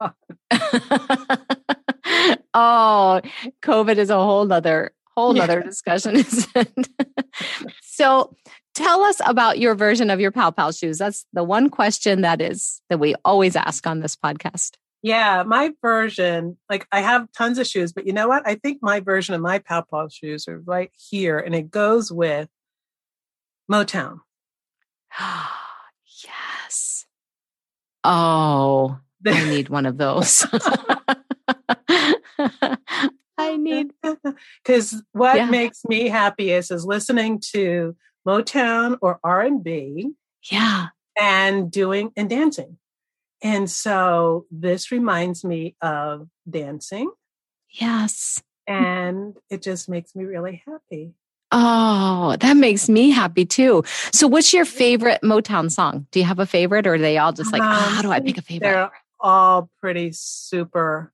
oh, 2.54 3.22
COVID 3.62 3.98
is 3.98 4.10
a 4.10 4.16
whole 4.16 4.46
nother 4.46 4.94
whole 5.16 5.34
nother 5.34 5.60
yeah. 5.60 5.66
discussion, 5.66 6.16
isn't 6.18 6.50
it? 6.56 6.88
so 7.82 8.36
tell 8.74 9.04
us 9.04 9.22
about 9.26 9.60
your 9.60 9.76
version 9.76 10.10
of 10.10 10.20
your 10.20 10.32
Pow 10.32 10.52
Pow 10.52 10.72
shoes. 10.72 10.98
That's 10.98 11.26
the 11.34 11.44
one 11.44 11.70
question 11.70 12.22
that 12.22 12.42
is 12.42 12.82
that 12.90 13.00
we 13.00 13.16
always 13.24 13.56
ask 13.56 13.86
on 13.86 14.00
this 14.00 14.16
podcast. 14.16 14.72
Yeah, 15.02 15.44
my 15.44 15.72
version, 15.82 16.58
like 16.70 16.88
I 16.92 17.02
have 17.02 17.28
tons 17.38 17.60
of 17.60 17.68
shoes, 17.68 17.92
but 17.92 18.08
you 18.08 18.14
know 18.14 18.28
what? 18.30 18.48
I 18.48 18.56
think 18.56 18.80
my 18.82 19.02
version 19.02 19.36
of 19.36 19.42
my 19.42 19.60
Pow 19.60 19.82
Paw 19.82 20.08
shoes 20.08 20.48
are 20.48 20.60
right 20.60 20.92
here, 21.10 21.40
and 21.40 21.54
it 21.54 21.70
goes 21.70 22.12
with 22.12 22.50
Motown. 23.70 24.20
yes. 26.26 27.06
Oh, 28.04 29.00
I 29.26 29.50
need 29.50 29.70
one 29.70 29.86
of 29.86 29.98
those. 29.98 30.46
I 33.38 33.58
need 33.58 33.92
because 34.64 35.02
what 35.12 35.38
yeah. 35.38 35.50
makes 35.50 35.84
me 35.86 36.08
happiest 36.08 36.72
is 36.72 36.86
listening 36.86 37.42
to 37.52 37.96
Motown 38.28 38.98
or 39.02 39.20
R 39.24 39.42
and 39.42 39.64
B. 39.64 40.12
Yeah, 40.52 40.88
and 41.18 41.72
doing 41.72 42.12
and 42.16 42.30
dancing. 42.30 42.78
And 43.42 43.70
so 43.70 44.46
this 44.50 44.92
reminds 44.92 45.44
me 45.44 45.76
of 45.82 46.30
dancing. 46.50 47.12
Yes. 47.70 48.42
And 48.68 49.36
it 49.50 49.62
just 49.62 49.90
makes 49.90 50.16
me 50.16 50.24
really 50.24 50.64
happy. 50.66 51.14
Oh, 51.56 52.36
that 52.40 52.58
makes 52.58 52.90
me 52.90 53.12
happy 53.12 53.46
too. 53.46 53.84
So, 54.12 54.28
what's 54.28 54.54
your 54.54 54.66
favorite 54.66 55.22
Motown 55.22 55.72
song? 55.72 56.08
Do 56.12 56.20
you 56.20 56.26
have 56.26 56.40
a 56.40 56.48
favorite, 56.48 56.88
or 56.88 56.96
are 56.96 56.98
they 56.98 57.20
all 57.20 57.32
just 57.32 57.54
like, 57.54 57.62
um, 57.62 57.72
oh, 57.72 57.90
how 57.90 58.02
do 58.02 58.12
I 58.12 58.20
pick 58.20 58.40
a 58.40 58.42
favorite? 58.42 58.68
They're 58.68 58.92
all 59.20 59.70
pretty 59.80 60.12
super. 60.14 61.14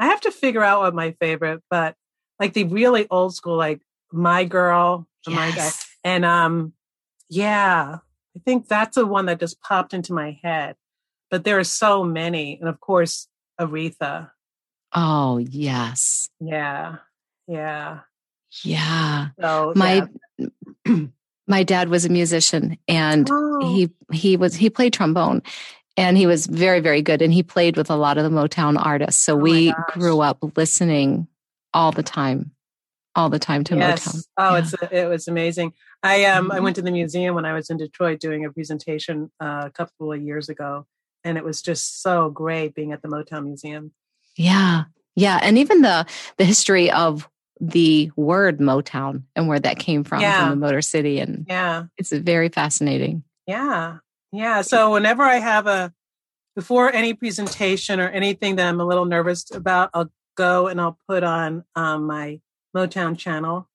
I 0.00 0.06
have 0.06 0.20
to 0.22 0.32
figure 0.32 0.64
out 0.64 0.80
what 0.80 0.94
my 0.94 1.12
favorite, 1.12 1.62
but 1.70 1.94
like 2.40 2.54
the 2.54 2.64
really 2.64 3.06
old 3.08 3.36
school, 3.36 3.56
like 3.56 3.80
My 4.12 4.44
Girl, 4.44 5.06
yes. 5.28 5.36
My 5.36 5.50
Guy, 5.52 5.70
and 6.02 6.24
um, 6.24 6.72
yeah, 7.30 7.98
I 8.36 8.40
think 8.44 8.66
that's 8.66 8.96
the 8.96 9.06
one 9.06 9.26
that 9.26 9.38
just 9.38 9.60
popped 9.60 9.94
into 9.94 10.12
my 10.12 10.40
head. 10.42 10.74
But 11.30 11.44
there 11.44 11.58
are 11.58 11.64
so 11.64 12.02
many, 12.02 12.58
and 12.58 12.68
of 12.68 12.80
course, 12.80 13.28
Aretha. 13.60 14.32
Oh 14.92 15.38
yes, 15.38 16.28
yeah, 16.40 16.96
yeah, 17.46 18.00
yeah. 18.62 19.28
So 19.40 19.72
my 19.76 20.08
yeah. 20.38 20.96
my 21.46 21.62
dad 21.62 21.88
was 21.88 22.04
a 22.04 22.08
musician, 22.08 22.78
and 22.88 23.28
oh. 23.30 23.74
he 23.74 23.90
he 24.12 24.36
was 24.36 24.54
he 24.54 24.70
played 24.70 24.92
trombone, 24.92 25.42
and 25.96 26.16
he 26.16 26.26
was 26.26 26.46
very 26.46 26.80
very 26.80 27.02
good, 27.02 27.22
and 27.22 27.32
he 27.32 27.42
played 27.42 27.76
with 27.76 27.90
a 27.90 27.96
lot 27.96 28.18
of 28.18 28.24
the 28.24 28.30
Motown 28.30 28.82
artists. 28.82 29.22
So 29.22 29.34
oh 29.34 29.36
we 29.36 29.74
grew 29.92 30.20
up 30.20 30.38
listening 30.56 31.28
all 31.74 31.92
the 31.92 32.02
time 32.02 32.52
all 33.16 33.30
the 33.30 33.38
time 33.38 33.64
to 33.64 33.76
yes. 33.76 34.06
Motown. 34.06 34.22
Oh, 34.36 34.52
yeah. 34.52 34.58
it's 34.58 34.74
it 34.92 35.08
was 35.08 35.26
amazing. 35.26 35.72
I 36.02 36.24
um 36.26 36.50
I 36.50 36.56
mm-hmm. 36.56 36.64
went 36.64 36.76
to 36.76 36.82
the 36.82 36.92
museum 36.92 37.34
when 37.34 37.46
I 37.46 37.54
was 37.54 37.70
in 37.70 37.78
Detroit 37.78 38.20
doing 38.20 38.44
a 38.44 38.52
presentation 38.52 39.32
uh, 39.40 39.62
a 39.66 39.70
couple 39.70 40.12
of 40.12 40.22
years 40.22 40.48
ago, 40.48 40.86
and 41.24 41.36
it 41.36 41.44
was 41.44 41.62
just 41.62 42.02
so 42.02 42.30
great 42.30 42.74
being 42.74 42.92
at 42.92 43.02
the 43.02 43.08
Motown 43.08 43.44
Museum. 43.44 43.92
Yeah, 44.36 44.84
yeah, 45.16 45.40
and 45.42 45.58
even 45.58 45.80
the 45.80 46.06
the 46.36 46.44
history 46.44 46.90
of 46.90 47.28
the 47.60 48.10
word 48.16 48.58
Motown 48.58 49.22
and 49.34 49.48
where 49.48 49.60
that 49.60 49.78
came 49.78 50.04
from 50.04 50.20
yeah. 50.20 50.40
from 50.40 50.50
the 50.50 50.66
Motor 50.66 50.82
City, 50.82 51.18
and 51.20 51.46
yeah, 51.48 51.84
it's 51.96 52.12
very 52.12 52.48
fascinating. 52.48 53.22
Yeah, 53.46 53.98
yeah. 54.32 54.62
So 54.62 54.92
whenever 54.92 55.22
I 55.22 55.36
have 55.36 55.66
a 55.66 55.92
before 56.54 56.92
any 56.92 57.14
presentation 57.14 58.00
or 58.00 58.08
anything 58.08 58.56
that 58.56 58.66
I'm 58.66 58.80
a 58.80 58.86
little 58.86 59.04
nervous 59.04 59.50
about, 59.54 59.90
I'll 59.94 60.10
go 60.36 60.68
and 60.68 60.80
I'll 60.80 60.98
put 61.08 61.22
on 61.22 61.64
um, 61.74 62.06
my 62.06 62.40
Motown 62.74 63.16
channel 63.16 63.68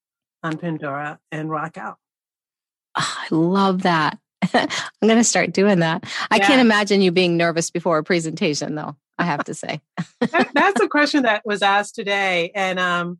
on 0.43 0.57
Pandora 0.57 1.19
and 1.31 1.49
rock 1.49 1.77
out. 1.77 1.97
Oh, 2.97 3.17
I 3.19 3.27
love 3.33 3.83
that. 3.83 4.17
I'm 4.53 5.07
going 5.07 5.17
to 5.17 5.23
start 5.23 5.53
doing 5.53 5.79
that. 5.79 6.03
I 6.29 6.37
yeah. 6.37 6.47
can't 6.47 6.61
imagine 6.61 7.01
you 7.01 7.11
being 7.11 7.37
nervous 7.37 7.69
before 7.69 7.99
a 7.99 8.03
presentation, 8.03 8.75
though. 8.75 8.95
I 9.17 9.25
have 9.25 9.43
to 9.45 9.53
say. 9.53 9.81
that, 10.19 10.49
that's 10.53 10.81
a 10.81 10.87
question 10.87 11.23
that 11.23 11.45
was 11.45 11.61
asked 11.61 11.93
today, 11.93 12.51
and 12.55 12.79
um, 12.79 13.19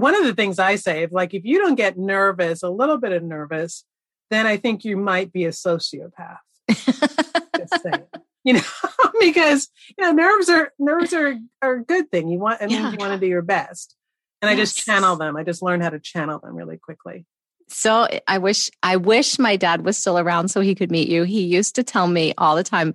one 0.00 0.14
of 0.14 0.24
the 0.24 0.34
things 0.34 0.58
I 0.58 0.76
say, 0.76 1.02
if 1.02 1.12
like 1.12 1.34
if 1.34 1.44
you 1.44 1.58
don't 1.58 1.74
get 1.74 1.98
nervous, 1.98 2.62
a 2.62 2.70
little 2.70 2.98
bit 2.98 3.12
of 3.12 3.22
nervous, 3.22 3.84
then 4.30 4.46
I 4.46 4.56
think 4.56 4.84
you 4.84 4.96
might 4.96 5.32
be 5.32 5.44
a 5.44 5.50
sociopath. 5.50 6.38
you 8.44 8.52
know, 8.54 8.60
because 9.20 9.68
you 9.96 10.04
know 10.04 10.12
nerves 10.12 10.48
are 10.48 10.72
nerves 10.78 11.12
are, 11.12 11.36
are 11.62 11.74
a 11.74 11.84
good 11.84 12.10
thing. 12.10 12.28
You 12.28 12.38
want, 12.38 12.62
I 12.62 12.66
mean, 12.66 12.82
yeah. 12.82 12.92
you 12.92 12.98
want 12.98 13.12
to 13.12 13.18
do 13.18 13.26
your 13.26 13.42
best 13.42 13.96
and 14.40 14.50
yes. 14.50 14.56
I 14.56 14.60
just 14.60 14.86
channel 14.86 15.16
them. 15.16 15.36
I 15.36 15.42
just 15.42 15.62
learn 15.62 15.80
how 15.80 15.90
to 15.90 15.98
channel 15.98 16.38
them 16.38 16.54
really 16.54 16.78
quickly. 16.78 17.26
So 17.68 18.08
I 18.26 18.38
wish 18.38 18.70
I 18.82 18.96
wish 18.96 19.38
my 19.38 19.56
dad 19.56 19.84
was 19.84 19.98
still 19.98 20.18
around 20.18 20.48
so 20.48 20.60
he 20.60 20.74
could 20.74 20.90
meet 20.90 21.08
you. 21.08 21.24
He 21.24 21.44
used 21.44 21.74
to 21.74 21.82
tell 21.82 22.06
me 22.06 22.32
all 22.38 22.56
the 22.56 22.64
time. 22.64 22.94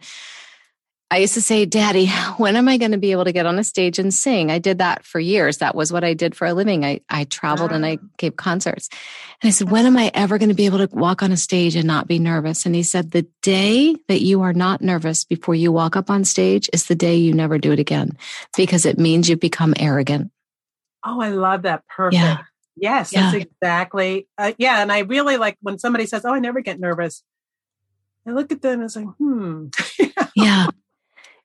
I 1.12 1.18
used 1.18 1.36
to 1.36 1.42
say, 1.42 1.66
"Daddy, 1.66 2.08
when 2.38 2.56
am 2.56 2.68
I 2.68 2.78
going 2.78 2.92
to 2.92 2.98
be 2.98 3.12
able 3.12 3.26
to 3.26 3.32
get 3.32 3.46
on 3.46 3.60
a 3.60 3.64
stage 3.64 4.00
and 4.00 4.14
sing?" 4.14 4.50
I 4.50 4.58
did 4.58 4.80
that 4.80 5.06
for 5.06 5.20
years. 5.20 5.60
That 5.60 5.76
was 5.76 5.94
what 5.94 6.04
I 6.04 6.14
did 6.14 6.36
for 6.36 6.48
a 6.48 6.54
living. 6.54 6.84
I 6.84 7.02
I 7.10 7.26
traveled 7.26 7.72
and 7.72 7.86
I 7.86 8.00
ah. 8.02 8.06
gave 8.18 8.36
concerts. 8.36 8.90
And 9.42 9.48
I 9.48 9.52
said, 9.52 9.70
"When 9.70 9.86
am 9.86 9.98
I 9.98 10.12
ever 10.14 10.38
going 10.38 10.50
to 10.50 10.56
be 10.56 10.66
able 10.66 10.86
to 10.86 10.96
walk 10.96 11.22
on 11.22 11.32
a 11.32 11.38
stage 11.38 11.76
and 11.76 11.86
not 11.86 12.08
be 12.08 12.18
nervous?" 12.18 12.66
And 12.66 12.74
he 12.74 12.84
said, 12.84 13.12
"The 13.12 13.28
day 13.42 13.96
that 14.08 14.22
you 14.22 14.42
are 14.42 14.54
not 14.54 14.82
nervous 14.82 15.24
before 15.24 15.56
you 15.56 15.72
walk 15.72 15.96
up 15.96 16.10
on 16.10 16.26
stage 16.26 16.70
is 16.74 16.88
the 16.88 16.96
day 16.96 17.16
you 17.16 17.34
never 17.34 17.58
do 17.58 17.72
it 17.72 17.80
again 17.80 18.18
because 18.58 18.86
it 18.86 18.98
means 18.98 19.30
you've 19.30 19.40
become 19.40 19.74
arrogant." 19.78 20.32
Oh, 21.06 21.22
I 21.22 21.30
love 21.30 21.64
that. 21.64 21.86
Perfect. 21.88 22.22
Yeah. 22.22 22.44
Yes, 22.76 23.14
yeah. 23.14 23.32
that's 23.32 23.46
exactly. 23.46 24.28
Uh, 24.38 24.54
yeah, 24.58 24.82
and 24.82 24.92
I 24.92 25.00
really 25.00 25.38
like 25.38 25.58
when 25.62 25.78
somebody 25.78 26.06
says, 26.08 26.26
"Oh, 26.26 26.34
I 26.34 26.40
never 26.40 26.62
get 26.62 26.80
nervous." 26.80 27.24
I 28.28 28.32
look 28.32 28.52
at 28.52 28.62
them 28.62 28.82
and 28.82 28.92
say, 28.92 29.04
"Hmm." 29.04 29.68
yeah, 30.36 30.68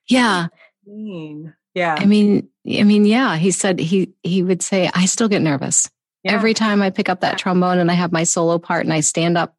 yeah. 0.09 0.47
Mean. 0.85 1.53
Yeah. 1.73 1.95
I 1.97 2.05
mean, 2.05 2.49
I 2.69 2.83
mean, 2.83 3.05
yeah. 3.05 3.37
He 3.37 3.51
said 3.51 3.79
he 3.79 4.13
he 4.23 4.43
would 4.43 4.61
say, 4.61 4.89
"I 4.93 5.05
still 5.05 5.27
get 5.27 5.41
nervous 5.41 5.89
yeah. 6.23 6.33
every 6.33 6.53
time 6.53 6.81
I 6.81 6.89
pick 6.89 7.09
up 7.09 7.21
that 7.21 7.37
trombone 7.37 7.79
and 7.79 7.89
I 7.89 7.93
have 7.93 8.11
my 8.11 8.23
solo 8.23 8.59
part 8.59 8.85
and 8.85 8.93
I 8.93 8.99
stand 9.01 9.37
up. 9.37 9.55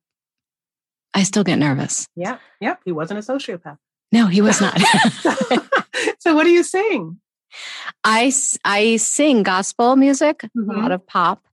I 1.15 1.23
still 1.23 1.45
get 1.45 1.57
nervous." 1.57 2.07
Yeah, 2.17 2.39
yeah. 2.61 2.77
He 2.85 2.93
wasn't 2.93 3.21
a 3.21 3.23
sociopath. 3.23 3.79
No, 4.13 4.27
he 4.27 4.41
was 4.41 4.61
not. 4.61 4.79
so, 6.19 6.35
what 6.35 6.45
do 6.45 6.51
you 6.51 6.65
sing? 6.65 7.21
I, 8.05 8.33
I 8.65 8.97
sing 8.97 9.43
gospel 9.43 9.97
music, 9.97 10.43
mm-hmm. 10.57 10.71
a 10.71 10.75
lot 10.75 10.93
of 10.93 11.07
pop. 11.07 11.45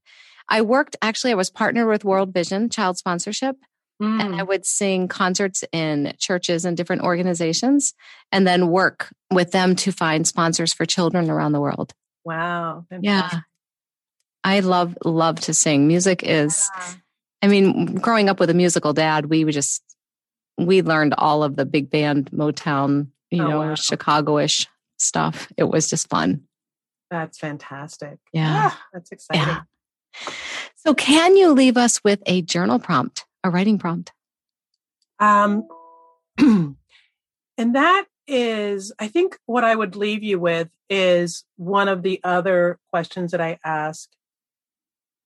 I 0.48 0.62
worked, 0.62 0.96
actually, 1.02 1.32
I 1.32 1.36
was 1.36 1.50
partnered 1.50 1.88
with 1.88 2.04
World 2.04 2.32
Vision 2.32 2.70
Child 2.70 2.96
Sponsorship. 2.96 3.56
Mm. 4.00 4.20
And 4.20 4.34
I 4.36 4.40
mm. 4.40 4.48
would 4.48 4.64
sing 4.64 5.08
concerts 5.08 5.64
in 5.72 6.14
churches 6.18 6.64
and 6.64 6.76
different 6.76 7.02
organizations 7.02 7.94
and 8.30 8.46
then 8.46 8.68
work 8.68 9.10
with 9.32 9.50
them 9.50 9.74
to 9.76 9.92
find 9.92 10.26
sponsors 10.26 10.72
for 10.72 10.86
children 10.86 11.28
around 11.30 11.52
the 11.52 11.60
world. 11.60 11.92
Wow. 12.24 12.84
Fantastic. 12.90 13.32
Yeah. 13.32 13.40
I 14.44 14.60
love, 14.60 14.96
love 15.04 15.40
to 15.40 15.54
sing. 15.54 15.88
Music 15.88 16.22
is, 16.22 16.70
yeah. 16.76 16.94
I 17.42 17.48
mean, 17.48 17.96
growing 17.96 18.28
up 18.28 18.38
with 18.38 18.50
a 18.50 18.54
musical 18.54 18.92
dad, 18.92 19.26
we 19.26 19.44
would 19.44 19.54
just, 19.54 19.82
we 20.56 20.82
learned 20.82 21.14
all 21.18 21.42
of 21.42 21.56
the 21.56 21.64
big 21.64 21.90
band 21.90 22.30
Motown, 22.30 23.08
you 23.30 23.42
oh, 23.42 23.48
know, 23.48 23.58
wow. 23.60 23.74
Chicago-ish 23.74 24.66
stuff. 24.98 25.48
It 25.56 25.64
was 25.64 25.88
just 25.88 26.08
fun. 26.08 26.42
That's 27.10 27.38
fantastic. 27.38 28.18
Yeah. 28.32 28.70
Ah, 28.70 28.82
that's 28.92 29.10
exciting. 29.12 29.42
Yeah. 29.42 29.60
So, 30.76 30.94
can 30.94 31.36
you 31.36 31.52
leave 31.52 31.76
us 31.76 32.02
with 32.04 32.22
a 32.26 32.42
journal 32.42 32.78
prompt, 32.78 33.24
a 33.44 33.50
writing 33.50 33.78
prompt? 33.78 34.12
Um, 35.18 35.66
and 36.38 36.76
that 37.56 38.04
is, 38.26 38.92
I 38.98 39.08
think 39.08 39.38
what 39.46 39.64
I 39.64 39.74
would 39.74 39.96
leave 39.96 40.22
you 40.22 40.38
with 40.38 40.68
is 40.90 41.44
one 41.56 41.88
of 41.88 42.02
the 42.02 42.20
other 42.24 42.78
questions 42.90 43.32
that 43.32 43.40
I 43.40 43.58
ask 43.64 44.08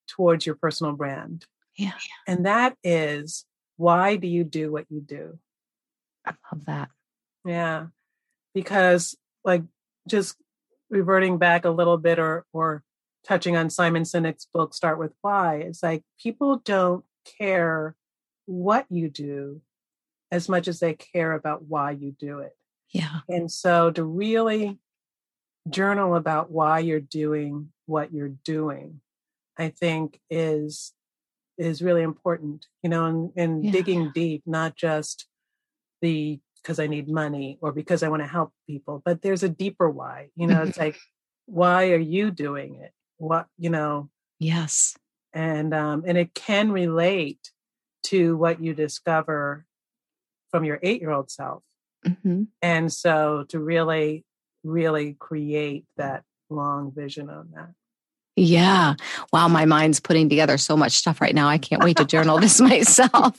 towards 0.09 0.47
your 0.47 0.55
personal 0.55 0.93
brand. 0.93 1.47
Yeah. 1.77 1.93
And 2.27 2.47
that 2.47 2.77
is, 2.85 3.45
why 3.77 4.17
do 4.17 4.27
you 4.27 4.45
do 4.45 4.71
what 4.71 4.87
you 4.91 5.01
do? 5.01 5.39
I 6.27 6.35
love 6.53 6.67
that. 6.67 6.89
Yeah. 7.45 7.87
Because 8.55 9.17
like 9.45 9.63
just 10.09 10.37
reverting 10.91 11.39
back 11.39 11.65
a 11.65 11.71
little 11.71 11.97
bit 11.97 12.19
or 12.19 12.45
or 12.53 12.83
touching 13.27 13.57
on 13.57 13.71
Simon 13.71 14.03
Sinek's 14.03 14.47
book 14.53 14.75
Start 14.75 14.99
with 14.99 15.13
Why, 15.23 15.57
it's 15.57 15.83
like 15.83 16.03
people 16.21 16.57
don't 16.65 17.05
care 17.39 17.97
what 18.53 18.87
you 18.91 19.09
do 19.09 19.63
as 20.31 20.49
much 20.49 20.69
as 20.69 20.81
they 20.81 20.95
care 20.95 21.33
about 21.33 21.65
why 21.65 21.93
you 21.93 22.15
do 22.19 22.41
it. 22.41 22.57
Yeah. 22.91 23.21
And 23.29 23.51
so 23.51 23.91
to 23.91 24.05
really 24.05 24.79
journal 25.69 26.15
about 26.17 26.51
why 26.51 26.81
you're 26.81 27.01
doing 27.01 27.73
what 27.87 28.13
you're 28.13 28.35
doing, 28.45 29.01
I 29.59 29.71
think 29.71 30.21
is 30.31 30.93
is 31.59 31.83
really 31.83 32.03
important, 32.03 32.67
you 32.83 32.91
know, 32.91 33.07
and, 33.07 33.31
and 33.37 33.65
yeah. 33.65 33.73
digging 33.73 34.11
deep, 34.15 34.43
not 34.47 34.75
just 34.75 35.27
the 36.01 36.41
because 36.63 36.79
I 36.79 36.87
need 36.87 37.09
money 37.09 37.59
or 37.61 37.73
because 37.73 38.03
I 38.03 38.09
want 38.09 38.23
to 38.23 38.29
help 38.29 38.53
people, 38.67 39.03
but 39.05 39.23
there's 39.23 39.43
a 39.43 39.49
deeper 39.49 39.91
why. 39.91 40.29
You 40.37 40.47
know, 40.47 40.63
it's 40.63 40.79
like, 40.79 40.97
why 41.47 41.91
are 41.91 41.99
you 41.99 42.31
doing 42.31 42.77
it? 42.77 42.93
What, 43.19 43.47
you 43.59 43.71
know? 43.71 44.11
Yes. 44.39 44.97
And 45.33 45.75
um, 45.75 46.05
and 46.07 46.17
it 46.19 46.35
can 46.35 46.71
relate 46.71 47.51
to 48.05 48.37
what 48.37 48.63
you 48.63 48.75
discover 48.75 49.65
from 50.51 50.65
your 50.65 50.79
eight 50.83 51.01
year 51.01 51.11
old 51.11 51.31
self. 51.31 51.63
Mm-hmm. 52.07 52.45
And 52.61 52.93
so 52.93 53.45
to 53.49 53.59
really, 53.59 54.25
really 54.65 55.15
create 55.19 55.85
that 55.97 56.25
long 56.51 56.93
vision 56.95 57.31
on 57.31 57.51
that. 57.55 57.71
Yeah. 58.35 58.95
Wow. 59.31 59.49
My 59.49 59.67
mind's 59.67 60.01
putting 60.01 60.31
together 60.31 60.57
so 60.57 60.75
much 60.75 60.93
stuff 60.93 61.21
right 61.21 61.35
now. 61.35 61.49
I 61.49 61.59
can't 61.59 61.85
wait 61.85 61.99
to 61.99 62.07
journal 62.07 62.39
this 62.39 62.61
myself. 62.63 63.39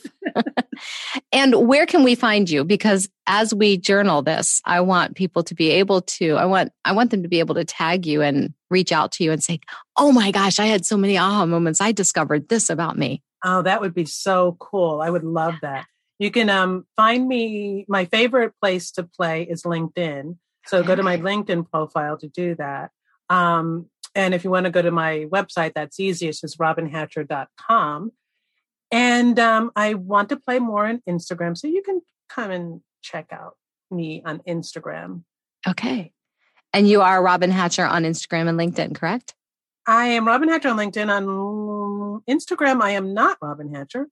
and 1.32 1.66
where 1.66 1.84
can 1.84 2.04
we 2.04 2.14
find 2.14 2.48
you? 2.48 2.62
Because 2.64 3.08
as 3.26 3.52
we 3.52 3.76
journal 3.76 4.22
this, 4.22 4.62
I 4.64 4.80
want 4.80 5.16
people 5.16 5.42
to 5.44 5.54
be 5.54 5.70
able 5.70 6.02
to, 6.02 6.36
I 6.36 6.44
want, 6.44 6.70
I 6.84 6.92
want 6.92 7.10
them 7.10 7.24
to 7.24 7.28
be 7.28 7.40
able 7.40 7.56
to 7.56 7.64
tag 7.64 8.06
you 8.06 8.22
and 8.22 8.54
reach 8.70 8.92
out 8.92 9.10
to 9.12 9.24
you 9.24 9.32
and 9.32 9.42
say, 9.42 9.58
Oh 9.96 10.12
my 10.12 10.30
gosh, 10.30 10.60
I 10.60 10.66
had 10.66 10.86
so 10.86 10.96
many 10.96 11.18
aha 11.18 11.44
moments. 11.44 11.80
I 11.80 11.90
discovered 11.90 12.48
this 12.48 12.70
about 12.70 12.96
me. 12.96 13.20
Oh, 13.44 13.62
that 13.62 13.80
would 13.80 13.94
be 13.94 14.06
so 14.06 14.56
cool. 14.58 15.02
I 15.02 15.10
would 15.10 15.22
love 15.22 15.54
that. 15.62 15.86
You 16.18 16.30
can 16.30 16.48
um, 16.48 16.86
find 16.96 17.28
me. 17.28 17.84
My 17.88 18.06
favorite 18.06 18.54
place 18.60 18.90
to 18.92 19.02
play 19.02 19.42
is 19.42 19.64
LinkedIn. 19.64 20.38
So 20.66 20.78
okay. 20.78 20.86
go 20.86 20.94
to 20.96 21.02
my 21.02 21.18
LinkedIn 21.18 21.70
profile 21.70 22.16
to 22.18 22.28
do 22.28 22.54
that. 22.54 22.90
Um, 23.28 23.90
and 24.14 24.32
if 24.32 24.44
you 24.44 24.50
want 24.50 24.64
to 24.64 24.70
go 24.70 24.80
to 24.80 24.90
my 24.90 25.26
website, 25.30 25.74
that's 25.74 26.00
easiest 26.00 26.44
is 26.44 26.56
robynhatcher.com. 26.56 28.12
And 28.90 29.38
um, 29.38 29.72
I 29.76 29.94
want 29.94 30.28
to 30.30 30.36
play 30.36 30.58
more 30.58 30.86
on 30.86 31.02
Instagram. 31.08 31.56
So 31.58 31.66
you 31.66 31.82
can 31.82 32.00
come 32.28 32.50
and 32.50 32.80
check 33.02 33.26
out 33.32 33.56
me 33.90 34.22
on 34.24 34.38
Instagram. 34.48 35.24
Okay. 35.66 36.12
And 36.72 36.88
you 36.88 37.02
are 37.02 37.22
Robyn 37.22 37.50
Hatcher 37.50 37.84
on 37.84 38.04
Instagram 38.04 38.48
and 38.48 38.58
LinkedIn, 38.58 38.94
correct? 38.94 39.34
I 39.86 40.06
am 40.06 40.26
Robyn 40.26 40.48
Hatcher 40.48 40.68
on 40.68 40.76
LinkedIn. 40.76 41.10
On 41.10 42.22
Instagram, 42.28 42.82
I 42.82 42.90
am 42.90 43.14
not 43.14 43.38
Robyn 43.40 43.74
Hatcher. 43.74 44.08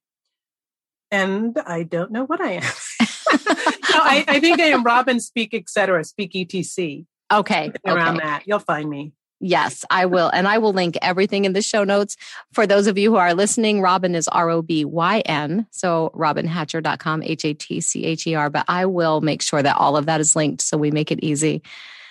And 1.11 1.59
I 1.67 1.83
don't 1.83 2.11
know 2.11 2.25
what 2.25 2.41
I 2.41 2.53
am. 2.53 2.63
no, 3.47 4.01
I, 4.01 4.25
I, 4.29 4.41
think 4.41 4.61
I 4.61 4.67
am 4.67 4.83
Robyn 4.83 5.21
Speak, 5.21 5.55
etc. 5.55 6.05
Speak 6.05 6.35
etc. 6.35 7.05
Okay. 7.33 7.73
Around 7.87 8.17
okay. 8.17 8.27
that. 8.27 8.43
You'll 8.47 8.59
find 8.59 8.89
me. 8.89 9.13
Yes, 9.45 9.85
I 9.91 10.07
will. 10.07 10.31
And 10.33 10.47
I 10.47 10.59
will 10.59 10.73
link 10.73 10.97
everything 11.03 11.45
in 11.45 11.53
the 11.53 11.63
show 11.63 11.83
notes. 11.83 12.17
For 12.53 12.65
those 12.65 12.87
of 12.87 12.97
you 12.97 13.11
who 13.11 13.17
are 13.17 13.35
listening, 13.35 13.81
Robin 13.81 14.15
is 14.15 14.29
R 14.29 14.49
O 14.51 14.63
B 14.63 14.85
Y 14.85 15.19
N. 15.27 15.67
So 15.73 16.13
robynhatcher.com, 16.15 17.23
H 17.25 17.45
A 17.45 17.53
T 17.53 17.81
C 17.81 18.05
H 18.05 18.27
E 18.27 18.37
R. 18.37 18.51
But 18.51 18.67
I 18.69 18.87
will 18.87 19.21
make 19.21 19.43
sure 19.43 19.61
that 19.61 19.77
all 19.77 19.97
of 19.97 20.07
that 20.07 20.21
is 20.21 20.37
linked 20.37 20.63
so 20.63 20.77
we 20.77 20.93
make 20.93 21.11
it 21.11 21.19
easy. 21.23 21.61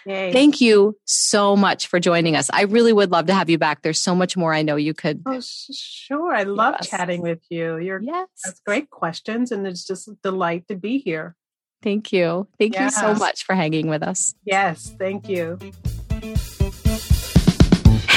Yay. 0.05 0.31
Thank 0.31 0.61
you 0.61 0.97
so 1.05 1.55
much 1.55 1.87
for 1.87 1.99
joining 1.99 2.35
us. 2.35 2.49
I 2.51 2.63
really 2.63 2.93
would 2.93 3.11
love 3.11 3.27
to 3.27 3.33
have 3.33 3.49
you 3.49 3.57
back. 3.57 3.81
There's 3.81 3.99
so 3.99 4.15
much 4.15 4.35
more 4.35 4.53
I 4.53 4.61
know 4.61 4.75
you 4.75 4.93
could. 4.93 5.21
Oh, 5.25 5.41
sure. 5.41 6.33
I 6.33 6.43
love 6.43 6.75
yes. 6.79 6.89
chatting 6.89 7.21
with 7.21 7.41
you. 7.49 7.77
You're 7.77 8.01
yes. 8.01 8.27
That's 8.43 8.61
great 8.61 8.89
questions. 8.89 9.51
And 9.51 9.67
it's 9.67 9.85
just 9.85 10.07
a 10.07 10.17
delight 10.23 10.67
to 10.67 10.75
be 10.75 10.97
here. 10.97 11.35
Thank 11.81 12.13
you. 12.13 12.47
Thank 12.59 12.75
yes. 12.75 12.95
you 12.95 13.01
so 13.01 13.15
much 13.15 13.43
for 13.43 13.55
hanging 13.55 13.87
with 13.87 14.03
us. 14.03 14.35
Yes. 14.45 14.93
Thank 14.97 15.27
you. 15.27 15.57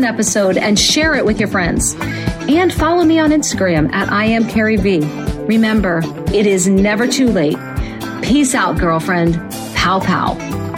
an 0.00 0.04
episode 0.04 0.56
and 0.56 0.78
share 0.78 1.14
it 1.14 1.26
with 1.26 1.38
your 1.38 1.48
friends. 1.48 1.94
And 2.48 2.72
follow 2.72 3.04
me 3.04 3.18
on 3.18 3.30
Instagram 3.30 3.92
at 3.92 4.10
I 4.10 4.24
am 4.24 4.48
Carrie 4.48 4.76
V. 4.76 5.00
Remember, 5.44 6.00
it 6.32 6.46
is 6.46 6.66
never 6.66 7.06
too 7.06 7.28
late. 7.28 7.58
Peace 8.22 8.54
out, 8.54 8.78
girlfriend. 8.78 9.34
Pow 9.74 10.00
pow. 10.00 10.69